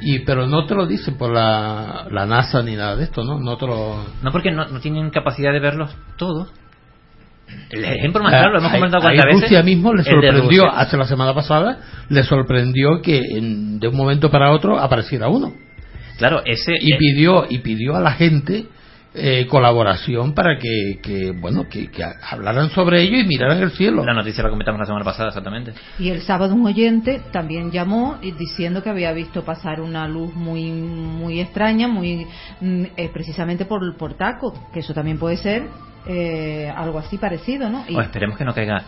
Y, 0.00 0.18
pero 0.20 0.46
no 0.46 0.66
te 0.66 0.74
lo 0.74 0.86
dicen 0.86 1.16
por 1.16 1.32
la, 1.32 2.06
la 2.10 2.26
NASA 2.26 2.62
ni 2.62 2.76
nada 2.76 2.96
de 2.96 3.04
esto, 3.04 3.24
¿no? 3.24 3.38
No 3.40 3.56
te 3.56 3.66
lo... 3.66 4.04
No 4.22 4.30
porque 4.30 4.50
no, 4.50 4.66
no 4.66 4.80
tienen 4.80 5.08
capacidad 5.10 5.52
de 5.52 5.60
verlos 5.60 5.96
todos. 6.18 6.52
El 7.70 7.84
ejemplo 7.84 8.22
más 8.22 8.32
claro, 8.32 8.52
lo 8.54 8.58
hemos 8.58 8.72
comentado 8.72 9.02
cuántas 9.02 9.24
veces. 9.26 9.42
Rusia 9.42 9.62
mismo 9.62 9.94
le 9.94 10.02
sorprendió, 10.10 10.64
hace 10.70 10.96
la 10.96 11.04
semana 11.04 11.32
pasada, 11.32 11.78
le 12.08 12.22
sorprendió 12.24 13.00
que 13.00 13.18
en- 13.38 13.78
de 13.78 13.88
un 13.88 13.96
momento 13.96 14.30
para 14.30 14.50
otro 14.50 14.78
apareciera 14.78 15.28
uno. 15.28 15.52
Claro, 16.18 16.42
ese. 16.44 16.72
y 16.80 16.96
pidió 16.96 17.46
y 17.48 17.58
pidió 17.58 17.96
a 17.96 18.00
la 18.00 18.12
gente 18.12 18.66
eh, 19.18 19.46
colaboración 19.46 20.34
para 20.34 20.58
que, 20.58 20.98
que, 21.02 21.30
bueno 21.30 21.66
que, 21.70 21.86
que 21.90 22.04
hablaran 22.04 22.68
sobre 22.70 23.00
ello 23.00 23.16
y 23.16 23.24
miraran 23.26 23.62
el 23.62 23.70
cielo 23.70 24.04
La 24.04 24.12
noticia 24.12 24.42
la 24.44 24.50
comentamos 24.50 24.78
la 24.78 24.84
semana 24.84 25.04
pasada, 25.06 25.28
exactamente. 25.28 25.72
Y 25.98 26.10
el 26.10 26.20
sábado 26.20 26.54
un 26.54 26.66
oyente 26.66 27.22
también 27.32 27.70
llamó 27.70 28.18
y 28.20 28.32
diciendo 28.32 28.82
que 28.82 28.90
había 28.90 29.12
visto 29.12 29.42
pasar 29.42 29.80
una 29.80 30.06
luz 30.06 30.34
muy 30.34 30.70
muy 30.70 31.40
extraña, 31.40 31.88
muy 31.88 32.26
mm, 32.60 32.84
eh, 32.96 33.10
precisamente 33.12 33.64
por 33.64 33.96
por 33.96 34.14
taco, 34.18 34.52
que 34.72 34.80
eso 34.80 34.92
también 34.92 35.18
puede 35.18 35.38
ser 35.38 35.64
eh, 36.06 36.70
algo 36.76 36.98
así 36.98 37.16
parecido, 37.16 37.70
¿no? 37.70 37.84
Y- 37.88 37.96
O 37.96 38.00
esperemos 38.02 38.36
que 38.36 38.44
no 38.44 38.52
caiga. 38.54 38.84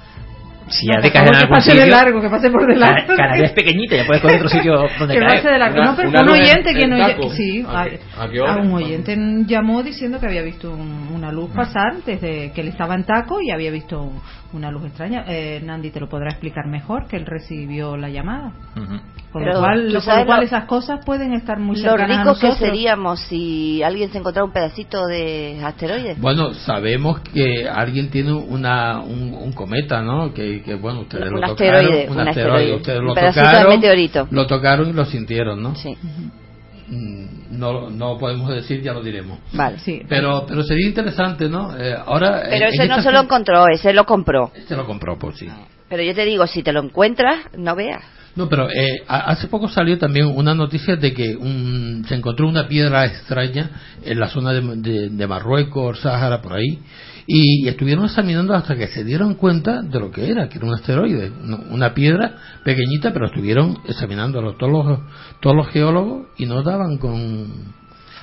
Si 0.70 0.86
No, 0.86 0.94
ha 0.98 1.00
de 1.00 1.02
por 1.08 1.12
caer 1.12 1.24
favor, 1.24 1.28
en 1.28 1.38
que 1.38 1.42
algún 1.44 1.56
pase 1.56 1.70
sitio. 1.70 1.84
de 1.84 1.90
largo, 1.90 2.20
que 2.20 2.28
pase 2.30 2.50
por 2.50 2.66
de 2.66 2.76
largo. 2.76 3.06
Ca- 3.08 3.16
Canarias 3.16 3.46
es 3.50 3.52
pequeñita, 3.52 3.96
ya 3.96 4.06
puedes 4.06 4.22
coger 4.22 4.36
otro 4.36 4.48
sitio 4.48 4.72
donde 4.98 5.14
que 5.14 5.20
pase 5.20 5.48
de 5.48 5.58
largo. 5.58 5.84
No, 5.84 5.96
pero 5.96 6.08
un 6.10 6.28
oyente 6.28 6.74
que 6.74 6.86
no 6.86 6.96
sí, 7.30 7.64
¿A 7.66 7.80
a, 7.80 7.84
qué- 7.86 8.00
a 8.18 8.28
qué 8.28 8.40
hora? 8.40 8.52
a 8.54 8.56
un 8.58 8.72
oyente 8.72 9.16
llamó 9.46 9.82
diciendo 9.82 10.20
que 10.20 10.26
había 10.26 10.42
visto 10.42 10.70
un- 10.70 11.08
una 11.14 11.32
luz 11.32 11.50
pasar 11.54 11.94
desde 12.04 12.52
que 12.52 12.60
él 12.60 12.68
estaba 12.68 12.94
en 12.94 13.04
taco 13.04 13.40
y 13.40 13.50
había 13.50 13.70
visto 13.70 14.00
un- 14.02 14.20
una 14.52 14.70
luz 14.70 14.84
extraña. 14.86 15.24
Eh, 15.28 15.60
Nandi 15.64 15.90
te 15.90 16.00
lo 16.00 16.08
podrá 16.08 16.30
explicar 16.30 16.66
mejor 16.66 17.06
que 17.06 17.16
él 17.16 17.26
recibió 17.26 17.96
la 17.96 18.08
llamada. 18.08 18.52
Ujú. 18.76 19.00
Con 19.30 19.42
Pero, 19.42 19.54
lo 19.54 19.60
cual, 19.60 19.88
¿tú 19.92 20.00
con 20.06 20.18
lo 20.20 20.24
cual 20.26 20.40
lo- 20.40 20.46
esas 20.46 20.64
cosas 20.64 21.04
pueden 21.04 21.34
estar 21.34 21.58
muy 21.58 21.76
Lo 21.76 21.90
cercanas 21.90 22.18
a 22.26 22.32
rico 22.32 22.40
que 22.40 22.52
seríamos 22.52 23.20
si 23.20 23.82
alguien 23.82 24.10
se 24.10 24.16
encontrara 24.18 24.46
un 24.46 24.52
pedacito 24.52 25.06
de 25.06 25.60
asteroide. 25.62 26.14
bueno 26.18 26.54
sabemos 26.54 27.20
que 27.20 27.68
alguien 27.68 28.08
tiene 28.08 28.32
una 28.32 29.00
un, 29.00 29.34
un 29.34 29.52
cometa 29.52 30.00
no 30.00 30.32
que, 30.32 30.62
que, 30.62 30.76
bueno 30.76 31.00
ustedes 31.00 31.30
Un 31.30 31.40
lo 31.42 31.46
asteroide, 31.46 32.04
tocaron 32.06 32.22
un 32.22 32.28
asteroide, 32.28 32.74
ustedes 32.76 32.98
un 33.00 33.04
lo 33.06 33.14
pedacito 33.14 33.40
de 33.44 33.50
tocaron 33.50 33.74
meteorito. 33.74 34.28
lo 34.30 34.46
tocaron 34.46 34.88
y 34.88 34.92
lo 34.94 35.04
sintieron 35.04 35.62
no 35.62 35.74
Sí. 35.74 35.90
Mm, 36.02 36.47
no 36.90 37.90
no 37.90 38.16
podemos 38.18 38.48
decir 38.54 38.82
ya 38.82 38.92
lo 38.92 39.02
diremos 39.02 39.38
Vale. 39.52 39.78
Sí, 39.78 40.02
pero 40.08 40.46
pero 40.48 40.62
sería 40.62 40.86
interesante 40.88 41.48
no 41.48 41.76
Eh, 41.76 41.94
ahora 42.06 42.42
Pero 42.48 42.66
en- 42.68 42.74
ese 42.74 42.82
en 42.84 42.88
no 42.88 43.02
se 43.02 43.10
lo 43.12 43.20
encontró, 43.20 43.68
ese 43.68 43.92
lo 43.92 44.04
compró. 44.04 44.50
se 44.66 44.76
lo 44.76 44.86
compró 44.86 45.18
por 45.18 45.34
sí 45.36 45.48
Pero 45.88 46.02
yo 46.02 46.14
te 46.14 46.24
digo, 46.24 46.46
si 46.46 46.62
te 46.62 46.72
lo 46.72 46.80
encuentras, 46.82 47.36
no 47.56 47.74
veas. 47.74 48.02
No, 48.38 48.48
pero 48.48 48.68
eh, 48.70 49.02
hace 49.08 49.48
poco 49.48 49.68
salió 49.68 49.98
también 49.98 50.26
una 50.26 50.54
noticia 50.54 50.96
de 50.96 51.12
que 51.12 51.36
un- 51.36 52.04
se 52.08 52.14
encontró 52.14 52.48
una 52.48 52.68
piedra 52.68 53.04
extraña 53.04 53.70
en 54.02 54.18
la 54.18 54.28
zona 54.28 54.52
de, 54.52 54.60
de- 54.76 55.08
de 55.10 55.26
Marruecos, 55.26 56.00
Sáhara, 56.00 56.40
por 56.40 56.54
ahí, 56.54 56.78
y, 57.26 57.68
estuvieron 57.68 58.04
examinando 58.06 58.54
hasta 58.54 58.74
que 58.76 58.86
se 58.86 59.04
dieron 59.04 59.34
cuenta 59.34 59.82
de 59.82 60.00
lo 60.00 60.10
que 60.10 60.30
era, 60.30 60.48
que 60.48 60.56
era 60.58 60.66
un 60.66 60.72
asteroide, 60.74 61.30
una 61.70 61.92
piedra 61.92 62.36
pequeñita, 62.64 63.12
pero 63.12 63.26
estuvieron 63.26 63.76
examinándolo 63.86 64.56
todos 64.56 64.72
los, 64.86 65.00
todos 65.40 65.54
los 65.56 65.68
geólogos 65.68 66.28
y 66.38 66.46
no 66.46 66.62
daban 66.62 66.96
con, 66.96 67.74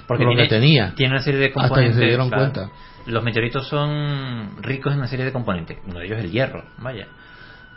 Porque 0.08 0.24
con 0.24 0.36
lo 0.36 0.42
que 0.42 0.48
tenía. 0.50 0.94
tiene 0.96 1.14
una 1.14 1.22
serie 1.22 1.40
de 1.42 1.46
hasta 1.48 1.62
que 1.62 1.68
componentes. 1.68 1.98
se 2.00 2.06
dieron 2.06 2.30
claro. 2.30 2.44
cuenta. 2.54 2.72
Los 3.06 3.24
meteoritos 3.24 3.68
son 3.68 4.64
ricos 4.64 4.92
en 4.94 4.98
una 5.00 5.08
serie 5.08 5.26
de 5.26 5.32
componentes. 5.32 5.78
Uno 5.86 6.00
de 6.00 6.06
ellos 6.08 6.18
es 6.20 6.26
el 6.26 6.32
hierro, 6.32 6.64
vaya. 6.80 7.06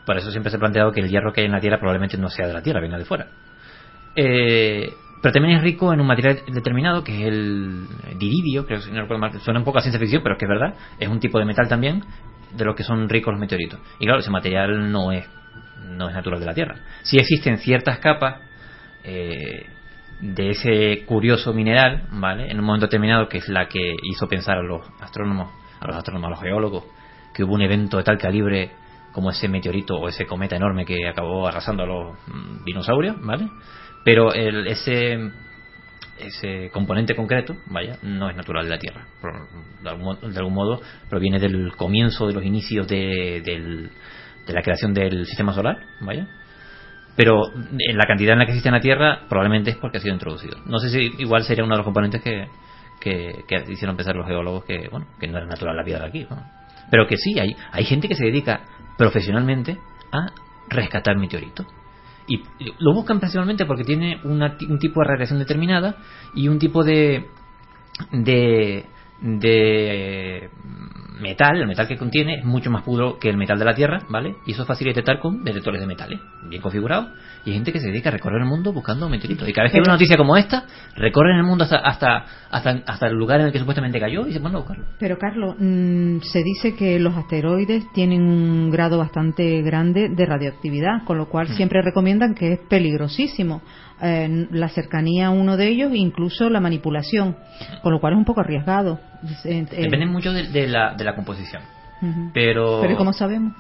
Por 0.08 0.16
eso 0.16 0.30
siempre 0.30 0.48
se 0.50 0.56
ha 0.56 0.58
planteado 0.58 0.90
que 0.90 1.02
el 1.02 1.10
hierro 1.10 1.34
que 1.34 1.42
hay 1.42 1.48
en 1.48 1.52
la 1.52 1.60
Tierra 1.60 1.78
probablemente 1.78 2.16
no 2.16 2.30
sea 2.30 2.46
de 2.46 2.54
la 2.54 2.62
Tierra, 2.62 2.80
venga 2.80 2.96
de 2.96 3.04
fuera. 3.04 3.26
Eh, 4.16 4.90
pero 5.20 5.34
también 5.34 5.58
es 5.58 5.62
rico 5.62 5.92
en 5.92 6.00
un 6.00 6.06
material 6.06 6.40
determinado 6.50 7.04
que 7.04 7.12
es 7.12 7.28
el 7.28 7.86
diridio, 8.18 8.64
creo 8.64 8.78
que 8.78 8.86
si 8.86 8.90
no 8.90 9.02
recuerdo 9.02 9.20
mal, 9.20 9.38
suena 9.40 9.58
un 9.58 9.66
poco 9.66 9.76
a 9.76 9.82
ciencia 9.82 10.00
ficción, 10.00 10.22
pero 10.22 10.36
es 10.36 10.38
que 10.38 10.46
es 10.46 10.48
verdad. 10.48 10.74
Es 10.98 11.10
un 11.10 11.20
tipo 11.20 11.38
de 11.38 11.44
metal 11.44 11.68
también 11.68 12.02
de 12.56 12.64
los 12.64 12.74
que 12.74 12.84
son 12.84 13.06
ricos 13.06 13.34
los 13.34 13.38
meteoritos. 13.38 13.80
Y 13.98 14.06
claro, 14.06 14.20
ese 14.20 14.30
material 14.30 14.90
no 14.90 15.12
es, 15.12 15.28
no 15.90 16.08
es 16.08 16.14
natural 16.14 16.40
de 16.40 16.46
la 16.46 16.54
Tierra. 16.54 16.76
Sí 17.02 17.18
existen 17.18 17.58
ciertas 17.58 17.98
capas 17.98 18.40
eh, 19.04 19.66
de 20.22 20.48
ese 20.48 21.04
curioso 21.04 21.52
mineral, 21.52 22.04
¿vale? 22.12 22.50
En 22.50 22.58
un 22.58 22.64
momento 22.64 22.86
determinado 22.86 23.28
que 23.28 23.36
es 23.36 23.48
la 23.50 23.68
que 23.68 23.94
hizo 24.04 24.26
pensar 24.26 24.56
a 24.56 24.62
los 24.62 24.88
astrónomos, 25.02 25.50
a 25.80 25.86
los 25.86 25.96
astrónomos, 25.96 26.28
a 26.28 26.30
los 26.30 26.40
geólogos, 26.40 26.84
que 27.34 27.44
hubo 27.44 27.52
un 27.52 27.60
evento 27.60 27.98
de 27.98 28.04
tal 28.04 28.16
calibre 28.16 28.70
como 29.18 29.30
ese 29.30 29.48
meteorito 29.48 29.96
o 29.96 30.08
ese 30.08 30.26
cometa 30.26 30.54
enorme 30.54 30.84
que 30.84 31.08
acabó 31.08 31.48
arrasando 31.48 31.82
a 31.82 31.86
los 31.86 32.12
mm, 32.28 32.64
dinosaurios, 32.64 33.16
¿vale? 33.20 33.48
Pero 34.04 34.32
el, 34.32 34.68
ese 34.68 35.18
ese 36.20 36.70
componente 36.70 37.16
concreto, 37.16 37.56
vaya, 37.66 37.98
no 38.02 38.30
es 38.30 38.36
natural 38.36 38.64
de 38.66 38.70
la 38.70 38.78
Tierra. 38.78 39.04
De, 39.82 39.88
algún, 39.90 40.04
mo- 40.04 40.14
de 40.14 40.38
algún 40.38 40.54
modo 40.54 40.80
proviene 41.10 41.40
del 41.40 41.72
comienzo 41.74 42.28
de 42.28 42.34
los 42.34 42.44
inicios 42.44 42.86
de, 42.86 43.42
del- 43.44 43.90
de 44.46 44.52
la 44.52 44.62
creación 44.62 44.94
del 44.94 45.26
sistema 45.26 45.52
solar, 45.52 45.78
vaya. 46.00 46.28
Pero 47.16 47.52
en 47.52 47.98
la 47.98 48.06
cantidad 48.06 48.34
en 48.34 48.38
la 48.38 48.44
que 48.46 48.52
existe 48.52 48.68
en 48.68 48.76
la 48.76 48.80
Tierra, 48.80 49.22
probablemente 49.28 49.70
es 49.70 49.76
porque 49.78 49.98
ha 49.98 50.00
sido 50.00 50.14
introducido. 50.14 50.58
No 50.64 50.78
sé 50.78 50.90
si 50.90 51.12
igual 51.18 51.42
sería 51.42 51.64
uno 51.64 51.74
de 51.74 51.78
los 51.78 51.84
componentes 51.84 52.22
que, 52.22 52.46
que, 53.00 53.64
hicieron 53.68 53.96
pensar 53.96 54.14
los 54.14 54.28
geólogos 54.28 54.64
que, 54.64 54.86
bueno, 54.88 55.06
que 55.18 55.26
no 55.26 55.38
es 55.40 55.46
natural 55.48 55.76
la 55.76 55.82
piedra 55.82 56.06
aquí. 56.06 56.24
¿no? 56.30 56.36
Pero 56.90 57.06
que 57.06 57.16
sí, 57.16 57.38
hay, 57.38 57.54
hay 57.72 57.84
gente 57.84 58.08
que 58.08 58.14
se 58.14 58.24
dedica 58.24 58.60
profesionalmente 58.98 59.78
a 60.12 60.26
rescatar 60.68 61.16
meteoritos. 61.16 61.66
Y 62.26 62.42
lo 62.80 62.92
buscan 62.92 63.20
principalmente 63.20 63.64
porque 63.64 63.84
tiene 63.84 64.20
una 64.24 64.58
un 64.68 64.78
tipo 64.78 65.00
de 65.00 65.08
radiación 65.08 65.38
determinada 65.38 65.96
y 66.34 66.48
un 66.48 66.58
tipo 66.58 66.84
de, 66.84 67.30
de, 68.12 68.84
de 69.22 70.50
metal, 71.20 71.56
el 71.56 71.66
metal 71.66 71.86
que 71.86 71.96
contiene 71.96 72.38
es 72.38 72.44
mucho 72.44 72.70
más 72.70 72.82
puro 72.82 73.18
que 73.18 73.28
el 73.28 73.36
metal 73.36 73.58
de 73.58 73.64
la 73.64 73.74
Tierra, 73.74 74.00
¿vale? 74.08 74.36
Y 74.46 74.52
eso 74.52 74.62
es 74.62 74.68
fácil 74.68 74.86
de 74.86 74.90
detectar 74.90 75.18
con 75.20 75.44
detectores 75.44 75.80
de 75.80 75.86
metales, 75.86 76.20
bien 76.48 76.62
configurados. 76.62 77.08
Y 77.44 77.50
hay 77.50 77.54
gente 77.56 77.72
que 77.72 77.80
se 77.80 77.88
dedica 77.88 78.08
a 78.08 78.12
recorrer 78.12 78.40
el 78.42 78.48
mundo 78.48 78.72
buscando 78.72 79.08
meteoritos. 79.08 79.48
Y 79.48 79.52
cada 79.52 79.64
vez 79.64 79.72
que 79.72 79.78
ve 79.78 79.84
una 79.84 79.94
noticia 79.94 80.16
como 80.16 80.36
esta, 80.36 80.64
recorren 80.96 81.36
el 81.36 81.44
mundo 81.44 81.64
hasta, 81.64 81.78
hasta, 81.78 82.24
hasta, 82.50 82.82
hasta 82.86 83.06
el 83.06 83.14
lugar 83.14 83.40
en 83.40 83.46
el 83.46 83.52
que 83.52 83.58
supuestamente 83.58 83.98
cayó 84.00 84.26
y 84.26 84.32
se 84.32 84.40
ponen 84.40 84.56
a 84.56 84.58
buscarlo. 84.58 84.84
Pero 84.98 85.18
Carlos, 85.18 85.54
mm, 85.58 86.18
se 86.20 86.42
dice 86.42 86.74
que 86.74 86.98
los 86.98 87.16
asteroides 87.16 87.84
tienen 87.92 88.22
un 88.22 88.70
grado 88.70 88.98
bastante 88.98 89.62
grande 89.62 90.08
de 90.08 90.26
radioactividad, 90.26 91.04
con 91.04 91.18
lo 91.18 91.28
cual 91.28 91.48
Mm. 91.48 91.52
siempre 91.52 91.82
recomiendan 91.82 92.34
que 92.34 92.52
es 92.52 92.60
peligrosísimo 92.68 93.62
eh, 94.02 94.46
la 94.50 94.68
cercanía 94.68 95.26
a 95.28 95.30
uno 95.30 95.56
de 95.56 95.68
ellos, 95.68 95.90
incluso 95.94 96.48
la 96.50 96.60
manipulación, 96.60 97.36
con 97.82 97.92
lo 97.92 98.00
cual 98.00 98.12
es 98.14 98.18
un 98.18 98.24
poco 98.24 98.40
arriesgado. 98.40 99.00
Eh, 99.44 99.64
eh, 99.70 99.82
Depende 99.82 100.06
mucho 100.06 100.32
de, 100.32 100.44
de 100.48 100.66
la, 100.68 100.94
de 100.94 101.04
la 101.04 101.14
composición. 101.14 101.62
Pero. 102.32 102.78
Pero 102.80 102.96
¿cómo 102.96 103.12
sabemos? 103.12 103.52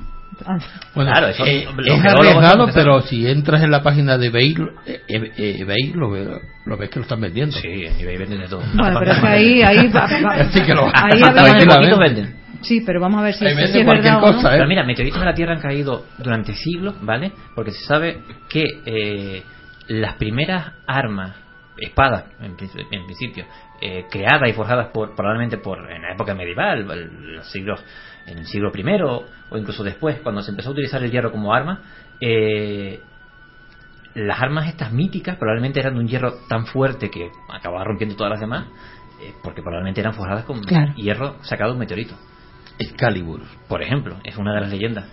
Ah, 0.46 0.58
Bueno, 0.94 1.10
Claro, 1.10 1.28
eso- 1.28 1.44
eh, 1.44 1.66
es 1.86 2.04
arriesgado, 2.04 2.68
pero 2.72 3.00
si 3.00 3.26
entras 3.26 3.62
en 3.62 3.72
la 3.72 3.82
página 3.82 4.16
de 4.18 4.26
eBay, 4.28 4.54
eh, 4.86 5.00
eh, 5.08 5.56
eBay 5.60 5.92
lo, 5.94 6.10
ve- 6.10 6.38
lo 6.64 6.76
ves 6.76 6.90
que 6.90 7.00
lo 7.00 7.02
están 7.02 7.20
vendiendo. 7.20 7.56
Sí, 7.56 7.68
eBay 7.98 8.16
venden 8.18 8.40
de 8.42 8.48
todo. 8.48 8.62
Bueno, 8.74 9.00
pero 9.00 9.12
es 9.12 9.18
que 9.20 9.26
ahí, 9.26 9.62
ahí, 9.62 9.88
va- 9.88 10.06
va- 10.24 10.34
Así 10.34 10.60
que 10.62 10.74
lo- 10.74 10.86
ahí 10.94 11.20
poquito 11.66 11.98
ven. 11.98 12.14
venden. 12.14 12.34
Sí, 12.60 12.82
pero 12.84 13.00
vamos 13.00 13.20
a 13.20 13.24
ver 13.24 13.34
si, 13.34 13.44
si 13.48 13.78
es 13.80 13.86
verdad 13.86 14.18
o 14.18 14.20
no. 14.20 14.32
cosa, 14.34 14.50
¿eh? 14.52 14.56
Pero 14.58 14.68
mira, 14.68 14.84
meteoritos 14.84 15.18
en 15.20 15.26
la 15.26 15.34
Tierra 15.34 15.54
han 15.54 15.60
caído 15.60 16.04
durante 16.18 16.54
siglos, 16.54 16.94
¿vale? 17.02 17.32
Porque 17.54 17.70
se 17.72 17.84
sabe 17.84 18.18
que 18.48 18.64
eh, 18.84 19.42
las 19.88 20.14
primeras 20.16 20.72
armas 20.86 21.36
espadas, 21.76 22.24
en, 22.40 22.56
en 22.90 23.04
principio, 23.06 23.44
eh, 23.80 24.06
creadas 24.10 24.48
y 24.48 24.52
forjadas 24.52 24.88
por, 24.88 25.14
probablemente 25.14 25.58
por 25.58 25.78
en 25.90 26.02
la 26.02 26.12
época 26.12 26.34
medieval, 26.34 26.90
el- 26.90 27.36
los 27.36 27.50
siglos, 27.50 27.84
en 28.26 28.38
el 28.38 28.46
siglo 28.46 28.72
I 28.74 28.82
o 29.50 29.56
incluso 29.56 29.84
después, 29.84 30.18
cuando 30.20 30.42
se 30.42 30.50
empezó 30.50 30.70
a 30.70 30.72
utilizar 30.72 31.02
el 31.02 31.10
hierro 31.10 31.30
como 31.30 31.54
arma, 31.54 31.80
eh, 32.20 33.00
las 34.14 34.40
armas 34.42 34.66
estas 34.68 34.92
míticas 34.92 35.36
probablemente 35.36 35.78
eran 35.78 35.94
de 35.94 36.00
un 36.00 36.08
hierro 36.08 36.34
tan 36.48 36.66
fuerte 36.66 37.10
que 37.10 37.30
acababa 37.48 37.84
rompiendo 37.84 38.16
todas 38.16 38.30
las 38.32 38.40
demás, 38.40 38.66
eh, 39.22 39.32
porque 39.42 39.62
probablemente 39.62 40.00
eran 40.00 40.14
forjadas 40.14 40.44
con 40.44 40.60
Claro. 40.62 40.94
hierro 40.96 41.36
sacado 41.44 41.70
de 41.70 41.74
un 41.74 41.80
meteorito. 41.80 42.14
Excalibur. 42.78 43.42
Por 43.68 43.82
ejemplo, 43.82 44.16
es 44.24 44.36
una 44.36 44.54
de 44.54 44.60
las 44.62 44.70
leyendas. 44.70 45.06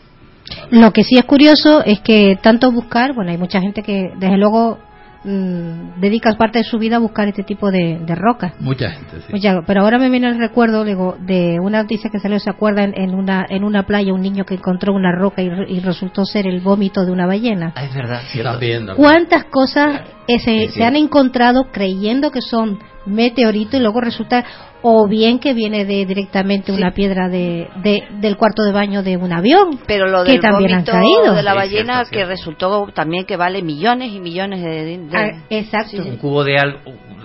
Lo 0.72 0.92
que 0.92 1.04
sí 1.04 1.18
es 1.18 1.26
curioso 1.26 1.84
es 1.84 2.00
que 2.02 2.38
tanto 2.42 2.72
buscar, 2.72 3.14
bueno, 3.14 3.32
hay 3.32 3.38
mucha 3.38 3.60
gente 3.62 3.82
que 3.82 4.12
desde 4.18 4.38
luego 4.38 4.78
mm, 5.24 6.00
dedica 6.00 6.36
parte 6.38 6.60
de 6.60 6.64
su 6.64 6.78
vida 6.78 6.98
a 6.98 7.00
buscar 7.00 7.28
este 7.28 7.42
tipo 7.44 7.72
de, 7.72 8.00
de 8.06 8.14
rocas. 8.16 8.54
Mucha 8.60 8.92
gente, 8.92 9.22
sí. 9.22 9.28
Mucha- 9.34 9.62
pero 9.66 9.82
ahora 9.82 9.98
me 9.98 10.10
viene 10.10 10.28
el 10.28 10.38
recuerdo 10.38 10.84
digo, 10.84 11.18
de 11.20 11.60
una 11.60 11.82
noticia 11.82 12.12
que 12.12 12.20
salió, 12.20 12.40
¿se 12.40 12.50
acuerdan? 12.52 12.94
En 12.96 13.16
una, 13.16 13.44
en 13.50 13.64
una 13.64 13.84
playa 13.88 14.14
un 14.14 14.22
niño 14.22 14.46
que 14.46 14.54
encontró 14.56 14.94
una 14.94 15.12
roca 15.12 15.42
y, 15.42 15.50
re- 15.50 15.66
y 15.68 15.80
resultó 15.80 16.26
ser 16.26 16.46
el 16.46 16.60
vómito 16.62 17.06
de 17.06 17.12
una 17.12 17.26
ballena. 17.26 17.74
Ah, 17.76 17.84
es 17.86 17.96
verdad, 17.96 18.22
También, 18.44 18.86
también. 18.86 18.98
¿Cuántas 18.98 19.46
cosas 19.46 20.02
eh, 20.28 20.38
se, 20.40 20.52
Sí, 20.60 20.68
sí. 20.68 20.74
se 20.74 20.84
han 20.84 20.96
encontrado 20.96 21.72
creyendo 21.72 22.30
que 22.30 22.42
son 22.42 22.78
meteoritos 23.08 23.80
y 23.80 23.84
luego 23.84 24.02
resulta 24.02 24.44
o 24.88 25.08
bien 25.08 25.40
que 25.40 25.56
viene 25.56 25.84
de 25.84 26.06
directamente 26.06 26.72
una 26.72 26.92
piedra 26.92 27.28
de, 27.28 27.68
de- 27.82 28.04
del 28.20 28.38
cuarto 28.38 28.62
de 28.64 28.72
baño 28.72 29.02
de 29.02 29.18
un 29.18 29.34
avión 29.34 29.80
Pero 29.88 30.08
lo 30.08 30.24
que 30.24 30.34
del 30.34 30.42
también 30.42 30.74
han 30.76 30.84
caído 30.86 31.34
de 31.34 31.42
la 31.42 31.56
ballena 31.56 31.94
cierto, 32.06 32.10
que 32.12 32.16
cierto. 32.18 32.30
resultó 32.30 32.88
también 32.94 33.26
que 33.26 33.36
vale 33.36 33.64
millones 33.64 34.12
y 34.12 34.20
millones 34.20 34.62
de... 34.62 34.86
de- 34.86 35.18
Ah, 35.18 35.32
exacto 35.50 35.98
un 36.04 36.18
cubo 36.18 36.44
de 36.44 36.58
algo, 36.60 36.80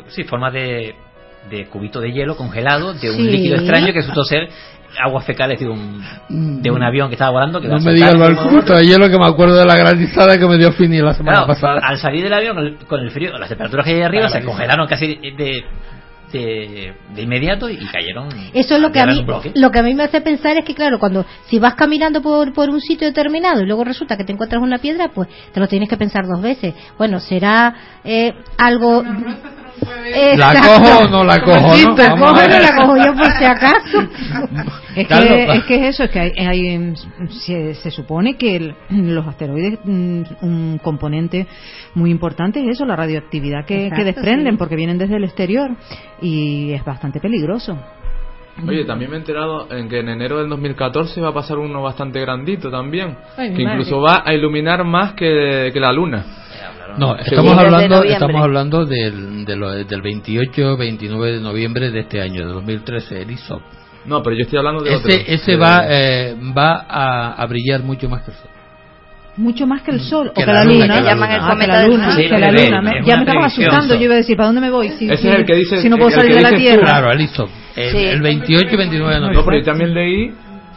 sí, 0.08 0.24
forma 0.24 0.50
de, 0.50 0.94
de 1.50 1.66
cubito 1.66 2.00
de 2.00 2.12
hielo 2.12 2.34
congelado 2.34 2.94
de 2.94 3.11
un 3.11 3.16
Sí. 3.16 3.22
líquido 3.24 3.56
extraño 3.56 3.88
que 3.88 3.92
resultó 4.00 4.24
ser 4.24 4.48
aguas 5.04 5.24
fecales 5.26 5.61
de 5.61 5.68
un, 5.68 6.02
de 6.62 6.70
un 6.70 6.82
avión 6.82 7.08
que 7.11 7.14
estaba 7.14 7.30
volando. 7.30 7.61
Que 7.61 7.68
No 7.68 7.78
me 7.78 7.92
digas 7.92 8.14
lo 8.14 8.36
cubito 8.42 8.74
de 8.74 8.84
hielo 8.86 9.08
que 9.11 9.18
me 9.18 9.26
acuerdo 9.28 9.56
de 9.56 9.66
la 9.66 9.76
granizada 9.76 10.38
que 10.38 10.46
me 10.48 10.56
dio 10.56 10.72
Fini 10.72 10.98
la 10.98 11.12
semana 11.12 11.44
Claro, 11.44 11.46
pasada. 11.52 11.80
al 11.84 11.98
salir 11.98 12.24
del 12.24 12.32
avión 12.32 12.76
con 12.88 13.00
el, 13.00 13.11
frío, 13.11 13.36
las 13.38 13.48
temperaturas 13.50 13.84
que 13.84 13.92
hay 13.96 14.00
arriba 14.02 14.28
Claro, 14.28 14.40
se 14.40 14.46
congelaron 14.46 14.86
casi 14.88 15.14
de, 15.16 15.62
de, 16.32 16.94
de 17.14 17.22
inmediato 17.22 17.68
y 17.68 17.78
cayeron. 17.86 18.28
Eso 18.54 18.74
es 18.74 18.80
lo 18.80 18.90
que 18.92 19.00
a 19.00 19.06
mí 19.06 19.24
lo 19.54 19.70
que 19.70 19.78
a 19.78 19.82
mí 19.82 19.94
me 19.94 20.04
hace 20.04 20.20
pensar 20.20 20.56
es 20.56 20.64
que 20.64 20.74
claro 20.74 20.98
cuando 20.98 21.24
si 21.46 21.58
vas 21.58 21.74
caminando 21.74 22.22
por, 22.22 22.52
por 22.52 22.70
un 22.70 22.80
sitio 22.80 23.06
determinado 23.06 23.62
y 23.62 23.66
luego 23.66 23.84
resulta 23.84 24.16
que 24.16 24.24
te 24.24 24.32
encuentras 24.32 24.62
una 24.62 24.78
piedra 24.78 25.10
pues 25.14 25.28
te 25.52 25.60
lo 25.60 25.68
tienes 25.68 25.88
que 25.88 25.96
pensar 25.96 26.26
dos 26.26 26.40
veces 26.40 26.74
bueno 26.98 27.20
será 27.20 27.74
eh, 28.04 28.32
algo 28.56 29.02
¿La 30.36 30.52
cojo 30.60 31.04
o 31.04 31.08
no 31.08 31.24
la 31.24 31.40
cojo? 31.42 31.74
Sí, 31.74 31.84
no? 31.86 31.96
la 31.96 32.10
cojo 32.10 32.32
no 32.34 32.58
la 32.58 32.76
cojo 32.76 32.96
yo 32.96 33.14
por 33.14 33.32
si 33.32 33.44
acaso 33.44 34.08
Es 34.96 35.06
que, 35.06 35.44
es 35.52 35.64
que 35.64 35.74
es 35.76 35.94
eso, 35.94 36.04
es 36.04 36.10
que 36.10 36.18
hay, 36.18 36.32
hay, 36.36 36.78
mm, 36.78 36.94
se, 37.46 37.74
se 37.74 37.90
supone 37.92 38.36
que 38.36 38.56
el- 38.56 38.74
los 38.90 39.26
asteroides, 39.26 39.78
mm, 39.84 40.22
un 40.42 40.80
componente 40.82 41.46
muy 41.94 42.10
importante 42.10 42.60
es 42.60 42.70
eso, 42.76 42.84
la 42.84 42.96
radioactividad 42.96 43.64
que, 43.64 43.84
Exacto, 43.84 43.96
que 43.96 44.04
desprenden, 44.04 44.54
sí. 44.54 44.58
porque 44.58 44.76
vienen 44.76 44.98
desde 44.98 45.16
el 45.16 45.24
exterior 45.24 45.70
y 46.20 46.72
es 46.72 46.84
bastante 46.84 47.20
peligroso. 47.20 47.78
Oye, 48.66 48.84
también 48.84 49.10
me 49.10 49.16
he 49.16 49.20
enterado 49.20 49.68
en 49.70 49.88
que 49.88 50.00
en 50.00 50.08
enero 50.08 50.38
del 50.38 50.48
2014 50.50 51.20
va 51.20 51.28
a 51.28 51.34
pasar 51.34 51.56
uno 51.58 51.80
bastante 51.82 52.20
grandito 52.20 52.70
también, 52.70 53.16
Ay, 53.36 53.54
que 53.54 53.62
madre. 53.62 53.78
incluso 53.78 54.00
va 54.02 54.22
a 54.26 54.34
iluminar 54.34 54.84
más 54.84 55.12
que, 55.12 55.70
que 55.72 55.80
la 55.80 55.92
luna. 55.92 56.24
No, 56.99 57.16
estamos 57.16 57.57
hablando, 57.57 58.03
estamos 58.05 58.43
hablando 58.43 58.84
del, 58.86 59.45
de 59.45 59.57
lo- 59.57 59.70
del 59.72 60.03
28, 60.03 60.76
29 60.76 61.32
de 61.32 61.41
noviembre 61.41 61.91
de 61.91 62.01
este 62.01 62.20
año, 62.20 62.47
de 62.47 62.53
2013, 62.53 63.22
el 63.22 63.30
ISOP. 63.32 63.62
No, 64.07 64.22
pero 64.22 64.34
yo 64.36 64.43
estoy 64.43 64.59
hablando 64.59 64.82
de 64.82 64.95
otro. 64.97 65.09
Ese, 65.11 65.34
ese 65.34 65.51
de- 65.53 65.57
va, 65.59 65.84
eh, 65.88 66.34
va 66.57 66.86
a, 66.88 67.32
a 67.34 67.47
brillar 67.47 67.82
mucho 67.82 68.09
más 68.09 68.22
que 68.22 68.30
el 68.30 68.36
sol. 68.36 68.47
Mucho 69.36 69.66
más 69.66 69.82
que 69.82 69.91
el 69.93 70.01
sol 70.01 70.32
Que 70.34 70.43
o 70.43 70.45
que 70.45 70.53
la 70.53 70.59
la 70.59 70.64
luna, 70.64 70.86
luna. 70.86 70.97
que 70.97 71.03
la 71.03 71.11
llaman 71.11 71.30
el 71.32 71.41
Ah, 71.41 71.49
cometa 71.51 71.72
la 71.72 71.80
del 71.80 71.91
luna, 71.91 72.16
que 72.16 72.28
la 72.28 72.51
luna. 72.51 72.61
es 72.61 72.70
Me- 72.70 72.78
una 72.78 73.07
ya 73.07 73.16
me 73.16 73.22
estaba 73.22 73.47
asustando. 73.47 73.95
Yo 73.95 74.03
iba 74.03 74.14
a 74.14 74.16
decir, 74.18 74.36
¿para 74.36 74.47
dónde 74.49 74.61
me 74.61 74.70
voy? 74.70 74.88
Si, 74.91 75.05
Ese 75.07 75.16
si- 75.22 75.28
es 75.28 75.34
el 75.34 75.45
que 75.47 75.55
dice- 75.55 75.76
si 75.78 75.88
no 75.88 75.97
puedo 75.97 76.09
el 76.09 76.14
salir 76.14 76.30
que 76.32 76.36
de 76.45 76.51
la. 76.51 76.57
Tierra. 76.57 76.82
Claro, 76.84 77.12
el 77.12 77.20
ISOP. 77.22 77.49
El, 77.76 77.91
Sí. 77.93 78.05
el 78.05 78.20
28 78.22 78.68
y 78.74 78.76
29 78.76 79.14
de 79.14 79.20
No, 79.20 79.26
noviembre. 79.28 79.45
pero 79.47 79.59
yo 79.59 79.64
también 79.64 79.95
leí, 79.95 80.32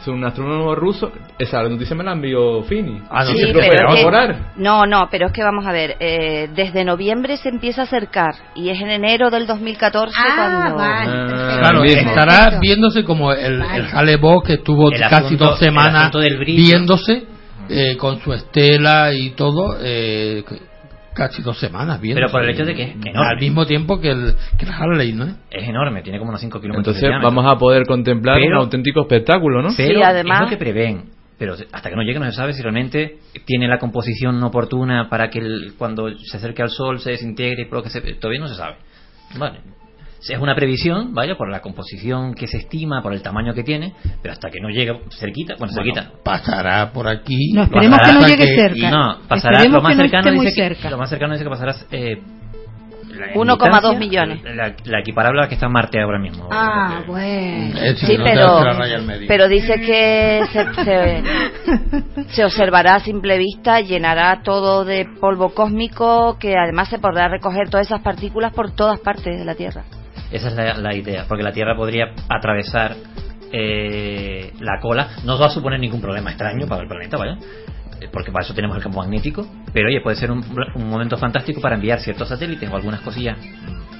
un 0.08 0.24
astrónomo 0.24 0.74
ruso, 0.74 1.12
esa 1.38 1.62
noticia 1.62 1.94
me 1.96 2.04
la 2.04 2.12
envió 2.12 2.62
Fini. 2.64 3.02
Ah, 3.10 3.24
no, 3.24 3.30
Sí, 3.30 3.38
pero 3.52 3.60
que- 3.94 4.36
no, 4.56 4.86
no, 4.86 5.08
pero 5.10 5.26
es 5.26 5.32
que 5.32 5.42
vamos 5.42 5.66
a 5.66 5.72
ver, 5.72 5.96
eh, 6.00 6.48
desde 6.54 6.84
noviembre 6.84 7.36
se 7.36 7.48
empieza 7.48 7.82
a 7.82 7.84
acercar 7.84 8.34
y 8.54 8.68
es 8.70 8.80
en 8.80 8.90
enero 8.90 9.30
del 9.30 9.46
2014 9.46 10.14
ah 10.18 10.34
cuando... 10.36 10.76
vale 10.76 11.10
Ah. 11.10 11.56
Claro, 11.60 11.84
estará 11.84 12.24
Perfecto. 12.36 12.60
viéndose 12.60 13.04
como 13.04 13.32
el, 13.32 13.58
Vale. 13.60 13.76
el 13.78 13.86
Hale-Bopp 13.96 14.46
que 14.46 14.52
estuvo 14.54 14.90
El 14.92 15.00
casi 15.00 15.14
asunto- 15.26 15.44
dos 15.46 15.58
semanas 15.58 16.12
del 16.12 16.38
viéndose 16.44 17.24
eh, 17.68 17.96
con 17.96 18.20
su 18.20 18.32
estela 18.32 19.12
y 19.14 19.30
todo, 19.30 19.78
eh, 19.80 20.44
casi 21.14 21.42
dos 21.42 21.58
semanas 21.58 22.00
viéndose. 22.00 22.26
Pero 22.26 22.32
por 22.32 22.42
el 22.42 22.50
hecho 22.50 22.64
de 22.64 22.74
que 22.74 22.82
es 22.82 22.90
enorme. 22.96 23.28
Al 23.30 23.38
mismo 23.38 23.66
tiempo 23.66 24.00
que 24.00 24.10
el, 24.10 24.34
que 24.58 24.66
el 24.66 24.72
Harley, 24.72 25.12
¿no? 25.12 25.24
Es 25.50 25.68
enorme, 25.68 26.02
tiene 26.02 26.18
como 26.18 26.30
unos 26.30 26.40
5 26.40 26.60
kilómetros 26.60 26.96
Entonces 26.96 27.18
de 27.18 27.24
vamos 27.24 27.44
a 27.46 27.56
poder 27.58 27.86
contemplar 27.86 28.38
Pero- 28.40 28.56
un 28.58 28.62
auténtico 28.64 29.02
espectáculo, 29.02 29.62
¿no? 29.62 29.68
Pero 29.76 29.98
Sí, 29.98 30.02
además- 30.02 30.38
es 30.40 30.44
lo 30.44 30.50
que 30.50 30.56
prevén. 30.56 31.04
Pero 31.38 31.54
hasta 31.72 31.90
que 31.90 31.96
no 31.96 32.02
llegue 32.02 32.18
no 32.20 32.26
se 32.26 32.32
sabe 32.32 32.52
si 32.52 32.62
realmente 32.62 33.16
tiene 33.44 33.66
la 33.66 33.78
composición 33.78 34.42
oportuna 34.44 35.08
para 35.08 35.30
que 35.30 35.40
el- 35.40 35.74
cuando 35.76 36.08
se 36.16 36.36
acerque 36.36 36.62
al 36.62 36.70
Sol 36.70 37.00
se 37.00 37.10
desintegre 37.10 37.62
y 37.62 37.64
provoque... 37.64 37.88
ese- 37.88 38.14
Todavía 38.14 38.40
no 38.40 38.48
se 38.48 38.54
sabe. 38.54 38.76
Vale. 39.36 39.58
Es 40.28 40.38
una 40.40 40.54
previsión, 40.54 41.12
vaya, 41.12 41.36
por 41.36 41.50
la 41.50 41.60
composición 41.60 42.34
que 42.34 42.46
se 42.46 42.56
estima, 42.58 43.02
por 43.02 43.12
el 43.12 43.22
tamaño 43.22 43.52
que 43.52 43.62
tiene, 43.62 43.92
pero 44.22 44.32
hasta 44.32 44.48
que 44.50 44.58
no 44.60 44.68
llegue 44.70 44.98
cerquita, 45.10 45.54
bueno, 45.58 45.72
Bueno, 45.74 45.92
cerquita, 45.94 46.22
pasará 46.24 46.92
por 46.92 47.08
aquí. 47.08 47.52
No, 47.52 47.64
esperemos 47.64 47.98
que 48.00 48.12
no 48.12 48.26
llegue 48.26 48.46
cerca. 48.56 48.90
no, 48.90 49.18
pasará 49.28 49.56
Esperemos 49.58 49.74
lo 49.76 49.82
más 49.82 49.92
que 49.92 49.96
no 49.96 50.02
cercano 50.04 50.20
esté 50.28 50.36
muy 50.36 50.46
dice 50.46 50.76
que, 50.80 50.90
lo 50.90 50.98
más 50.98 51.10
cercano 51.10 51.32
dice 51.34 51.44
que 51.44 51.50
pasará 51.50 51.74
eh, 51.90 52.22
la- 53.16 53.26
en 53.26 53.34
1,2 53.38 53.58
distancia, 53.58 53.98
millones. 53.98 54.42
La, 54.44 54.74
la 54.84 55.00
equiparable 55.00 55.40
a 55.40 55.42
la 55.44 55.48
que 55.48 55.54
está 55.54 55.66
en 55.66 55.72
Marte 55.72 56.00
ahora 56.00 56.18
mismo. 56.18 56.48
ah 56.50 57.00
Eh, 57.00 57.04
bueno 57.06 57.78
Eh, 57.80 57.94
Sí, 57.96 58.16
no 58.18 58.24
pero, 58.24 58.60
pero 59.28 59.48
dice 59.48 59.74
que 59.80 60.40
se, 60.52 60.84
se, 60.84 61.22
se 62.34 62.44
observará 62.44 62.94
a 62.96 63.00
simple 63.00 63.36
vista, 63.38 63.80
llenará 63.80 64.40
todo 64.42 64.84
de 64.84 65.06
polvo 65.20 65.50
cósmico, 65.54 66.38
que 66.40 66.54
además 66.56 66.88
se 66.88 66.98
podrá 66.98 67.28
recoger 67.28 67.68
todas 67.68 67.86
esas 67.86 68.00
partículas 68.00 68.52
por 68.54 68.70
todas 68.72 68.98
partes 69.00 69.38
de 69.38 69.44
la 69.44 69.54
Tierra. 69.54 69.84
Esa 70.34 70.48
es 70.48 70.54
la, 70.54 70.74
la 70.78 70.94
idea, 70.94 71.24
porque 71.28 71.42
la 71.44 71.52
Tierra 71.52 71.76
podría 71.76 72.12
atravesar 72.28 72.94
eh, 73.52 74.52
la 74.60 74.80
cola. 74.80 75.08
No 75.24 75.38
va 75.38 75.46
a 75.46 75.50
suponer 75.50 75.78
ningún 75.80 76.00
problema 76.00 76.30
extraño 76.30 76.66
para 76.66 76.82
el 76.82 76.88
planeta, 76.88 77.16
vaya, 77.16 77.36
eh, 78.00 78.08
porque 78.12 78.32
para 78.32 78.44
eso 78.44 78.54
tenemos 78.54 78.76
el 78.76 78.82
campo 78.82 78.98
magnético. 78.98 79.46
Pero 79.72 79.88
oye, 79.88 80.00
puede 80.00 80.16
ser 80.16 80.30
un, 80.30 80.44
un 80.74 80.88
momento 80.88 81.16
fantástico 81.16 81.60
para 81.60 81.76
enviar 81.76 82.00
ciertos 82.00 82.28
satélites 82.28 82.68
o 82.70 82.76
algunas 82.76 83.00
cosillas, 83.00 83.38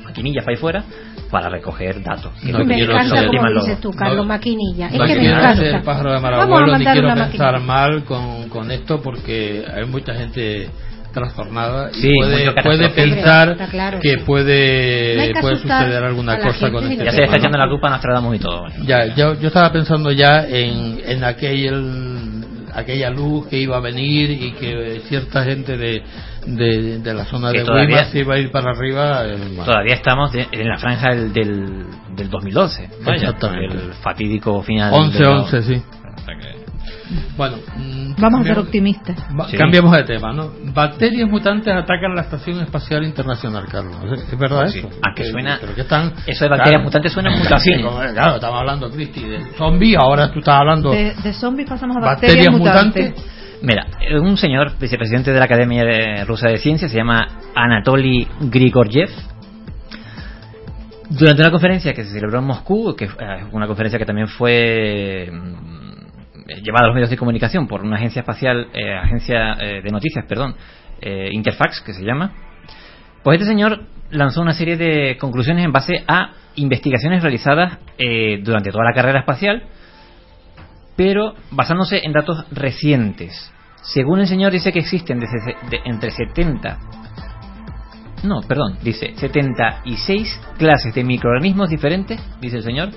maquinillas 0.05 0.45
para 0.45 0.57
ahí 0.57 0.61
fuera, 0.61 0.85
para 1.31 1.49
recoger 1.49 2.03
datos. 2.03 2.33
que 2.41 2.53
No 2.53 2.65
me 2.65 2.75
quiero 2.75 2.93
encanta 2.95 3.17
ser- 3.21 3.27
como 3.29 3.51
dices 3.51 3.81
tú 3.81 3.91
Carlos 3.93 4.17
no- 4.19 4.25
Maquinilla 4.25 4.87
es 4.89 4.93
que 4.93 4.99
me 5.21 5.27
encanta 5.29 5.57
ser 5.57 5.83
pájaro 5.83 6.13
de 6.13 6.21
mal 6.21 6.33
Vamos 6.33 6.61
a 6.61 6.63
abuelo, 6.65 6.79
ni 6.79 6.85
quiero 6.85 7.09
pensar 7.15 7.53
maquinilla. 7.53 7.59
mal 7.61 8.05
con, 8.05 8.49
con 8.49 8.71
esto 8.71 9.01
porque 9.01 9.65
hay 9.73 9.85
mucha 9.87 10.15
gente 10.15 10.69
trastornada 11.15 11.91
y 11.93 11.95
Sí, 11.95 12.13
puede, 12.19 12.53
puede 12.63 12.89
pensar 12.91 13.57
claro. 13.71 14.01
que 14.01 14.17
No 14.17 14.25
puede, 14.27 15.33
que 15.33 15.41
puede 15.41 15.57
suceder 15.57 16.03
alguna 16.05 16.39
cosa 16.39 16.53
gente, 16.53 16.73
con 16.73 16.85
este 16.93 17.05
Ya 17.05 17.11
se 17.13 17.23
está 17.25 17.37
echando 17.39 17.57
¿no? 17.59 17.65
la 17.65 17.71
culpa 17.71 17.87
a 17.87 17.91
Nostradamus 17.93 18.37
y 18.37 18.39
todo. 18.41 18.63
vaya. 18.63 18.77
Ya, 19.07 19.15
yo, 19.15 19.41
yo 19.41 19.49
estaba 19.49 19.73
pensando 19.73 20.11
ya 20.13 20.45
en, 20.47 21.01
en 21.07 21.25
aquel, 21.25 22.45
aquella 22.75 23.11
luz 23.11 23.47
que 23.47 23.59
iba 23.59 23.77
a 23.77 23.81
venir 23.81 24.31
y 24.31 24.53
que 24.53 25.01
cierta 25.09 25.45
gente 25.45 25.77
de, 25.77 26.03
de, 26.47 26.99
de 26.99 27.15
la 27.15 27.25
zona 27.25 27.53
Que 27.53 27.59
de 27.61 27.65
todavía- 27.65 27.89
Guaymas 27.89 28.11
se 28.11 28.19
iba 28.19 28.35
a 28.35 28.39
ir 28.39 28.51
para 28.51 28.73
arriba. 28.73 29.25
eh, 29.25 29.37
bueno. 29.49 29.65
Todavía 29.65 29.95
estamos 29.95 30.33
de- 30.33 30.49
en 30.51 30.69
la 30.69 30.79
franja 30.79 31.09
del, 31.15 31.33
del, 31.33 31.85
del 32.17 32.29
2012, 32.31 32.91
vaya, 33.05 33.29
el 33.61 33.93
fatídico 34.03 34.63
final. 34.63 34.93
11-11, 34.93 35.51
del- 35.51 35.63
sí. 35.65 35.83
Bueno, 37.37 37.57
mm, 37.77 38.15
Vamos 38.19 38.41
a 38.41 38.45
ser 38.45 38.59
optimistas. 38.59 39.17
Sí. 39.51 39.57
Cambiamos 39.57 39.95
de 39.97 40.05
tema, 40.05 40.33
¿no? 40.33 40.51
Bacterias 40.73 41.29
mutantes 41.29 41.75
atacan 41.75 42.15
la 42.15 42.23
Estación 42.23 42.61
Espacial 42.61 43.05
Internacional, 43.05 43.67
Carlos. 43.71 43.97
¿Es, 44.31 44.39
verdad 44.39 44.67
Sí. 44.69 44.79
eso? 44.79 44.89
Ah, 45.03 45.13
que 45.15 45.23
Eh, 45.25 45.31
suena- 45.31 45.59
pero 45.61 45.75
que 45.75 45.83
están, 45.83 46.13
eso 46.27 46.45
de 46.45 46.51
bacterias 46.51 46.83
mutantes 46.83 47.13
suena 47.13 47.31
a 47.31 47.35
eh, 48.07 48.13
Claro, 48.15 48.35
estamos 48.37 48.61
hablando, 48.61 48.91
Cristi, 48.91 49.21
de 49.29 49.45
zombies, 49.59 49.97
ahora 49.99 50.31
tú 50.33 50.39
estás 50.39 50.55
hablando 50.61 50.91
De, 50.93 51.15
de 51.23 51.33
zombies 51.35 51.69
pasamos 51.69 51.97
a 51.97 52.01
bacterias 52.01 52.47
bacterias, 52.47 52.59
mutantes. 52.59 53.09
mutantes. 53.11 53.61
Mira, 53.63 53.87
eh, 54.01 54.19
un 54.19 54.37
señor 54.37 54.73
vicepresidente 54.79 55.33
de 55.33 55.39
la 55.39 55.45
Academia 55.45 55.85
de- 55.85 56.25
Rusa 56.25 56.49
de 56.49 56.59
Ciencias 56.59 56.91
se 56.91 56.97
llama 56.99 57.27
Anatoly 57.55 58.27
Grigoriev. 58.43 59.11
Durante 61.11 61.43
una 61.43 61.51
conferencia 61.51 61.93
que 61.93 62.05
se 62.05 62.13
celebró 62.13 62.39
en 62.41 62.47
Moscú, 62.47 62.95
que 62.97 63.05
es 63.05 63.11
una 63.53 63.67
conferencia 63.67 63.99
que 63.99 64.07
también 64.07 64.27
fue 64.29 65.29
mm, 65.31 65.84
llevada 66.63 66.85
a 66.85 66.87
los 66.89 66.95
medios 66.95 67.11
de 67.11 67.17
comunicación 67.17 67.67
por 67.67 67.83
una 67.83 67.97
agencia 67.97 68.21
espacial, 68.21 68.69
eh, 68.73 68.95
agencia 68.95 69.55
eh, 69.61 69.81
de 69.83 69.91
noticias, 69.91 70.25
perdón, 70.29 70.55
eh, 71.01 71.29
Interfax, 71.33 71.81
que 71.81 71.93
se 71.93 72.05
llama, 72.05 72.33
pues 73.23 73.41
este 73.41 73.51
señor 73.51 73.87
lanzó 74.11 74.43
una 74.43 74.53
serie 74.55 74.77
de 74.77 75.17
conclusiones 75.19 75.65
en 75.65 75.73
base 75.73 76.05
a 76.07 76.33
investigaciones 76.57 77.23
realizadas 77.23 77.79
eh, 77.99 78.41
durante 78.43 78.71
toda 78.71 78.85
la 78.85 78.93
carrera 78.95 79.21
espacial, 79.21 79.65
pero 80.97 81.35
basándose 81.51 82.01
en 82.05 82.13
datos 82.13 82.45
recientes. 82.53 83.51
Según 83.83 84.21
el 84.21 84.27
señor 84.29 84.53
dice 84.53 84.73
que 84.73 84.79
existen 84.79 85.19
desde, 85.21 85.37
de- 85.71 85.81
entre 85.85 86.11
70 86.11 86.79
no, 88.23 88.41
perdón, 88.41 88.79
dice 88.83 89.13
76 89.17 90.41
clases 90.57 90.95
de 90.95 91.05
microorganismos 91.05 91.69
diferentes, 91.69 92.19
dice 92.41 92.57
el 92.57 92.63
señor, 92.63 92.89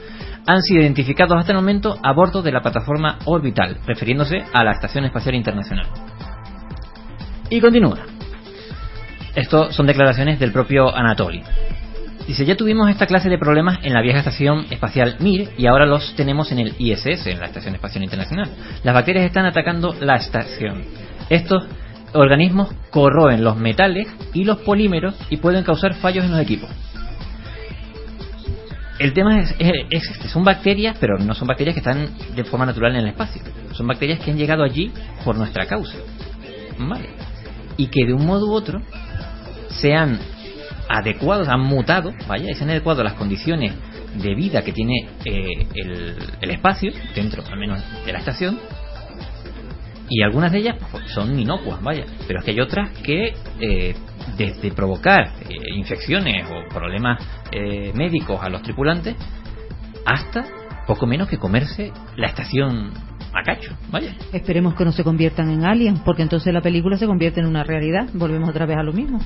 han 0.47 0.61
sido 0.61 0.81
identificados 0.81 1.37
hasta 1.37 1.51
el 1.51 1.57
momento 1.57 1.97
a 2.01 2.13
bordo 2.13 2.41
de 2.41 2.51
la 2.51 2.61
plataforma 2.61 3.19
orbital, 3.25 3.77
refiriéndose 3.85 4.43
a 4.53 4.63
la 4.63 4.71
Estación 4.71 5.03
Espacial 5.03 5.35
Internacional. 5.35 5.87
Y 7.49 7.59
continúa. 7.59 7.99
Esto 9.35 9.71
son 9.71 9.85
declaraciones 9.85 10.39
del 10.39 10.51
propio 10.51 10.93
Anatoly. 10.95 11.43
Dice, 12.27 12.45
ya 12.45 12.55
tuvimos 12.55 12.89
esta 12.89 13.05
clase 13.05 13.29
de 13.29 13.37
problemas 13.37 13.79
en 13.83 13.93
la 13.93 14.01
vieja 14.01 14.19
estación 14.19 14.65
espacial 14.69 15.15
Mir 15.19 15.49
y 15.57 15.67
ahora 15.67 15.85
los 15.85 16.13
tenemos 16.15 16.51
en 16.51 16.59
el 16.59 16.73
ISS, 16.77 17.27
en 17.27 17.39
la 17.39 17.45
Estación 17.45 17.75
Espacial 17.75 18.03
Internacional. 18.03 18.49
Las 18.83 18.95
bacterias 18.95 19.25
están 19.25 19.45
atacando 19.45 19.95
la 20.01 20.15
estación. 20.15 20.81
Estos 21.29 21.67
organismos 22.13 22.73
corroen 22.89 23.43
los 23.43 23.57
metales 23.57 24.07
y 24.33 24.43
los 24.43 24.57
polímeros 24.59 25.15
y 25.29 25.37
pueden 25.37 25.63
causar 25.63 25.93
fallos 25.93 26.25
en 26.25 26.31
los 26.31 26.41
equipos. 26.41 26.69
El 28.99 29.13
tema 29.13 29.39
es, 29.39 29.55
es, 29.59 30.03
son 30.31 30.43
bacterias, 30.43 30.97
pero 30.99 31.17
no 31.19 31.33
son 31.35 31.47
bacterias 31.47 31.75
que 31.75 31.81
están 31.81 32.09
de 32.35 32.43
forma 32.43 32.65
natural 32.65 32.93
en 32.95 33.01
el 33.01 33.07
espacio. 33.09 33.41
Son 33.73 33.85
bacterias 33.85 34.19
que 34.19 34.31
han 34.31 34.37
llegado 34.37 34.63
allí 34.63 34.91
por 35.23 35.35
nuestra 35.35 35.65
causa. 35.67 35.97
¿Vale? 36.79 37.09
Y 37.77 37.87
que 37.87 38.05
de 38.05 38.13
un 38.13 38.25
modo 38.25 38.47
u 38.47 38.53
otro 38.53 38.81
se 39.69 39.93
han 39.93 40.19
adecuado, 40.89 41.49
han 41.49 41.61
mutado, 41.61 42.11
vaya, 42.27 42.49
y 42.49 42.55
se 42.55 42.63
han 42.63 42.71
adecuado 42.71 43.01
a 43.01 43.03
las 43.03 43.13
condiciones 43.13 43.73
de 44.15 44.33
vida 44.33 44.63
que 44.63 44.71
tiene 44.71 45.09
eh, 45.25 45.67
el 46.41 46.49
espacio, 46.49 46.91
dentro 47.13 47.43
al 47.51 47.59
menos 47.59 47.83
de 48.05 48.11
la 48.11 48.19
estación, 48.19 48.59
y 50.09 50.21
algunas 50.21 50.51
de 50.51 50.59
ellas 50.59 50.77
pues, 50.91 51.03
son 51.11 51.39
inocuas, 51.39 51.81
vaya, 51.81 52.05
pero 52.27 52.39
es 52.39 52.45
que 52.45 52.51
hay 52.51 52.59
otras 52.59 52.91
que 52.99 53.33
eh, 53.59 53.95
desde 54.37 54.71
provocar 54.71 55.33
eh, 55.49 55.75
infecciones 55.75 56.47
o 56.49 56.73
problemas 56.73 57.21
eh, 57.51 57.91
médicos 57.93 58.39
a 58.41 58.49
los 58.49 58.61
tripulantes 58.61 59.15
hasta 60.05 60.45
poco 60.85 61.05
menos 61.05 61.27
que 61.27 61.37
comerse 61.37 61.91
la 62.15 62.27
estación 62.27 62.91
a 63.33 63.43
cacho, 63.43 63.75
vaya. 63.91 64.15
Esperemos 64.31 64.73
que 64.75 64.85
no 64.85 64.91
se 64.91 65.03
conviertan 65.03 65.51
en 65.51 65.65
aliens, 65.65 65.99
porque 66.03 66.23
entonces 66.23 66.53
la 66.53 66.61
película 66.61 66.97
se 66.97 67.05
convierte 67.05 67.41
en 67.41 67.45
una 67.45 67.63
realidad. 67.63 68.07
Volvemos 68.13 68.49
otra 68.49 68.65
vez 68.65 68.77
a 68.77 68.83
lo 68.83 68.93
mismo. 68.93 69.19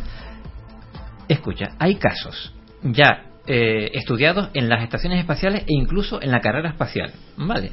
Escucha, 1.28 1.70
hay 1.80 1.96
casos 1.96 2.54
ya 2.84 3.26
eh, 3.48 3.92
estudiados 3.94 4.50
en 4.54 4.70
las 4.70 4.84
estaciones 4.84 5.20
espaciales 5.20 5.62
e 5.62 5.74
incluso 5.74 6.22
en 6.22 6.32
la 6.32 6.42
carrera 6.42 6.70
espacial, 6.70 7.12
¿vale? 7.38 7.72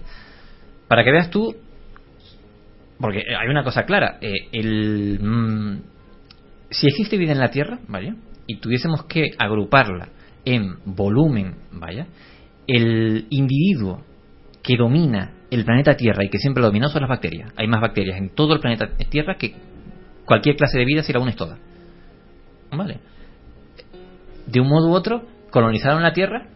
Para 0.86 1.02
que 1.02 1.11
veas 1.11 1.30
tú, 1.30 1.56
porque 3.01 3.22
hay 3.38 3.49
una 3.49 3.62
cosa 3.62 3.84
clara, 3.84 4.18
eh, 4.20 4.49
el, 4.53 5.18
mm, 5.20 5.82
si 6.70 6.86
existe 6.88 7.16
vida 7.16 7.32
en 7.32 7.38
la 7.38 7.51
Tierra. 7.51 7.78
Y 8.46 8.57
tuviésemos 8.57 9.05
que 9.05 9.30
agruparla 9.38 10.09
en 10.44 10.78
volumen, 10.86 11.55
¿vaya? 11.72 12.07
El 12.66 13.26
individuo 13.30 14.03
que 14.62 14.76
domina 14.76 15.32
el 15.51 15.64
planeta 15.64 15.96
Tierra 15.96 16.24
y 16.24 16.30
que 16.30 16.38
siempre 16.38 16.61
lo 16.61 16.68
dominó 16.68 16.88
son 16.88 17.03
las 17.03 17.11
bacterias. 17.11 17.53
Hay 17.57 17.68
más 17.68 17.80
bacterias 17.80 18.18
en 18.18 18.30
todo 18.30 18.55
el 18.55 18.61
planeta 18.61 18.88
Tierra 19.11 19.36
que 19.36 19.55
cualquier 20.24 20.57
clase 20.57 20.78
de 20.78 20.84
vida 20.84 21.03
si 21.03 21.12
la 21.12 21.20
unes 21.20 21.36
toda. 21.36 21.59
¿Vale? 22.70 23.01
De 24.46 24.61
un 24.61 24.68
modo 24.68 24.88
u 24.88 24.92
otro, 24.92 25.26
colonizaron 25.51 26.03
la 26.03 26.12
Tierra, 26.12 26.49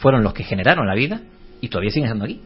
fueron 0.00 0.22
los 0.22 0.34
que 0.34 0.44
generaron 0.44 0.86
la 0.86 0.94
vida 0.94 1.20
y 1.60 1.68
todavía 1.68 1.90
siguen 1.90 2.06
estando 2.06 2.24
aquí. 2.24 2.40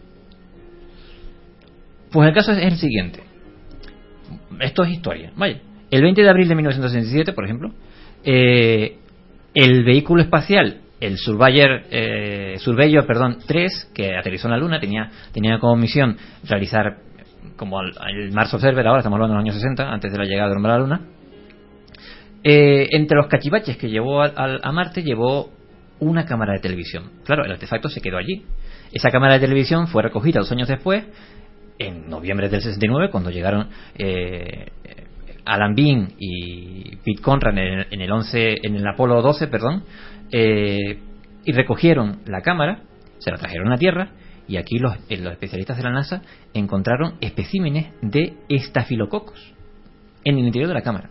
Pues 2.10 2.28
el 2.28 2.34
caso 2.34 2.52
es 2.52 2.64
el 2.64 2.78
siguiente. 2.78 3.27
Esto 4.60 4.84
es 4.84 4.90
historia. 4.90 5.32
Vaya. 5.36 5.60
El 5.90 6.02
20 6.02 6.22
de 6.22 6.28
abril 6.28 6.48
de 6.48 6.54
1967, 6.54 7.32
por 7.32 7.44
ejemplo, 7.44 7.72
eh, 8.24 8.98
el 9.54 9.84
vehículo 9.84 10.22
espacial, 10.22 10.80
el 11.00 11.16
Surveyor, 11.16 11.82
eh, 11.90 12.56
Surveyor 12.58 13.06
perdón, 13.06 13.38
3, 13.46 13.92
que 13.94 14.16
aterrizó 14.16 14.48
en 14.48 14.52
la 14.52 14.58
Luna, 14.58 14.80
tenía, 14.80 15.10
tenía 15.32 15.58
como 15.58 15.76
misión 15.76 16.16
realizar, 16.44 16.98
como 17.56 17.80
el, 17.80 18.32
Mars 18.32 18.52
Observer, 18.52 18.86
ahora 18.86 19.00
estamos 19.00 19.16
hablando 19.16 19.34
de 19.34 19.38
los 19.38 19.44
años 19.44 19.54
60, 19.54 19.90
antes 19.90 20.12
de 20.12 20.18
la 20.18 20.24
llegada 20.24 20.48
del 20.48 20.56
hombre 20.58 20.72
a 20.72 20.74
la 20.74 20.80
Luna, 20.80 21.00
eh, 22.44 22.88
entre 22.90 23.16
los 23.16 23.28
cachivaches 23.28 23.76
que 23.76 23.88
llevó 23.88 24.22
a, 24.22 24.32
a 24.62 24.72
Marte, 24.72 25.02
llevó 25.02 25.50
una 26.00 26.24
cámara 26.24 26.52
de 26.52 26.60
televisión. 26.60 27.10
Claro, 27.24 27.44
el 27.44 27.52
artefacto 27.52 27.88
se 27.88 28.00
quedó 28.00 28.18
allí. 28.18 28.44
Esa 28.92 29.10
cámara 29.10 29.34
de 29.34 29.40
televisión 29.40 29.88
fue 29.88 30.02
recogida 30.02 30.40
dos 30.40 30.52
años 30.52 30.68
después, 30.68 31.04
en 31.78 32.08
noviembre 32.08 32.48
del 32.48 32.60
69, 32.60 33.10
cuando 33.10 33.30
llegaron 33.30 33.68
eh, 33.96 34.68
Alan 35.44 35.74
Bean 35.74 36.12
y 36.18 36.96
Pete 36.96 37.22
Conrad 37.22 37.52
en 37.56 37.58
el, 37.58 37.86
en 37.90 38.00
el 38.00 38.10
11, 38.12 38.66
en 38.66 38.74
el 38.76 38.86
Apolo 38.86 39.20
12, 39.22 39.46
perdón, 39.48 39.84
eh, 40.32 40.98
y 41.44 41.52
recogieron 41.52 42.20
la 42.26 42.40
cámara, 42.42 42.82
se 43.18 43.30
la 43.30 43.38
trajeron 43.38 43.72
a 43.72 43.76
Tierra 43.78 44.10
y 44.46 44.56
aquí 44.56 44.78
los, 44.78 44.94
eh, 45.08 45.16
los 45.18 45.32
especialistas 45.32 45.76
de 45.76 45.82
la 45.84 45.90
NASA 45.90 46.22
encontraron 46.54 47.14
especímenes 47.20 47.92
de 48.02 48.34
estafilococos 48.48 49.54
en 50.24 50.38
el 50.38 50.44
interior 50.46 50.68
de 50.68 50.74
la 50.74 50.82
cámara 50.82 51.10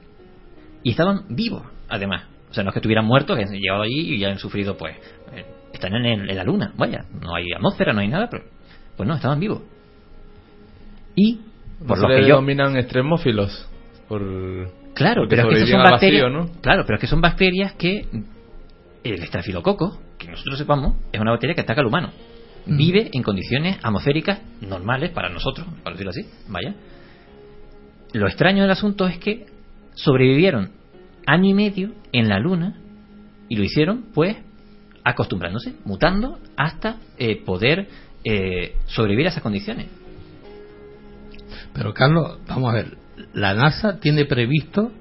y 0.83 0.91
estaban 0.91 1.23
vivos, 1.29 1.63
además. 1.89 2.23
O 2.49 2.53
sea, 2.53 2.63
no 2.63 2.69
es 2.69 2.73
que 2.73 2.79
estuvieran 2.79 3.05
muertos, 3.05 3.35
que 3.37 3.43
han 3.43 3.51
llegado 3.51 3.81
allí 3.81 4.15
y 4.15 4.23
han 4.23 4.37
sufrido, 4.39 4.77
pues, 4.77 4.95
eh, 5.33 5.45
están 5.73 5.93
en, 5.95 6.05
el- 6.05 6.29
en 6.29 6.35
la 6.37 6.43
luna, 6.43 6.73
vaya, 6.77 7.03
no 7.21 7.35
hay 7.35 7.45
atmósfera, 7.55 7.91
no 7.93 7.99
hay 7.99 8.07
nada, 8.07 8.29
pero, 8.29 8.43
pues 8.95 9.07
no, 9.07 9.15
estaban 9.15 9.39
vivos. 9.39 9.63
Y, 11.17 11.39
por 11.85 11.97
No 11.97 12.03
lo 12.03 12.09
se 12.09 12.15
que 12.15 12.21
le 12.21 12.29
yo, 12.29 12.35
denominan 12.35 12.77
extremófilos. 12.77 13.67
Por... 14.07 14.21
Claro, 14.93 15.25
pero 15.27 15.51
es 15.51 15.65
que 15.65 15.71
son 15.71 15.83
bacterias. 15.83 16.23
vacío, 16.23 16.29
¿no? 16.29 16.61
Claro, 16.61 16.83
pero 16.85 16.95
es 16.95 17.01
que 17.01 17.07
son 17.07 17.21
bacterias 17.21 17.73
que 17.73 18.05
el 19.03 19.23
estafilococo, 19.23 19.99
que 20.19 20.27
nosotros 20.27 20.59
sepamos, 20.59 20.95
es 21.11 21.19
una 21.19 21.31
bacteria 21.31 21.55
que 21.55 21.61
ataca 21.61 21.81
al 21.81 21.87
humano. 21.87 22.11
Mm. 22.67 22.77
Vive 22.77 23.09
en 23.11 23.23
condiciones 23.23 23.77
atmosféricas 23.81 24.41
normales 24.61 25.09
para 25.09 25.29
nosotros, 25.29 25.65
para 25.83 25.95
decirlo 25.95 26.11
así, 26.11 26.21
vaya. 26.49 26.75
Lo 28.13 28.27
extraño 28.27 28.61
del 28.61 28.71
asunto 28.71 29.07
es 29.07 29.17
que 29.17 29.47
sobrevivieron 29.95 30.71
año 31.25 31.49
y 31.49 31.53
medio 31.55 31.93
en 32.11 32.29
la 32.29 32.39
luna 32.39 32.77
y 33.49 33.55
lo 33.55 33.63
hicieron, 33.63 34.05
pues, 34.13 34.37
acostumbrándose, 35.03 35.73
mutando 35.83 36.37
hasta 36.55 36.97
eh, 37.17 37.41
poder 37.43 37.87
eh, 38.23 38.75
sobrevivir 38.85 39.25
a 39.25 39.29
esas 39.29 39.41
condiciones. 39.41 39.87
Pero 41.73 41.93
Carlos, 41.93 42.39
vamos 42.47 42.71
a 42.71 42.75
ver, 42.75 42.97
la 43.33 43.53
NASA 43.53 43.99
tiene 43.99 44.25
previsto 44.25 44.91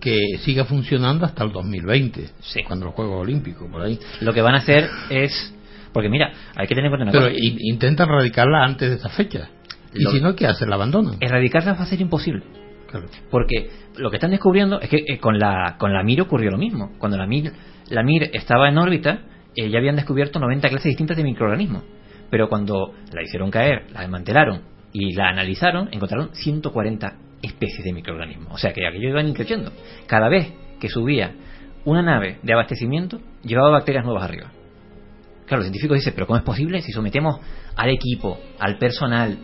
que 0.00 0.16
siga 0.40 0.64
funcionando 0.64 1.24
hasta 1.24 1.42
el 1.44 1.52
2020, 1.52 2.28
cuando 2.66 2.86
los 2.86 2.94
Juegos 2.94 3.22
Olímpicos, 3.22 3.68
por 3.70 3.82
ahí. 3.82 3.98
Lo 4.20 4.32
que 4.32 4.42
van 4.42 4.54
a 4.54 4.58
hacer 4.58 4.88
es, 5.10 5.54
porque 5.92 6.08
mira, 6.08 6.32
hay 6.54 6.66
que 6.66 6.74
tener 6.74 6.90
en 6.90 6.96
cuenta 6.96 7.12
Pero 7.12 7.28
cosa. 7.28 7.36
in- 7.38 7.58
intentan 7.60 8.08
radicarla 8.08 8.64
antes 8.64 8.88
de 8.90 8.96
esa 8.96 9.08
fecha. 9.08 9.48
Y 9.94 10.04
si 10.06 10.20
no, 10.20 10.34
¿qué 10.36 10.46
hacen? 10.46 10.68
La 10.68 10.76
abandonan. 10.76 11.16
Erradicarla 11.20 11.72
va 11.72 11.82
a 11.84 11.86
ser 11.86 12.00
imposible. 12.00 12.42
Claro. 12.90 13.06
Porque 13.30 13.70
lo 13.96 14.10
que 14.10 14.16
están 14.16 14.30
descubriendo 14.30 14.78
es 14.80 14.88
que 14.90 15.04
eh, 15.08 15.18
con 15.18 15.38
la 15.38 15.76
con 15.78 15.92
la 15.92 16.02
Mir 16.04 16.20
ocurrió 16.20 16.50
lo 16.50 16.58
mismo. 16.58 16.92
Cuando 16.98 17.16
la 17.16 17.26
Mir, 17.26 17.52
la 17.88 18.02
Mir 18.02 18.30
estaba 18.34 18.68
en 18.68 18.76
órbita, 18.78 19.20
eh, 19.56 19.70
ya 19.70 19.78
habían 19.78 19.96
descubierto 19.96 20.38
90 20.38 20.68
clases 20.68 20.84
distintas 20.90 21.16
de 21.16 21.24
microorganismos. 21.24 21.82
Pero 22.30 22.48
cuando 22.48 22.92
la 23.12 23.22
hicieron 23.22 23.50
caer, 23.50 23.86
la 23.92 24.02
desmantelaron 24.02 24.60
y 24.92 25.12
la 25.14 25.28
analizaron, 25.28 25.88
encontraron 25.92 26.30
140 26.34 27.16
especies 27.42 27.84
de 27.84 27.92
microorganismos. 27.92 28.52
O 28.54 28.58
sea 28.58 28.72
que 28.72 28.86
aquello 28.86 29.08
iban 29.10 29.32
creciendo. 29.34 29.72
Cada 30.06 30.28
vez 30.28 30.52
que 30.80 30.88
subía 30.88 31.34
una 31.84 32.02
nave 32.02 32.38
de 32.42 32.52
abastecimiento, 32.52 33.20
llevaba 33.44 33.70
bacterias 33.70 34.04
nuevas 34.04 34.24
arriba. 34.24 34.50
Claro, 35.46 35.58
los 35.58 35.66
científicos 35.66 35.98
dicen, 35.98 36.12
pero 36.14 36.26
¿cómo 36.26 36.38
es 36.38 36.42
posible 36.42 36.82
si 36.82 36.90
sometemos 36.92 37.38
al 37.76 37.90
equipo, 37.90 38.38
al 38.58 38.78
personal, 38.78 39.38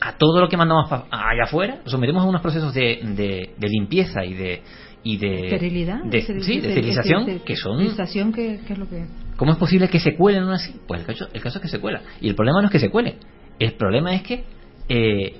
a 0.00 0.16
todo 0.16 0.40
lo 0.40 0.48
que 0.48 0.56
mandamos 0.56 0.90
allá 0.90 1.44
afuera, 1.44 1.80
lo 1.84 1.90
sometemos 1.90 2.22
a 2.24 2.26
unos 2.28 2.40
procesos 2.40 2.72
de, 2.72 3.00
de, 3.02 3.54
de 3.58 3.68
limpieza 3.68 4.24
y 4.24 4.34
de 4.34 4.62
y 5.02 5.18
de 5.18 5.44
¿Esterilidad? 5.46 6.02
de- 6.04 6.20
sí, 6.22 6.60
de 6.60 6.68
esterilización 6.68 7.26
de- 7.26 7.42
que 7.42 7.54
son 7.56 7.74
esterilización, 7.80 8.32
¿qué, 8.32 8.58
qué 8.66 8.72
es 8.72 8.78
lo 8.78 8.88
que 8.88 9.04
¿Cómo 9.36 9.52
es 9.52 9.58
posible 9.58 9.88
que 9.88 10.00
se 10.00 10.16
cuelen 10.16 10.42
aún 10.44 10.52
así? 10.52 10.74
Pues 10.88 11.00
el 11.02 11.06
caso, 11.06 11.28
el 11.32 11.40
caso 11.42 11.58
es 11.58 11.62
que 11.62 11.68
se 11.68 11.78
cuela. 11.78 12.00
Y 12.20 12.28
el 12.28 12.34
problema 12.34 12.60
no 12.60 12.66
es 12.66 12.72
que 12.72 12.78
se 12.80 12.90
cuele. 12.90 13.16
El 13.58 13.72
problema 13.74 14.14
es 14.14 14.22
que 14.22 14.44
eh, 14.88 15.36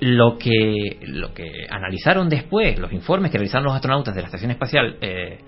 lo 0.00 0.36
que 0.38 0.98
lo 1.06 1.32
que 1.32 1.66
analizaron 1.70 2.28
después, 2.28 2.78
los 2.78 2.92
informes 2.92 3.30
que 3.30 3.38
realizaron 3.38 3.64
los 3.64 3.74
astronautas 3.74 4.14
de 4.14 4.20
la 4.20 4.26
Estación 4.26 4.50
Espacial 4.50 4.96
eh, 5.00 5.38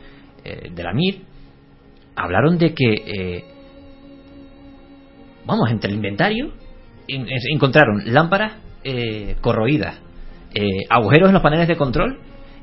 eh, 0.44 0.70
de 0.72 0.82
la 0.82 0.92
Mir, 0.92 1.20
hablaron 2.16 2.58
de 2.58 2.74
que, 2.74 3.44
vamos, 5.44 5.70
entre 5.70 5.90
el 5.90 5.96
inventario 5.96 6.52
en- 7.08 7.22
en- 7.28 7.38
encontraron 7.54 8.02
lámparas 8.12 8.54
corroídas, 9.40 10.00
agujeros 10.88 11.28
en 11.28 11.34
los 11.34 11.42
paneles 11.42 11.68
de 11.68 11.76
control 11.76 12.18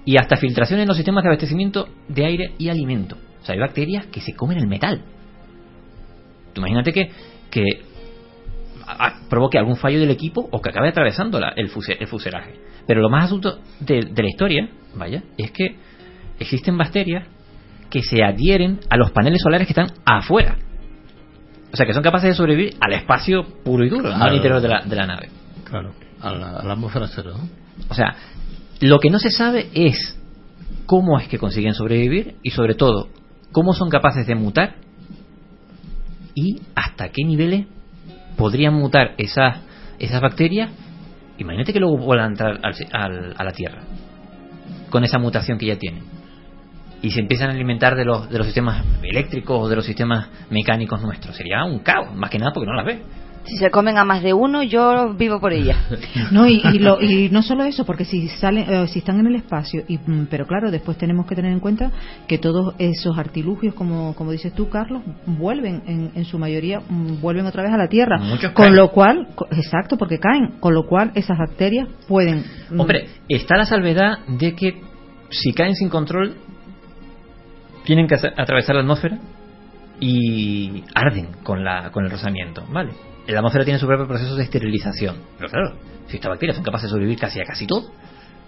y 0.05 0.17
hasta 0.17 0.37
filtración 0.37 0.79
en 0.79 0.87
los 0.87 0.97
sistemas 0.97 1.23
de 1.23 1.29
abastecimiento 1.29 1.87
de 2.07 2.25
aire 2.25 2.53
y 2.57 2.69
alimento. 2.69 3.15
O 3.41 3.45
sea, 3.45 3.53
hay 3.53 3.59
bacterias 3.59 4.07
que 4.07 4.21
se 4.21 4.33
comen 4.33 4.57
el 4.57 4.67
metal. 4.67 5.03
Imagínate 6.55 6.91
que, 6.93 7.11
que 7.51 7.81
provoque 9.29 9.57
algún 9.57 9.75
fallo 9.75 9.99
del 9.99 10.09
equipo 10.11 10.47
o 10.51 10.61
que 10.61 10.69
acabe 10.69 10.89
atravesando 10.89 11.39
la- 11.39 11.53
el, 11.55 11.69
fuse- 11.69 11.97
el 11.99 12.07
fuselaje. 12.07 12.55
Pero 12.87 13.01
lo 13.01 13.09
más 13.09 13.25
asunto 13.25 13.59
de, 13.79 14.01
de 14.11 14.21
la 14.23 14.27
historia, 14.29 14.69
vaya, 14.95 15.23
es 15.37 15.51
que 15.51 15.75
existen 16.39 16.77
bacterias 16.77 17.27
que 17.89 18.01
se 18.03 18.23
adhieren 18.23 18.79
a 18.89 18.97
los 18.97 19.11
paneles 19.11 19.41
solares 19.41 19.67
que 19.67 19.71
están 19.73 19.91
afuera. 20.05 20.57
O 21.73 21.77
sea, 21.77 21.85
que 21.85 21.93
son 21.93 22.03
capaces 22.03 22.29
de 22.29 22.33
sobrevivir 22.35 22.75
al 22.79 22.93
espacio 22.93 23.43
puro 23.63 23.83
y 23.85 23.89
duro, 23.89 24.09
no 24.09 24.23
al 24.23 24.35
interior 24.35 24.61
de 24.61 24.67
la, 24.67 24.81
de 24.81 24.95
la 24.95 25.05
nave. 25.07 25.29
Claro, 25.65 25.93
a 26.21 26.31
la, 26.31 26.49
a 26.59 26.63
la 26.63 26.73
atmósfera 26.73 27.07
cero, 27.07 27.31
¿no? 27.37 27.49
O 27.89 27.93
sea, 27.93 28.15
lo 28.81 28.99
que 28.99 29.09
no 29.09 29.19
se 29.19 29.29
sabe 29.31 29.69
es 29.73 30.17
cómo 30.85 31.19
es 31.19 31.27
que 31.27 31.37
consiguen 31.37 31.73
sobrevivir 31.73 32.35
y 32.43 32.51
sobre 32.51 32.75
todo 32.75 33.09
cómo 33.51 33.73
son 33.73 33.89
capaces 33.89 34.25
de 34.27 34.35
mutar 34.35 34.75
y 36.33 36.61
hasta 36.75 37.09
qué 37.09 37.23
niveles 37.25 37.65
podrían 38.37 38.73
mutar 38.73 39.13
esas, 39.17 39.59
esas 39.99 40.21
bacterias. 40.21 40.69
Imagínate 41.37 41.73
que 41.73 41.79
luego 41.79 41.97
vuelvan 41.97 42.25
a 42.25 42.29
entrar 42.29 42.59
al- 42.63 42.75
al- 42.93 43.33
a 43.37 43.43
la 43.43 43.51
Tierra 43.51 43.81
con 44.89 45.03
esa 45.03 45.17
mutación 45.19 45.57
que 45.57 45.65
ya 45.65 45.77
tienen 45.77 46.03
y 47.01 47.11
se 47.11 47.19
empiezan 47.19 47.49
a 47.49 47.53
alimentar 47.53 47.95
de 47.95 48.05
los, 48.05 48.29
de 48.29 48.37
los 48.37 48.47
sistemas 48.47 48.83
eléctricos 49.03 49.59
o 49.61 49.67
de 49.67 49.75
los 49.75 49.85
sistemas 49.85 50.27
mecánicos 50.49 51.01
nuestros. 51.01 51.35
Sería 51.35 51.63
un 51.65 51.79
caos, 51.79 52.15
más 52.15 52.29
que 52.29 52.39
nada 52.39 52.51
porque 52.53 52.67
no 52.67 52.73
las 52.73 52.85
ve. 52.85 53.01
Si 53.45 53.57
se 53.57 53.69
comen 53.69 53.97
a 53.97 54.05
más 54.05 54.23
de 54.23 54.33
uno, 54.33 54.63
yo 54.63 55.13
vivo 55.13 55.39
por 55.39 55.53
ella. 55.53 55.75
No, 56.31 56.47
y, 56.47 56.61
y, 56.73 56.79
lo- 56.79 56.99
y 57.01 57.29
no 57.29 57.43
solo 57.43 57.63
eso, 57.63 57.85
porque 57.85 58.03
si 58.05 58.27
salen, 58.27 58.65
eh, 58.67 58.87
si 58.87 58.99
están 58.99 59.19
en 59.19 59.27
el 59.27 59.35
espacio, 59.35 59.83
y, 59.87 59.97
mm, 59.99 60.25
pero 60.29 60.47
claro, 60.47 60.71
después 60.71 60.97
tenemos 60.97 61.27
que 61.27 61.35
tener 61.35 61.51
en 61.51 61.59
cuenta 61.59 61.91
que 62.27 62.37
todos 62.39 62.73
esos 62.79 63.17
artilugios, 63.17 63.75
como, 63.75 64.15
como 64.15 64.31
dices 64.31 64.53
tú, 64.53 64.67
Carlos, 64.69 65.03
vuelven, 65.27 65.83
en, 65.85 66.11
en 66.15 66.25
su 66.25 66.39
mayoría, 66.39 66.79
mm, 66.79 67.21
vuelven 67.21 67.45
otra 67.45 67.61
vez 67.63 67.71
a 67.71 67.77
la 67.77 67.87
Tierra. 67.87 68.17
Muchos 68.17 68.51
con 68.53 68.65
caen. 68.65 68.75
lo 68.75 68.89
cual, 68.91 69.27
co- 69.35 69.47
exacto, 69.51 69.97
porque 69.97 70.17
caen, 70.17 70.59
con 70.59 70.73
lo 70.73 70.87
cual 70.87 71.11
esas 71.13 71.37
bacterias 71.37 71.87
pueden. 72.07 72.43
mm, 72.71 72.79
Hombre, 72.79 73.07
está 73.29 73.55
la 73.57 73.65
salvedad 73.65 74.19
de 74.27 74.55
que 74.55 74.81
si 75.29 75.53
caen 75.53 75.75
sin 75.75 75.89
control, 75.89 76.35
tienen 77.83 78.07
que 78.07 78.15
atravesar 78.15 78.75
la 78.75 78.81
atmósfera 78.81 79.19
y 79.99 80.83
arden 80.95 81.29
con, 81.43 81.63
la, 81.63 81.91
con 81.91 82.03
el 82.05 82.11
rozamiento, 82.11 82.63
¿vale? 82.71 82.93
La 83.27 83.39
atmósfera 83.39 83.63
tiene 83.65 83.79
su 83.79 83.87
propio 83.87 84.07
proceso 84.07 84.35
de 84.35 84.43
esterilización. 84.43 85.15
Pero 85.37 85.49
claro, 85.49 85.75
si 86.07 86.17
estas 86.17 86.29
bacterias 86.29 86.55
son 86.55 86.63
capaces 86.65 86.85
de 86.87 86.89
sobrevivir 86.91 87.19
casi 87.19 87.39
a 87.39 87.43
casi 87.43 87.65
todo. 87.65 87.81
Sí, 87.81 87.89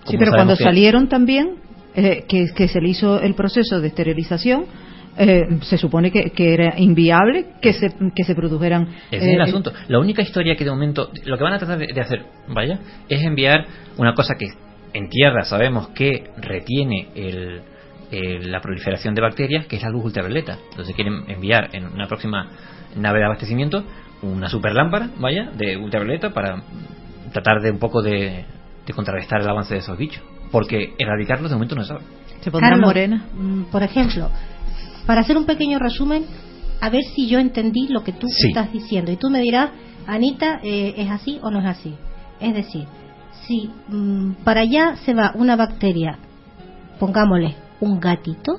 ¿cómo 0.06 0.20
pero 0.20 0.32
cuando 0.32 0.56
que- 0.58 0.64
salieron 0.64 1.10
también, 1.10 1.56
eh, 1.96 2.26
que, 2.28 2.46
que 2.56 2.68
se 2.68 2.80
le 2.80 2.90
hizo 2.90 3.20
el 3.20 3.34
proceso 3.34 3.82
de 3.82 3.88
esterilización, 3.88 4.66
eh, 5.18 5.42
se 5.62 5.78
supone 5.80 6.12
que, 6.12 6.30
que 6.30 6.54
era 6.54 6.80
inviable 6.80 7.48
que 7.60 7.74
se, 7.74 7.92
que 8.16 8.24
se 8.24 8.36
produjeran. 8.36 8.88
Ese 9.10 9.26
es 9.30 9.34
el 9.34 9.40
eh, 9.40 9.44
asunto. 9.44 9.74
La 9.88 10.00
única 10.00 10.22
historia 10.22 10.56
que 10.56 10.64
de 10.64 10.70
momento, 10.70 11.10
lo 11.26 11.38
que 11.38 11.44
van 11.44 11.54
a 11.54 11.58
tratar 11.58 11.80
de, 11.80 11.88
de 11.92 12.00
hacer, 12.02 12.24
vaya, 12.50 12.80
es 13.10 13.24
enviar 13.24 13.66
una 13.98 14.14
cosa 14.14 14.36
que 14.36 14.46
en 14.94 15.10
tierra 15.10 15.44
sabemos 15.44 15.88
que 15.90 16.30
retiene 16.38 17.10
el, 17.16 17.62
el- 18.12 18.52
la 18.52 18.62
proliferación 18.62 19.16
de 19.16 19.22
bacterias, 19.22 19.66
que 19.66 19.78
es 19.78 19.82
la 19.82 19.90
luz 19.90 20.06
ultravioleta. 20.06 20.60
Entonces 20.70 20.96
quieren 20.96 21.24
enviar 21.28 21.70
en 21.74 21.88
una 21.88 22.08
próxima 22.08 22.52
nave 22.96 23.18
de 23.20 23.26
abastecimiento 23.26 23.84
una 24.22 24.50
super 24.50 24.74
lámpara, 24.74 25.10
vaya, 25.20 25.52
de 25.58 25.78
ultravioleta 25.78 26.34
para 26.34 26.62
tratar 27.32 27.62
de 27.62 27.72
un 27.72 27.80
poco 27.80 28.02
de, 28.02 28.46
de 28.86 28.94
contrarrestar 28.94 29.42
el 29.42 29.50
avance 29.50 29.74
de 29.74 29.80
esos 29.82 29.98
bichos. 29.98 30.24
Porque 30.52 30.94
erradicarlos 30.98 31.50
de 31.50 31.56
momento 31.56 31.76
no 31.76 31.82
se 31.84 31.90
sabe. 31.90 32.02
Se 32.42 32.52
pondrán 32.52 32.72
Carlos, 32.74 32.88
morenas. 32.88 33.22
mm, 33.34 33.64
Por 33.64 33.84
ejemplo, 33.84 34.30
para 35.06 35.22
hacer 35.22 35.38
un 35.38 35.46
pequeño 35.46 35.78
resumen, 35.80 36.26
a 36.80 36.90
ver 36.90 37.02
si 37.16 37.28
yo 37.28 37.40
entendí 37.40 37.88
lo 37.90 38.04
que 38.04 38.14
tú 38.14 38.28
Sí. 38.30 38.48
estás 38.50 38.72
diciendo. 38.72 39.12
Y 39.12 39.18
tú 39.18 39.30
me 39.30 39.40
dirás, 39.42 39.72
Anita, 40.06 40.60
eh, 40.64 40.94
¿es 40.98 41.10
así 41.12 41.40
o 41.42 41.52
no 41.52 41.60
es 41.60 41.66
así? 41.66 41.94
Es 42.40 42.54
decir, 42.54 42.86
si 43.46 43.70
mm, 43.90 44.44
para 44.44 44.62
allá 44.62 44.96
se 45.06 45.14
va 45.14 45.32
una 45.36 45.56
bacteria, 45.56 46.18
pongámosle 47.00 47.56
un 47.82 48.00
gatito, 48.00 48.54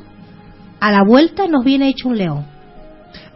a 0.80 0.92
la 0.92 1.02
vuelta 1.04 1.46
nos 1.48 1.64
viene 1.64 1.88
hecho 1.88 2.08
un 2.08 2.18
león. 2.18 2.46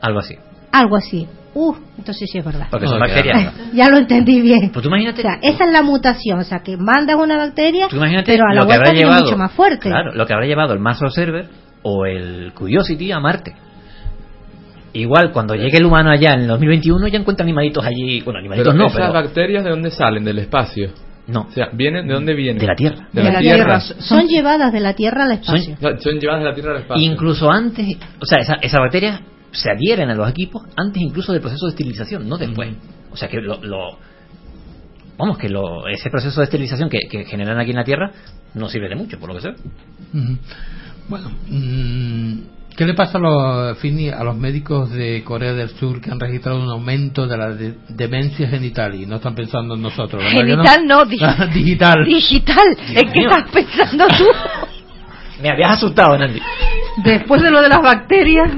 Algo 0.01 0.19
así. 0.19 0.35
Algo 0.73 0.97
así. 0.97 1.27
Uh, 1.55 1.75
entonces 1.99 2.29
sí 2.33 2.39
es 2.39 2.45
verdad. 2.45 2.69
Porque 2.71 2.87
son 2.87 2.99
No, 2.99 3.07
bacterias. 3.07 3.53
Ya 3.75 3.89
lo 3.89 3.99
entendí 3.99 4.41
bien. 4.41 4.71
Pues 4.73 4.83
tú 4.83 4.89
imagínate. 4.89 5.21
O 5.21 5.23
sea, 5.23 5.39
esa 5.43 5.65
es 5.67 5.71
la 5.73 5.83
mutación, 5.83 6.39
o 6.39 6.45
sea, 6.45 6.61
que 6.61 6.77
mandan 6.79 7.19
una 7.19 7.37
bacteria, 7.37 7.89
Tú 7.89 7.97
imagínate 7.97 8.33
pero 8.33 8.45
a 8.47 8.55
la 8.55 8.55
lo 8.55 8.61
que 8.63 8.67
vuelta 8.69 8.89
habrá 8.89 8.99
llevado, 8.99 9.25
mucho 9.25 9.37
más 9.37 9.53
fuerte. 9.53 9.89
Claro, 9.91 10.13
lo 10.15 10.27
que 10.27 10.33
habrá 10.33 10.47
llevado 10.47 10.73
el 10.73 10.79
Mass 10.81 11.03
Observer 11.03 11.49
o 11.83 12.07
el 12.07 12.53
Curiosity 12.55 13.13
a 13.13 13.21
Marte. 13.21 13.55
Igual, 14.95 15.33
cuando 15.33 15.55
llegue 15.55 15.79
el 15.79 15.87
humano 15.87 16.11
allá 16.11 16.35
en 16.35 16.41
el 16.41 16.47
2021, 16.49 17.09
ya 17.09 17.19
encuentra 17.19 17.45
animalitos 17.45 17.85
allí. 17.85 18.21
Bueno, 18.21 18.39
animalitos 18.41 18.73
Pero 18.75 18.79
no, 18.79 18.89
esas 18.89 19.01
pero. 19.01 19.13
bacterias 19.13 19.65
de 19.65 19.71
dónde 19.71 19.91
salen 19.91 20.23
del 20.23 20.39
espacio 20.39 20.91
No. 21.27 21.47
o 21.49 21.51
sea 21.51 21.69
vienen 21.73 22.07
de 22.07 22.13
dónde 22.13 22.35
vienen 22.35 22.59
De 22.59 22.67
la 22.67 22.75
Tierra. 22.75 23.09
de, 23.11 23.23
la, 23.25 23.39
tierra, 23.39 23.81
Son 23.81 24.27
llevadas 24.29 24.71
de 24.73 24.81
la 24.81 24.93
Tierra 24.95 25.25
al 25.25 25.33
espacio. 25.33 25.77
No, 25.81 25.99
son 25.99 26.19
llevadas 26.21 26.43
de 26.43 26.49
la 26.51 26.55
tierra 26.55 26.73
al 26.73 26.79
espacio 26.83 27.11
Incluso 27.11 27.51
antes. 27.51 27.97
O 28.21 28.27
sea, 28.27 28.41
esa- 28.41 28.59
esas 28.61 28.81
bacterias 28.81 29.21
se 29.53 29.71
adhieren 29.71 30.11
a 30.11 30.15
los 30.15 30.29
equipos 30.29 30.63
antes 30.77 31.01
incluso 31.03 31.33
del 31.33 31.41
proceso 31.41 31.67
de 31.67 31.71
esterilización, 31.71 32.29
no 32.29 32.37
después. 32.39 32.75
O 33.11 33.17
sea 33.17 33.29
que 33.29 33.41
lo. 33.41 33.63
lo- 33.63 33.99
vamos, 35.19 35.39
que 35.39 35.49
lo, 35.49 35.87
ese 35.89 36.11
proceso 36.11 36.41
de 36.41 36.45
esterilización 36.45 36.89
que, 36.89 36.99
que 37.09 37.25
generan 37.27 37.59
aquí 37.61 37.71
en 37.71 37.77
la 37.77 37.85
Tierra 37.85 38.11
no 38.55 38.69
sirve 38.69 38.89
de 38.89 38.97
mucho, 38.97 39.19
por 39.21 39.29
lo 39.29 39.35
que 39.37 39.41
sé. 39.43 39.49
Bueno, 41.09 41.31
mm, 41.49 42.39
¿qué 42.77 42.87
le 42.87 42.95
pasa 42.95 43.19
a 43.19 43.21
los, 43.21 43.79
Fini, 43.79 44.09
a 44.09 44.23
los 44.25 44.37
médicos 44.37 44.91
de 44.91 45.23
Corea 45.25 45.53
del 45.53 45.69
Sur 45.71 46.01
que 46.01 46.11
han 46.11 46.19
registrado 46.21 46.61
un 46.63 46.71
aumento 46.71 47.27
de 47.27 47.37
la 47.37 47.51
de- 47.51 47.75
demencia 47.89 48.49
genital 48.49 48.95
y 48.95 49.07
no 49.07 49.17
están 49.17 49.35
pensando 49.35 49.75
en 49.75 49.83
nosotros? 49.83 50.23
¿verdad 50.23 50.31
que 50.45 50.51
Genital 50.53 50.87
no, 50.87 51.05
digi- 51.05 51.53
digital. 51.53 52.05
Digital. 52.05 52.77
¿En 52.89 53.13
qué 53.13 53.21
estás 53.21 53.51
pensando 53.53 54.07
tú? 54.09 54.25
Me 55.43 55.51
habías 55.51 55.73
asustado, 55.73 56.17
Nandy. 56.17 56.41
Después 57.05 57.43
de 57.43 57.51
lo 57.51 57.61
de 57.63 57.69
las 57.69 57.81
bacterias, 57.83 58.51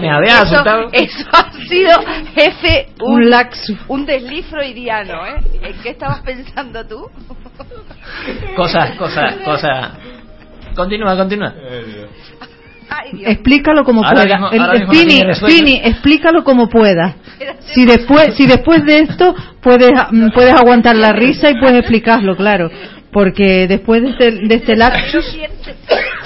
Me 0.00 0.10
habías 0.10 0.42
Eso, 0.44 0.54
asustado. 0.54 0.88
eso 0.92 1.28
ha 1.32 1.52
sido, 1.68 1.90
jefe, 2.34 2.88
un 3.00 3.28
laxo. 3.30 3.74
un 3.88 4.06
desliz 4.06 4.46
freudiano, 4.46 5.26
¿eh? 5.26 5.36
¿En 5.62 5.72
qué 5.82 5.90
estabas 5.90 6.20
pensando 6.20 6.86
tú? 6.86 7.06
Cosas, 8.56 8.96
cosas, 8.96 9.36
cosas. 9.44 9.90
Continúa, 10.74 11.16
continúa. 11.16 11.54
Ay. 12.88 13.22
Explícalo 13.24 13.82
como 13.84 14.04
Ahora 14.04 14.22
pueda. 14.22 14.34
mismo- 14.36 14.50
El- 14.52 14.60
ahora 14.60 14.72
el 14.74 14.88
mismo 14.88 14.92
no 14.94 15.34
Fini. 15.48 15.56
Fini, 15.56 15.80
explícalo 15.84 16.44
como 16.44 16.68
pueda. 16.68 17.16
Si 17.74 17.84
después, 17.84 18.34
si 18.36 18.46
después 18.46 18.84
de 18.84 18.98
esto 19.00 19.34
puedes, 19.60 19.90
mm, 20.10 20.28
puedes 20.32 20.52
aguantar 20.54 20.94
la 20.96 21.12
risa 21.12 21.50
y 21.50 21.58
puedes 21.58 21.78
explicarlo, 21.80 22.36
claro. 22.36 22.70
Porque 23.12 23.66
después 23.66 24.02
de 24.02 24.10
este, 24.10 24.30
de 24.46 24.54
este 24.54 24.76
lapsus... 24.76 25.36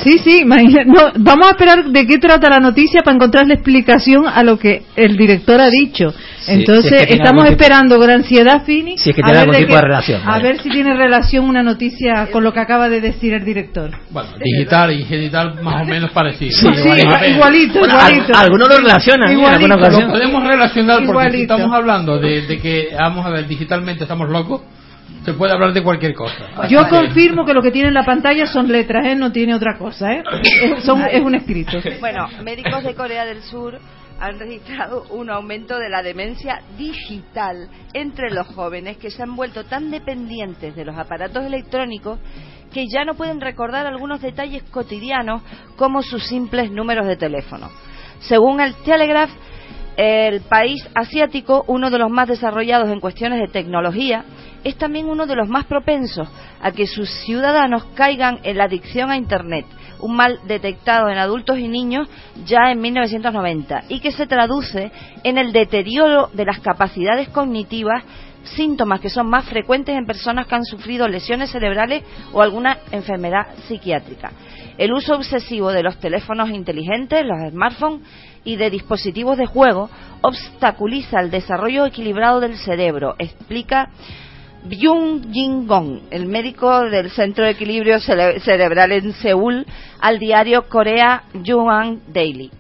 Sí, 0.05 0.18
sí, 0.18 0.40
imagina- 0.40 0.84
no, 0.84 1.12
vamos 1.18 1.46
a 1.48 1.51
esperar 1.51 1.84
de 1.84 2.07
qué 2.07 2.18
trata 2.18 2.48
la 2.48 2.59
noticia 2.59 3.03
para 3.03 3.16
encontrarle 3.16 3.55
explicación 3.55 4.24
a 4.26 4.42
lo 4.42 4.59
que 4.59 4.82
el 4.96 5.16
director 5.16 5.61
ha 5.61 5.68
dicho. 5.68 6.12
Sí, 6.40 6.53
Entonces, 6.53 6.88
si 6.88 6.94
es 6.94 7.01
que 7.03 7.07
tiene 7.09 7.22
estamos 7.22 7.44
tipo- 7.44 7.53
esperando 7.53 7.98
con 7.98 8.11
ansiedad, 8.11 8.62
Fini. 8.64 8.96
Si 8.96 9.11
es 9.11 9.16
que 9.16 9.22
a 9.22 9.24
tiene 9.26 9.32
ver 9.32 9.40
algún 9.40 9.55
de 9.57 9.61
tipo 9.66 9.74
de 9.76 9.82
relación, 9.82 10.22
A 10.22 10.30
vale. 10.30 10.42
ver 10.42 10.62
si 10.62 10.70
tiene 10.70 10.94
relación 10.96 11.44
una 11.44 11.62
noticia 11.62 12.28
con 12.32 12.42
lo 12.44 12.53
que 12.53 12.61
acaba 12.61 12.88
de 12.88 13.01
decir 13.01 13.34
el 13.34 13.44
director. 13.44 13.90
Bueno, 14.11 14.30
digital 14.42 14.92
y 14.92 15.05
genital 15.05 15.61
más 15.62 15.82
o 15.82 15.84
menos 15.84 16.11
parecido. 16.12 16.51
Sí, 16.53 16.66
ver, 16.66 17.30
igualito, 17.30 17.78
Bueno, 17.80 17.94
igualito. 17.94 18.34
al- 18.34 18.44
algunos 18.44 18.68
lo 18.68 18.78
relacionan 18.78 19.30
en 19.30 19.38
Igualito. 19.38 19.74
alguna 19.74 19.90
Lo 20.07 20.09
podemos 20.12 20.44
relacionar 20.48 21.05
porque 21.07 21.30
si 21.32 21.42
estamos 21.42 21.72
hablando 21.74 22.18
de, 22.18 22.42
de 22.46 22.59
que, 22.59 22.88
vamos 22.98 23.26
a 23.26 23.30
ver, 23.30 23.46
digitalmente 23.46 24.05
estamos 24.05 24.28
locos, 24.30 24.62
se 25.25 25.33
puede 25.35 25.53
hablar 25.53 25.73
de 25.73 25.83
cualquier 25.83 26.14
cosa. 26.14 26.66
Yo 26.68 26.89
confirmo 26.89 27.45
que 27.45 27.53
lo 27.55 27.62
que 27.62 27.71
tiene 27.71 27.89
en 27.89 27.95
la 27.95 28.05
pantalla 28.05 28.47
son 28.47 28.68
letras, 28.71 29.07
¿eh? 29.07 29.14
no 29.14 29.31
tiene 29.33 29.55
otra 29.55 29.77
cosa. 29.79 30.12
¿eh? 30.12 30.23
Es, 30.43 30.85
son- 30.85 31.03
es 31.11 31.21
un 31.21 31.35
escrito. 31.35 31.79
Bueno, 32.01 32.29
médicos 32.43 32.83
de 32.85 32.95
Corea 32.95 33.25
del 33.25 33.43
Sur 33.43 33.79
han 34.18 34.39
registrado 34.39 35.05
un 35.11 35.31
aumento 35.31 35.79
de 35.79 35.89
la 35.89 36.03
demencia 36.03 36.61
digital 36.77 37.68
entre 37.95 38.31
los 38.31 38.47
jóvenes 38.49 38.99
que 38.99 39.11
se 39.11 39.23
han 39.23 39.35
vuelto 39.35 39.64
tan 39.64 39.91
dependientes 39.91 40.75
de 40.77 40.85
los 40.85 40.97
aparatos 40.97 41.45
electrónicos 41.45 42.18
que 42.73 42.85
ya 42.87 43.05
no 43.05 43.14
pueden 43.14 43.41
recordar 43.41 43.87
algunos 43.87 44.21
detalles 44.21 44.62
cotidianos 44.64 45.43
como 45.77 46.03
sus 46.03 46.23
simples 46.27 46.71
números 46.71 47.07
de 47.07 47.16
teléfono. 47.16 47.68
Según 48.21 48.61
el 48.61 48.75
Telegraph, 48.85 49.31
el 49.97 50.41
país 50.43 50.87
asiático, 50.95 51.64
uno 51.66 51.91
de 51.91 51.99
los 51.99 52.11
más 52.11 52.29
desarrollados 52.29 52.91
en 52.91 53.01
cuestiones 53.01 53.41
de 53.41 53.49
tecnología, 53.49 54.25
es 54.65 54.77
también 54.77 55.09
uno 55.09 55.27
de 55.27 55.37
los 55.37 55.49
más 55.49 55.65
propensos 55.67 56.29
a 56.61 56.73
que 56.73 56.87
sus 56.87 57.09
ciudadanos 57.25 57.85
caigan 57.95 58.41
en 58.43 58.59
la 58.59 58.65
adicción 58.65 59.11
a 59.11 59.17
Internet, 59.17 59.67
un 60.01 60.17
mal 60.17 60.41
detectado 60.47 61.09
en 61.09 61.19
adultos 61.19 61.59
y 61.59 61.69
niños 61.69 62.09
ya 62.47 62.71
en 62.71 62.81
1990 62.81 63.85
y 63.89 64.01
que 64.01 64.13
se 64.13 64.27
traduce 64.27 64.91
en 65.25 65.39
el 65.39 65.53
deterioro 65.53 66.31
de 66.33 66.45
las 66.45 66.61
capacidades 66.61 67.29
cognitivas 67.29 68.05
síntomas 68.43 69.01
que 69.01 69.11
son 69.11 69.29
más 69.29 69.45
frecuentes 69.47 69.97
en 69.97 70.07
personas 70.07 70.47
que 70.47 70.55
han 70.55 70.65
sufrido 70.65 71.09
lesiones 71.09 71.51
cerebrales 71.51 72.03
o 72.33 72.41
alguna 72.41 72.79
enfermedad 72.91 73.47
psiquiátrica. 73.69 74.33
El 74.79 74.93
uso 74.93 75.15
obsesivo 75.15 75.73
de 75.73 75.83
los 75.83 75.99
teléfonos 75.99 76.49
inteligentes, 76.51 77.25
los 77.25 77.51
smartphones 77.51 78.01
y 78.45 78.57
de 78.57 78.71
dispositivos 78.71 79.37
de 79.37 79.47
juego 79.47 79.91
obstaculiza 80.23 81.21
el 81.21 81.31
desarrollo 81.31 81.85
equilibrado 81.85 82.41
del 82.41 82.57
cerebro, 82.57 83.15
explica 83.19 83.91
Byung 84.65 85.33
Jin 85.33 85.67
Gong, 85.67 86.01
el 86.11 86.27
médico 86.27 86.81
del 86.91 87.11
Centro 87.11 87.45
de 87.45 87.53
Equilibrio 87.53 87.99
Cere- 87.99 88.41
Cerebral 88.41 88.93
en 88.93 89.13
Seúl, 89.15 89.65
al 90.01 90.19
diario 90.19 90.69
Corea 90.69 91.23
Yuan 91.33 92.01
Daily. 92.09 92.51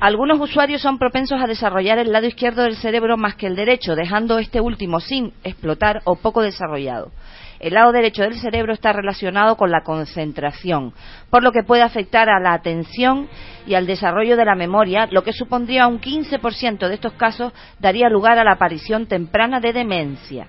Algunos 0.00 0.38
usuarios 0.40 0.80
son 0.80 0.98
propensos 0.98 1.40
a 1.40 1.46
desarrollar 1.46 1.98
el 1.98 2.12
lado 2.12 2.26
izquierdo 2.26 2.62
del 2.62 2.76
cerebro 2.76 3.16
más 3.16 3.34
que 3.34 3.46
el 3.46 3.56
derecho, 3.56 3.96
dejando 3.96 4.38
este 4.38 4.60
último 4.60 5.00
sin 5.00 5.32
explotar 5.42 6.02
o 6.04 6.14
poco 6.16 6.40
desarrollado. 6.42 7.10
El 7.58 7.74
lado 7.74 7.92
derecho 7.92 8.22
del 8.22 8.34
cerebro 8.38 8.72
está 8.72 8.92
relacionado 8.92 9.56
con 9.56 9.70
la 9.70 9.82
concentración, 9.82 10.92
por 11.30 11.42
lo 11.42 11.50
que 11.50 11.62
puede 11.62 11.82
afectar 11.82 12.28
a 12.28 12.38
la 12.40 12.52
atención 12.52 13.28
y 13.66 13.74
al 13.74 13.86
desarrollo 13.86 14.36
de 14.36 14.44
la 14.44 14.54
memoria, 14.54 15.08
lo 15.10 15.22
que 15.24 15.32
supondría 15.32 15.86
un 15.88 16.00
15% 16.00 16.86
de 16.88 16.94
estos 16.94 17.14
casos 17.14 17.52
daría 17.80 18.08
lugar 18.08 18.38
a 18.38 18.44
la 18.44 18.52
aparición 18.52 19.06
temprana 19.06 19.58
de 19.60 19.72
demencia. 19.72 20.48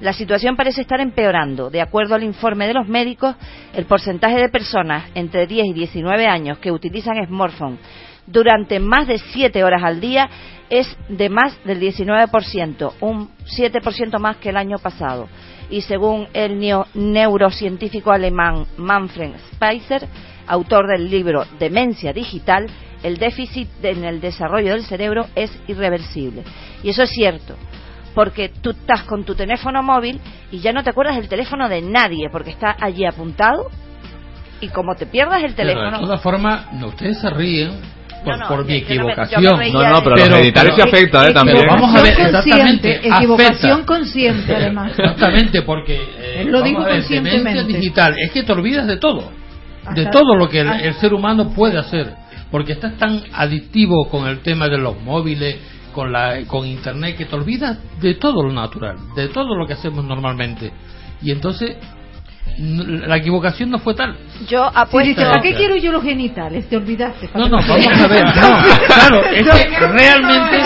La 0.00 0.12
situación 0.12 0.56
parece 0.56 0.82
estar 0.82 1.00
empeorando. 1.00 1.70
De 1.70 1.80
acuerdo 1.80 2.14
al 2.14 2.22
informe 2.22 2.66
de 2.66 2.74
los 2.74 2.86
médicos, 2.86 3.34
el 3.74 3.86
porcentaje 3.86 4.36
de 4.36 4.48
personas 4.48 5.10
entre 5.14 5.46
10 5.46 5.68
y 5.68 5.72
19 5.72 6.26
años 6.26 6.58
que 6.58 6.70
utilizan 6.70 7.24
smartphone 7.26 7.78
durante 8.26 8.80
más 8.80 9.06
de 9.06 9.18
7 9.18 9.64
horas 9.64 9.82
al 9.82 10.00
día 10.00 10.28
es 10.68 10.96
de 11.08 11.28
más 11.28 11.56
del 11.64 11.80
19%, 11.80 12.92
un 13.00 13.30
7% 13.44 14.18
más 14.18 14.36
que 14.38 14.50
el 14.50 14.56
año 14.56 14.78
pasado. 14.78 15.28
Y 15.70 15.80
según 15.82 16.28
el 16.32 16.58
neurocientífico 16.94 18.10
alemán 18.10 18.66
Manfred 18.76 19.32
Speiser, 19.52 20.06
autor 20.46 20.88
del 20.88 21.08
libro 21.08 21.44
Demencia 21.58 22.12
Digital, 22.12 22.66
el 23.02 23.18
déficit 23.18 23.68
en 23.82 24.04
el 24.04 24.20
desarrollo 24.20 24.72
del 24.72 24.84
cerebro 24.84 25.26
es 25.34 25.56
irreversible. 25.68 26.42
Y 26.82 26.90
eso 26.90 27.02
es 27.02 27.10
cierto, 27.10 27.56
porque 28.16 28.48
tú 28.62 28.70
estás 28.70 29.02
con 29.02 29.24
tu 29.24 29.34
teléfono 29.34 29.82
móvil 29.82 30.18
y 30.50 30.60
ya 30.60 30.72
no 30.72 30.82
te 30.82 30.88
acuerdas 30.88 31.16
del 31.16 31.28
teléfono 31.28 31.68
de 31.68 31.82
nadie, 31.82 32.30
porque 32.32 32.48
está 32.48 32.74
allí 32.80 33.04
apuntado 33.04 33.66
y 34.62 34.68
como 34.68 34.94
te 34.94 35.04
pierdas 35.04 35.44
el 35.44 35.52
Pero 35.52 35.68
teléfono... 35.68 35.98
de 35.98 36.04
todas 36.06 36.22
formas, 36.22 36.72
no, 36.72 36.86
ustedes 36.86 37.18
se 37.20 37.28
ríen 37.28 37.72
por, 38.24 38.38
No, 38.38 38.44
no, 38.44 38.48
por 38.48 38.64
mi 38.64 38.80
no 38.80 38.86
me- 38.88 38.94
equivocación. 38.94 39.42
No, 39.44 39.90
no, 39.90 40.02
pero 40.02 40.16
los 40.16 40.28
genitales 40.30 40.72
sí 40.74 40.80
afecta, 40.80 41.26
¿eh? 41.28 41.32
También. 41.34 41.58
Pero 41.58 41.72
vamos 41.74 41.94
a 41.94 42.02
ver, 42.02 42.14
exactamente. 42.18 43.06
equivocación 43.06 43.72
afecta. 43.72 43.86
consciente, 43.94 44.56
además. 44.56 44.92
Exactamente, 44.98 45.60
porque 45.60 45.94
eh, 46.18 46.44
lo 46.48 46.60
a 46.60 46.62
ver, 46.62 46.74
conscientemente. 46.74 47.64
digital 47.64 48.14
es 48.18 48.30
que 48.32 48.44
te 48.44 48.52
olvidas 48.52 48.86
de 48.86 48.96
todo, 48.96 49.30
de 49.94 50.06
todo 50.06 50.34
lo 50.36 50.48
que 50.48 50.60
el 50.62 50.94
ser 50.94 51.12
humano 51.12 51.50
puede 51.50 51.76
hacer, 51.78 52.14
porque 52.50 52.72
estás 52.72 52.96
tan 52.96 53.22
adictivo 53.34 54.08
con 54.08 54.26
el 54.26 54.38
tema 54.40 54.68
de 54.68 54.78
los 54.78 54.98
móviles, 55.02 55.56
con 55.96 56.12
la 56.12 56.44
con 56.46 56.66
internet 56.66 57.16
que 57.16 57.24
te 57.24 57.34
olvidas 57.34 57.78
de 58.02 58.16
todo 58.16 58.42
lo 58.42 58.52
natural, 58.52 58.98
de 59.16 59.28
todo 59.28 59.56
lo 59.56 59.66
que 59.66 59.72
hacemos 59.72 60.04
normalmente. 60.04 60.70
Y 61.22 61.30
entonces 61.30 61.78
la 62.58 63.16
equivocación 63.18 63.70
no 63.70 63.78
fue 63.78 63.94
tal. 63.94 64.16
Yo 64.48 64.64
apuesto... 64.64 65.22
¿para 65.22 65.42
qué 65.42 65.54
quiero 65.54 65.76
yo 65.76 65.92
los 65.92 66.02
genitales? 66.02 66.66
Te 66.68 66.76
olvidaste. 66.76 67.28
No, 67.34 67.48
no, 67.48 67.58
vamos 67.58 67.86
a 67.86 68.06
ver, 68.06 68.24
no, 68.24 68.32
claro, 68.86 69.24
es 69.30 69.46
que 69.46 69.86
realmente, 69.86 70.58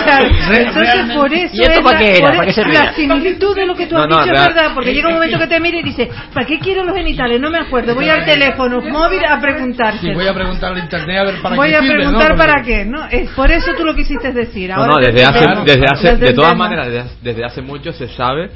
re- 0.48 0.62
Entonces, 0.68 1.16
por 1.16 1.32
eso 1.32 1.54
¿Y 1.56 1.62
esto 1.62 1.72
es 1.72 1.80
para 1.80 1.98
qué 1.98 2.16
era? 2.18 2.26
por 2.28 2.36
¿Para 2.36 2.46
qué 2.46 2.52
servía? 2.52 2.84
La 2.84 2.92
similitud 2.94 3.56
de 3.56 3.66
lo 3.66 3.74
que 3.74 3.86
tú 3.86 3.96
has 3.96 4.08
no, 4.08 4.20
dicho 4.22 4.32
es 4.34 4.40
verdad, 4.46 4.70
porque 4.74 4.94
llega 4.94 5.08
un 5.08 5.14
momento 5.14 5.38
que 5.38 5.46
te 5.48 5.60
mira 5.60 5.78
y 5.78 5.82
dice, 5.82 6.08
¿para 6.32 6.46
qué 6.46 6.58
quiero 6.60 6.84
los 6.84 6.94
genitales? 6.94 7.40
No 7.40 7.50
me 7.50 7.58
acuerdo. 7.58 7.94
Voy 7.96 8.08
al 8.08 8.24
teléfono 8.24 8.80
móvil 8.82 9.24
a 9.24 9.40
preguntarse. 9.40 9.98
Sí, 10.00 10.12
voy 10.14 10.28
a 10.28 10.34
preguntarle 10.34 10.80
a 10.80 10.84
internet 10.84 11.18
a 11.18 11.24
ver 11.24 11.42
para 11.42 11.56
Voy 11.56 11.70
qué 11.70 11.76
a 11.76 11.80
sirve, 11.80 11.94
¿no? 11.94 12.00
preguntar 12.02 12.36
para 12.36 12.62
qué, 12.62 12.84
¿no? 12.84 13.06
Es 13.06 13.30
por 13.30 13.50
eso 13.50 13.72
tú 13.76 13.84
lo 13.84 13.94
quisiste 13.96 14.32
decir. 14.32 14.70
No, 14.70 14.76
Ahora 14.76 14.92
no, 14.94 15.00
desde 15.00 15.24
hace, 15.24 15.46
desde 15.64 15.84
hace, 15.86 16.16
de 16.16 16.32
todas 16.34 16.56
maneras, 16.56 16.86
desde, 16.88 17.10
desde 17.20 17.44
hace 17.44 17.62
mucho 17.62 17.92
se 17.92 18.06
sabe 18.08 18.50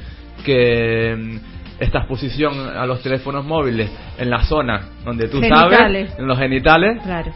que 0.44 1.16
mm, 1.16 1.53
esta 1.80 1.98
exposición 2.00 2.54
a 2.76 2.86
los 2.86 3.02
teléfonos 3.02 3.44
móviles 3.44 3.90
en 4.18 4.30
la 4.30 4.42
zona 4.44 4.80
donde 5.04 5.28
tú 5.28 5.40
Genitales. 5.40 5.78
sabes, 5.78 6.18
en 6.18 6.26
los 6.26 6.38
genitales, 6.38 7.02
Claro. 7.02 7.32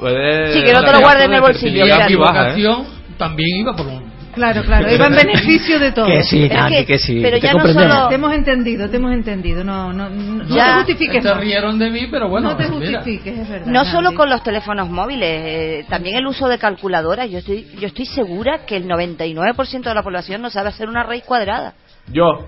puede... 0.00 0.52
Sí, 0.52 0.62
que 0.64 0.72
no 0.72 0.82
te 0.84 0.92
lo 0.92 1.00
guardes 1.00 1.24
en 1.26 1.34
el 1.34 1.40
bolsillo, 1.40 1.84
claro. 1.84 2.54
¿eh? 2.56 2.86
también 3.16 3.56
iba 3.60 3.74
por 3.74 3.86
un... 3.86 4.16
Claro, 4.34 4.62
claro. 4.64 4.92
Iba 4.92 5.06
en 5.06 5.14
beneficio 5.16 5.78
de 5.80 5.92
todo. 5.92 6.04
Que 6.08 6.22
sí, 6.22 6.44
Es 6.44 6.52
Nati, 6.52 6.74
que- 6.74 6.84
que 6.84 6.98
sí. 6.98 7.20
pero 7.22 7.38
te 7.40 7.46
ya 7.46 7.54
no 7.54 7.66
solo- 7.66 8.08
Te 8.08 8.16
hemos 8.16 8.34
entendido, 8.34 8.90
te 8.90 8.96
hemos 8.98 9.12
entendido. 9.14 9.64
No, 9.64 9.94
no, 9.94 10.10
no, 10.10 10.44
no 10.44 10.54
Ya. 10.54 10.66
te 10.66 10.74
justifiques. 10.92 11.22
Se 11.22 11.30
más. 11.30 11.40
rieron 11.40 11.78
de 11.78 11.90
mí, 11.90 12.06
pero 12.10 12.28
bueno, 12.28 12.50
no 12.50 12.56
te 12.58 12.68
mira. 12.68 12.98
justifiques, 13.00 13.38
es 13.38 13.48
verdad. 13.48 13.66
No 13.66 13.86
solo 13.86 14.12
con 14.14 14.28
los 14.28 14.42
teléfonos 14.42 14.90
móviles, 14.90 15.30
eh, 15.30 15.86
también 15.88 16.16
el 16.18 16.26
uso 16.26 16.48
de 16.48 16.58
calculadoras. 16.58 17.30
Yo 17.30 17.38
estoy, 17.38 17.66
yo 17.80 17.86
estoy 17.86 18.04
segura 18.04 18.66
que 18.66 18.76
el 18.76 18.86
99% 18.86 19.88
de 19.88 19.94
la 19.94 20.02
población 20.02 20.42
no 20.42 20.50
sabe 20.50 20.68
hacer 20.68 20.90
una 20.90 21.02
raíz 21.02 21.24
cuadrada. 21.24 21.72
Yo, 22.12 22.44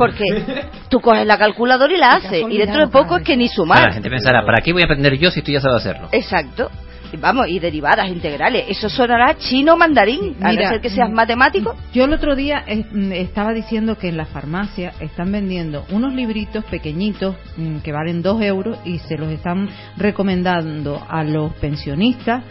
Porque 0.00 0.64
tú 0.88 0.98
coges 1.00 1.26
la 1.26 1.36
calculadora 1.36 1.92
y 1.92 1.98
la 1.98 2.12
haces, 2.14 2.44
y 2.48 2.56
dentro 2.56 2.80
de 2.80 2.88
poco 2.88 3.18
es 3.18 3.22
que 3.22 3.36
ni 3.36 3.48
sumar. 3.48 3.88
la 3.88 3.92
gente 3.92 4.08
pensará, 4.08 4.44
¿para 4.46 4.62
qué 4.62 4.72
voy 4.72 4.82
a 4.82 4.86
aprender 4.86 5.18
yo 5.18 5.30
si 5.30 5.42
tú 5.42 5.52
ya 5.52 5.60
sabes 5.60 5.76
hacerlo? 5.84 6.08
Exacto. 6.12 6.70
Vamos, 7.18 7.48
y 7.48 7.58
derivadas 7.58 8.08
integrales. 8.08 8.66
Eso 8.68 8.88
sonará 8.88 9.36
chino 9.36 9.76
mandarín, 9.76 10.36
a 10.40 10.44
no 10.44 10.50
Mira, 10.50 10.68
ser 10.68 10.80
que 10.80 10.90
seas 10.90 11.10
mm, 11.10 11.14
matemático. 11.14 11.74
Yo 11.92 12.04
el 12.04 12.12
otro 12.12 12.36
día 12.36 12.64
mm, 12.66 13.12
estaba 13.12 13.52
diciendo 13.52 13.98
que 13.98 14.08
en 14.08 14.16
la 14.16 14.26
farmacia 14.26 14.92
están 15.00 15.32
vendiendo 15.32 15.84
unos 15.90 16.14
libritos 16.14 16.64
pequeñitos 16.66 17.36
mm, 17.56 17.78
que 17.78 17.92
valen 17.92 18.22
dos 18.22 18.40
euros 18.42 18.78
y 18.84 18.98
se 18.98 19.18
los 19.18 19.30
están 19.32 19.68
recomendando 19.96 21.04
a 21.08 21.24
los 21.24 21.52
pensionistas 21.54 22.44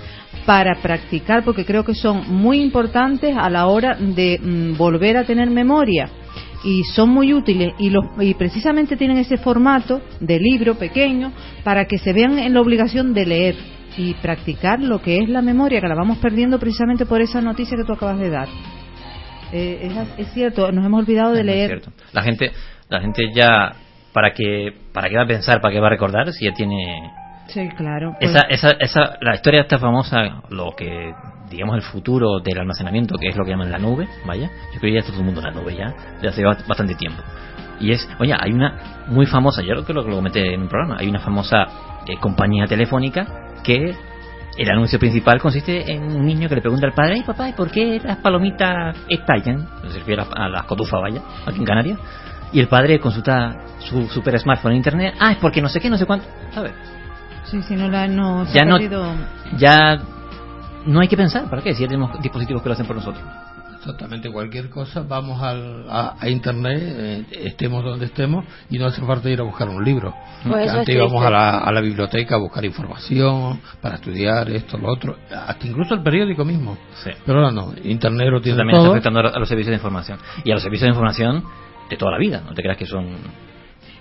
para 0.45 0.75
practicar 0.81 1.43
porque 1.43 1.65
creo 1.65 1.85
que 1.85 1.95
son 1.95 2.23
muy 2.27 2.61
importantes 2.61 3.35
a 3.37 3.49
la 3.49 3.67
hora 3.67 3.95
de 3.95 4.39
mm, 4.41 4.77
volver 4.77 5.17
a 5.17 5.23
tener 5.23 5.49
memoria 5.49 6.09
y 6.63 6.83
son 6.83 7.09
muy 7.09 7.33
útiles 7.33 7.73
y, 7.77 7.89
los, 7.89 8.05
y 8.19 8.33
precisamente 8.33 8.97
tienen 8.97 9.17
ese 9.17 9.37
formato 9.37 10.01
de 10.19 10.39
libro 10.39 10.75
pequeño 10.75 11.31
para 11.63 11.85
que 11.85 11.97
se 11.97 12.13
vean 12.13 12.37
en 12.37 12.53
la 12.53 12.61
obligación 12.61 13.13
de 13.13 13.25
leer 13.25 13.55
y 13.97 14.13
practicar 14.15 14.79
lo 14.79 15.01
que 15.01 15.19
es 15.19 15.29
la 15.29 15.41
memoria, 15.41 15.81
que 15.81 15.87
la 15.87 15.95
vamos 15.95 16.17
perdiendo 16.19 16.59
precisamente 16.59 17.05
por 17.05 17.21
esa 17.21 17.41
noticia 17.41 17.77
que 17.77 17.83
tú 17.83 17.93
acabas 17.93 18.19
de 18.19 18.29
dar. 18.29 18.47
Eh, 19.51 19.91
es, 20.17 20.27
es 20.27 20.33
cierto, 20.33 20.71
nos 20.71 20.85
hemos 20.85 21.01
olvidado 21.01 21.33
de 21.33 21.39
Es 21.41 21.45
leer. 21.45 21.81
La 22.13 22.23
gente, 22.23 22.51
la 22.87 23.01
gente 23.01 23.23
ya, 23.33 23.73
¿para 24.13 24.31
qué, 24.33 24.73
¿para 24.93 25.09
qué 25.09 25.15
va 25.15 25.23
a 25.23 25.27
pensar, 25.27 25.59
para 25.61 25.73
qué 25.73 25.79
va 25.79 25.87
a 25.87 25.91
recordar 25.91 26.31
si 26.33 26.45
ya 26.45 26.53
tiene... 26.53 27.11
Sí, 27.49 27.67
claro. 27.77 28.15
pues- 28.19 28.31
Esa, 28.31 28.41
esa, 28.49 28.69
esa, 28.79 29.17
la 29.21 29.35
historia 29.35 29.61
esta 29.61 29.77
famosa, 29.77 30.41
lo 30.49 30.71
que, 30.75 31.13
digamos, 31.49 31.75
el 31.75 31.81
futuro 31.81 32.39
del 32.39 32.59
almacenamiento, 32.59 33.17
que 33.17 33.27
es 33.29 33.35
lo 33.35 33.43
que 33.43 33.51
llaman 33.51 33.71
la 33.71 33.79
nube, 33.79 34.07
vaya, 34.25 34.49
yo 34.73 34.79
creo 34.79 34.81
que 34.81 34.93
ya 34.93 34.99
está 34.99 35.11
todo 35.11 35.21
el 35.21 35.25
mundo 35.25 35.41
en 35.41 35.47
la 35.53 35.59
nube 35.61 35.75
ya, 35.75 35.93
desde 36.15 36.27
hace 36.29 36.43
ba- 36.43 36.57
bastante 36.67 36.95
tiempo. 36.95 37.21
Y 37.79 37.91
es, 37.91 38.07
oye, 38.19 38.33
hay 38.37 38.51
una 38.51 39.03
muy 39.07 39.25
famosa, 39.25 39.61
yo 39.61 39.69
creo 39.73 39.85
que 39.85 39.93
lo, 39.93 40.03
lo 40.03 40.15
comenté 40.17 40.53
en 40.53 40.61
un 40.63 40.67
programa, 40.67 40.97
hay 40.99 41.07
una 41.09 41.19
famosa 41.19 41.65
eh, 42.07 42.17
compañía 42.19 42.65
telefónica 42.67 43.25
que 43.63 43.95
el 44.57 44.69
anuncio 44.69 44.99
principal 44.99 45.39
consiste 45.39 45.91
en 45.91 46.03
un 46.03 46.25
niño 46.25 46.49
que 46.49 46.55
le 46.55 46.61
pregunta 46.61 46.85
al 46.85 46.93
padre, 46.93 47.13
ay 47.15 47.23
papá, 47.23 47.47
¿y 47.49 47.53
por 47.53 47.71
qué 47.71 48.01
las 48.03 48.17
palomitas 48.17 48.97
estallan? 49.07 49.65
Se 49.87 49.99
refiere 49.99 50.21
a, 50.21 50.25
a 50.45 50.49
las 50.49 50.63
cotufas, 50.65 50.99
vaya, 51.01 51.21
aquí 51.47 51.59
en 51.59 51.65
Canarias. 51.65 51.97
Y 52.51 52.59
el 52.59 52.67
padre 52.67 52.99
consulta 52.99 53.55
su 53.79 54.07
super 54.09 54.37
smartphone 54.39 54.71
en 54.73 54.77
internet, 54.77 55.15
ah, 55.19 55.31
es 55.31 55.37
porque 55.37 55.61
no 55.61 55.69
sé 55.69 55.79
qué, 55.79 55.89
no 55.89 55.97
sé 55.97 56.05
cuánto, 56.05 56.25
¿sabes? 56.51 56.73
Sí, 57.51 57.61
si 57.63 57.75
no 57.75 57.89
la 57.89 58.07
no, 58.07 58.45
se 58.45 58.53
Ya 58.53 58.61
ha 58.61 58.65
no- 58.65 58.77
ya 59.57 59.99
no 60.85 60.99
hay 60.99 61.07
que 61.07 61.17
pensar, 61.17 61.49
¿para 61.49 61.61
qué? 61.61 61.73
Si 61.73 61.81
ya 61.81 61.87
tenemos 61.87 62.19
dispositivos 62.21 62.61
que 62.61 62.69
lo 62.69 62.73
hacen 62.73 62.85
por 62.85 62.95
nosotros. 62.95 63.23
Exactamente, 63.79 64.29
cualquier 64.29 64.69
cosa, 64.69 65.03
vamos 65.07 65.41
al, 65.41 65.85
a, 65.89 66.15
a 66.19 66.27
internet, 66.29 66.77
eh, 66.81 67.25
estemos 67.45 67.81
donde 67.81 68.07
estemos, 68.07 68.43
y 68.69 68.77
no 68.77 68.87
hace 68.87 69.01
falta 69.01 69.29
ir 69.29 69.39
a 69.39 69.43
buscar 69.43 69.69
un 69.69 69.81
libro. 69.85 70.13
Pues 70.45 70.69
antes 70.69 70.93
íbamos 70.93 71.25
a 71.25 71.29
la, 71.29 71.59
a 71.59 71.71
la 71.71 71.79
biblioteca 71.79 72.35
a 72.35 72.39
buscar 72.39 72.65
información, 72.65 73.61
para 73.81 73.95
estudiar 73.95 74.49
esto, 74.49 74.77
lo 74.77 74.91
otro, 74.91 75.15
hasta 75.33 75.65
incluso 75.65 75.93
el 75.93 76.03
periódico 76.03 76.43
mismo. 76.43 76.77
Sí. 77.01 77.11
Pero 77.25 77.39
ahora 77.39 77.51
no, 77.53 77.73
internet 77.85 78.27
lo 78.29 78.37
Eso 78.37 78.43
tiene 78.43 78.57
también 78.57 78.77
está 78.79 78.89
afectando 78.91 79.19
a 79.21 79.39
los 79.39 79.47
servicios 79.47 79.71
de 79.71 79.75
información. 79.77 80.19
Y 80.43 80.51
a 80.51 80.55
los 80.55 80.63
servicios 80.63 80.87
de 80.87 80.89
información 80.89 81.43
de 81.89 81.95
toda 81.97 82.11
la 82.11 82.17
vida, 82.17 82.41
no 82.45 82.53
te 82.53 82.61
creas 82.61 82.77
que 82.77 82.85
son 82.85 83.07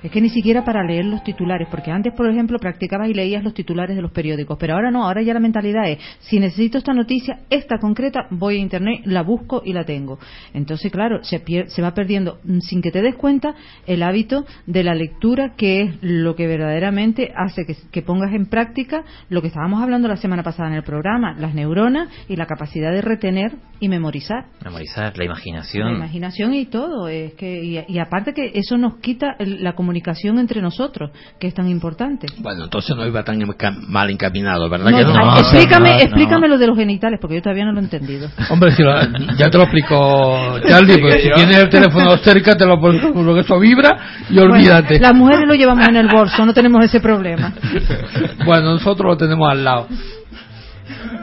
Es 0.02 0.10
que 0.10 0.20
ni 0.20 0.28
siquiera 0.28 0.64
para 0.64 0.84
leer 0.84 1.04
los 1.06 1.24
titulares, 1.24 1.66
porque 1.70 1.90
antes, 1.90 2.12
por 2.14 2.28
ejemplo, 2.30 2.58
practicabas 2.58 3.08
y 3.08 3.14
leías 3.14 3.42
los 3.42 3.52
titulares 3.54 3.96
de 3.96 4.02
los 4.02 4.12
periódicos, 4.12 4.56
pero 4.60 4.74
ahora 4.74 4.90
no, 4.90 5.04
ahora 5.04 5.22
ya 5.22 5.34
la 5.34 5.40
mentalidad 5.40 5.88
es, 5.90 5.98
si 6.20 6.38
necesito 6.38 6.78
esta 6.78 6.92
noticia, 6.92 7.40
esta 7.50 7.78
concreta, 7.78 8.26
voy 8.30 8.56
a 8.56 8.58
internet, 8.58 9.00
la 9.04 9.22
busco 9.22 9.62
y 9.64 9.72
la 9.72 9.84
tengo. 9.84 10.18
Entonces, 10.54 10.92
claro, 10.92 11.24
se, 11.24 11.44
pier- 11.44 11.66
se 11.68 11.82
va 11.82 11.94
perdiendo, 11.94 12.38
mm, 12.44 12.60
sin 12.60 12.80
que 12.80 12.90
te 12.92 13.02
des 13.02 13.16
cuenta, 13.16 13.54
el 13.86 14.02
hábito 14.04 14.44
de 14.66 14.84
la 14.84 14.94
lectura, 14.94 15.54
que 15.56 15.82
es 15.82 15.94
lo 16.00 16.36
que 16.36 16.46
verdaderamente 16.46 17.32
hace 17.36 17.64
que, 17.66 17.74
que 17.90 18.02
pongas 18.02 18.32
en 18.32 18.46
práctica 18.46 19.02
lo 19.30 19.40
que 19.42 19.48
estábamos 19.48 19.82
hablando 19.82 20.06
la 20.06 20.16
semana 20.16 20.42
pasada 20.44 20.68
en 20.68 20.74
el 20.76 20.82
programa, 20.84 21.34
las 21.38 21.54
neuronas 21.54 22.08
y 22.28 22.36
la 22.36 22.46
capacidad 22.46 22.92
de 22.92 23.00
retener 23.02 23.52
y 23.80 23.88
memorizar. 23.88 24.46
Memorizar, 24.64 25.12
la 25.16 25.18
La 25.18 25.24
imaginación. 25.24 25.96
imaginación 25.96 26.54
y 26.54 26.66
todo, 26.66 27.08
es 27.08 27.34
que 27.34 27.64
y, 27.64 27.78
y 27.88 27.98
aparte 27.98 28.32
que 28.32 28.52
eso 28.54 28.76
nos 28.78 28.98
quita 28.98 29.34
el- 29.40 29.62
la 29.64 29.72
comunicación 29.72 29.87
entre 29.92 30.60
nosotros, 30.60 31.10
que 31.38 31.46
es 31.46 31.54
tan 31.54 31.68
importante. 31.68 32.26
Bueno, 32.38 32.64
entonces 32.64 32.94
no 32.96 33.06
iba 33.06 33.22
tan 33.24 33.40
enca- 33.40 33.76
mal 33.86 34.10
encaminado, 34.10 34.68
¿verdad 34.68 34.90
No, 34.90 34.96
que 34.98 35.04
no? 35.04 35.36
explícame, 35.36 35.90
No, 35.90 35.94
no. 35.96 36.00
explícame 36.02 36.48
lo 36.48 36.58
de 36.58 36.66
los 36.66 36.76
genitales, 36.76 37.18
porque 37.20 37.36
yo 37.36 37.42
todavía 37.42 37.64
no 37.64 37.72
lo 37.72 37.80
he 37.80 37.84
entendido. 37.84 38.28
Hombre, 38.50 38.70
si 38.72 38.82
lo- 38.82 39.00
ya 39.36 39.50
te 39.50 39.56
lo 39.58 39.64
explicó 39.64 40.58
Charlie, 40.68 40.98
pues 40.98 41.22
si 41.22 41.30
tienes 41.32 41.56
el 41.56 41.68
teléfono 41.70 42.16
cerca 42.18 42.56
te 42.56 42.66
lo 42.66 42.80
pones 42.80 43.00
con 43.12 43.24
lo 43.24 43.34
que 43.34 43.40
eso 43.40 43.58
vibra 43.58 43.96
y 44.30 44.38
olvídate. 44.38 44.98
Bueno, 44.98 45.02
las 45.08 45.14
mujeres 45.14 45.46
lo 45.48 45.54
llevamos 45.54 45.88
en 45.88 45.96
el 45.96 46.08
bolso, 46.08 46.44
no 46.44 46.52
tenemos 46.52 46.84
ese 46.84 47.00
problema. 47.00 47.52
Bueno, 48.44 48.72
nosotros 48.74 49.06
lo 49.10 49.16
tenemos 49.16 49.50
al 49.50 49.62
lado. 49.64 49.86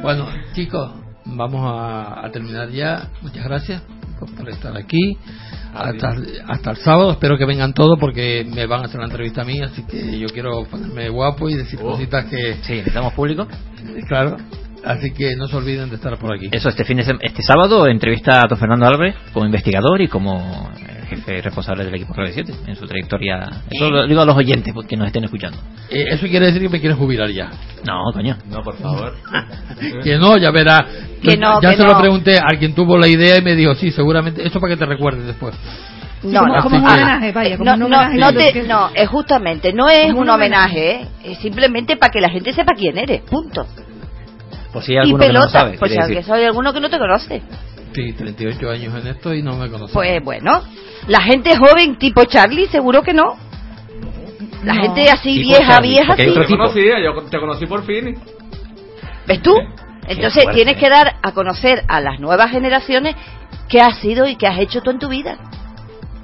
Bueno, 0.02 0.28
chicos, 0.54 0.92
vamos 1.26 1.62
a, 1.66 2.26
a 2.26 2.32
terminar 2.32 2.70
ya. 2.70 3.08
Muchas 3.22 3.44
gracias 3.46 3.82
por, 4.20 4.34
por 4.36 4.50
estar 4.50 4.76
aquí. 4.78 5.18
Hasta, 5.76 6.16
hasta 6.48 6.72
el 6.72 6.78
sábado, 6.78 7.12
espero 7.12 7.38
que 7.38 7.46
vengan 7.46 7.74
todos 7.74 8.00
porque 8.00 8.46
me 8.50 8.66
van 8.66 8.82
a 8.82 8.86
hacer 8.86 9.00
la 9.00 9.08
entrevista 9.08 9.42
a 9.42 9.46
mí, 9.46 9.62
así 9.62 9.84
que 9.84 10.18
yo 10.18 10.28
quiero 10.28 10.64
ponerme 10.66 11.10
guapo 11.10 11.50
y 11.50 11.56
decir 11.56 11.80
cositas 11.80 12.26
que... 12.26 12.56
Sí, 12.62 12.74
necesitamos 12.74 13.14
público. 13.14 13.48
Claro, 14.08 14.38
así 14.86 15.12
que 15.12 15.36
no 15.36 15.48
se 15.48 15.56
olviden 15.58 15.90
de 15.90 15.96
estar 15.96 16.18
por 16.18 16.34
aquí. 16.34 16.50
Eso, 16.52 16.70
este 16.70 16.86
fin 16.86 16.98
de 16.98 17.18
este 17.22 17.44
sábado 17.44 17.88
entrevista 17.88 18.40
a 18.40 18.48
don 18.48 18.58
Fernando 18.58 18.86
Álvarez 18.86 19.16
como 19.34 19.46
investigador 19.46 20.02
y 20.02 20.08
como 20.08 20.72
jefe 21.06 21.42
responsable 21.42 21.86
del 21.86 21.96
equipo 21.96 22.14
Radio 22.14 22.34
7 22.34 22.54
en 22.68 22.76
su 22.76 22.86
trayectoria. 22.86 23.48
Eso 23.70 23.90
lo 23.90 24.08
digo 24.08 24.22
a 24.22 24.26
los 24.26 24.36
oyentes 24.36 24.74
que 24.88 24.98
nos 24.98 25.08
estén 25.08 25.24
escuchando. 25.24 25.58
Eh, 25.90 26.06
eso 26.12 26.28
quiere 26.28 26.48
decir 26.48 26.62
que 26.62 26.70
me 26.70 26.80
quieres 26.80 26.98
jubilar 26.98 27.30
ya. 27.30 27.50
No, 27.86 28.12
coño. 28.14 28.38
No, 28.50 28.62
por 28.62 28.76
favor. 28.78 29.14
Que 30.04 30.18
no, 30.18 30.38
ya 30.38 30.52
verá. 30.52 30.86
Que 31.22 31.38
no, 31.38 31.62
ya 31.62 31.72
que 31.72 31.78
se 31.78 31.84
lo 31.84 31.98
pregunté 32.00 32.38
a 32.38 32.58
quien 32.58 32.74
tuvo 32.74 32.98
la 32.98 33.08
idea 33.08 33.38
y 33.38 33.42
me 33.42 33.56
dijo, 33.56 33.76
sí, 33.76 33.92
seguramente. 33.92 34.46
Eso 34.46 34.60
para 34.60 34.74
que 34.74 34.78
te 34.80 34.86
recuerdes 34.86 35.26
después. 35.26 35.56
No, 36.24 36.40
como, 36.42 36.56
no, 36.56 36.62
como 36.64 36.78
un 36.78 36.86
homenaje, 36.88 37.32
vaya, 37.34 37.58
como 37.58 37.76
no, 37.76 37.86
un 37.86 37.92
no, 37.92 38.00
homenaje. 38.00 38.18
no, 38.18 38.34
te- 38.34 38.64
no, 38.68 38.90
es 38.96 39.08
justamente, 39.10 39.74
no 39.74 39.88
es 39.90 40.12
un 40.12 40.20
un 40.20 40.30
homenaje, 40.30 40.92
¿eh? 41.02 41.08
es 41.24 41.38
simplemente 41.38 41.98
para 41.98 42.12
que 42.12 42.20
la 42.20 42.30
gente 42.30 42.52
sepa 42.52 42.74
quién 42.76 42.98
eres, 42.98 43.22
punto. 43.22 43.68
Por 44.74 44.82
si 44.82 44.94
hay 44.94 44.98
Y 44.98 45.00
alguno 45.12 45.20
que 45.20 45.28
no 45.28 45.40
pelota, 45.42 45.60
sabe. 45.60 45.78
pues 45.78 45.92
si 45.92 46.32
alguno 46.32 46.74
que 46.74 46.80
no 46.80 46.90
te 46.90 46.98
conoce. 46.98 47.42
Sí, 47.96 48.14
38 48.14 48.70
años 48.70 48.94
en 49.02 49.08
esto 49.08 49.34
y 49.34 49.42
no 49.42 49.56
me 49.58 49.70
conocí. 49.70 49.94
Pues 49.94 50.22
bueno, 50.24 50.62
la 51.08 51.22
gente 51.22 51.56
joven 51.58 51.98
tipo 51.98 52.26
Charlie, 52.26 52.68
seguro 52.68 53.02
que 53.02 53.14
no. 53.14 53.38
La 54.64 54.74
No. 54.74 54.82
gente 54.82 55.10
así 55.10 55.36
Tipo 55.38 55.50
vieja, 55.58 55.68
Charlie, 55.74 55.90
vieja, 55.92 56.16
sí. 56.16 56.28
otro 56.30 56.44
Te 56.46 56.50
conocía, 56.58 56.96
yo 57.04 57.22
te 57.24 57.40
conocí 57.40 57.66
por 57.66 57.86
fin. 57.86 58.16
¿Ves 59.28 59.42
tú? 59.42 59.56
Entonces 60.08 60.46
tienes 60.54 60.78
que 60.78 60.90
dar 60.90 61.16
a 61.24 61.32
conocer 61.32 61.84
a 61.88 62.00
las 62.02 62.20
nuevas 62.20 62.52
generaciones 62.52 63.16
qué 63.70 63.80
has 63.82 63.98
sido 64.00 64.28
y 64.28 64.36
qué 64.36 64.46
has 64.48 64.60
hecho 64.60 64.82
tú 64.82 64.92
en 64.92 65.00
tu 65.00 65.08
vida. 65.10 65.38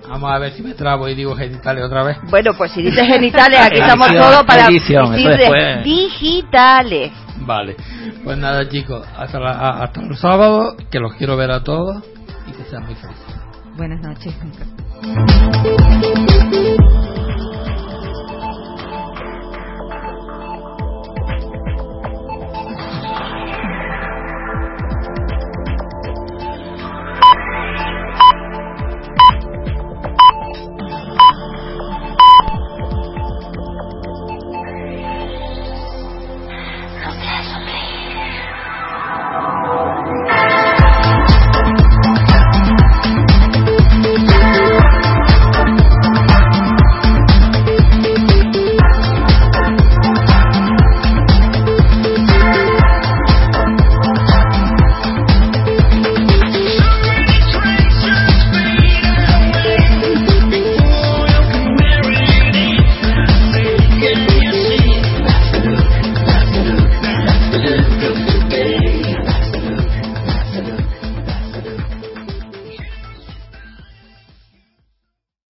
Vamos 0.08 0.32
a 0.32 0.40
ver 0.40 0.52
si 0.54 0.62
me 0.64 0.74
trabo 0.74 1.08
y 1.08 1.16
digo 1.16 1.36
genitales 1.36 1.84
otra 1.86 2.04
vez. 2.04 2.18
Bueno, 2.30 2.52
pues 2.58 2.72
si 2.72 2.82
dices 2.82 3.06
genitales, 3.08 3.60
aquí 3.60 3.76
Edición, 3.80 3.90
estamos 3.90 4.08
todos 4.14 4.44
para 4.44 4.68
edición, 4.68 5.14
eso 5.16 5.30
decir 5.30 5.84
digitales. 5.84 7.12
Vale. 7.46 7.76
Pues 8.24 8.38
nada, 8.38 8.68
chicos, 8.70 9.06
hasta, 9.18 9.40
la- 9.40 9.70
hasta 9.84 10.02
el 10.02 10.16
sábado, 10.18 10.76
que 10.92 11.00
los 11.00 11.14
quiero 11.16 11.38
ver 11.38 11.52
a 11.52 11.64
todos 11.64 12.04
y 12.48 12.52
que 12.52 12.64
sean 12.70 12.86
muy 12.86 12.96
felices. 12.96 13.36
Buenas 13.78 14.02
noches. 14.02 14.34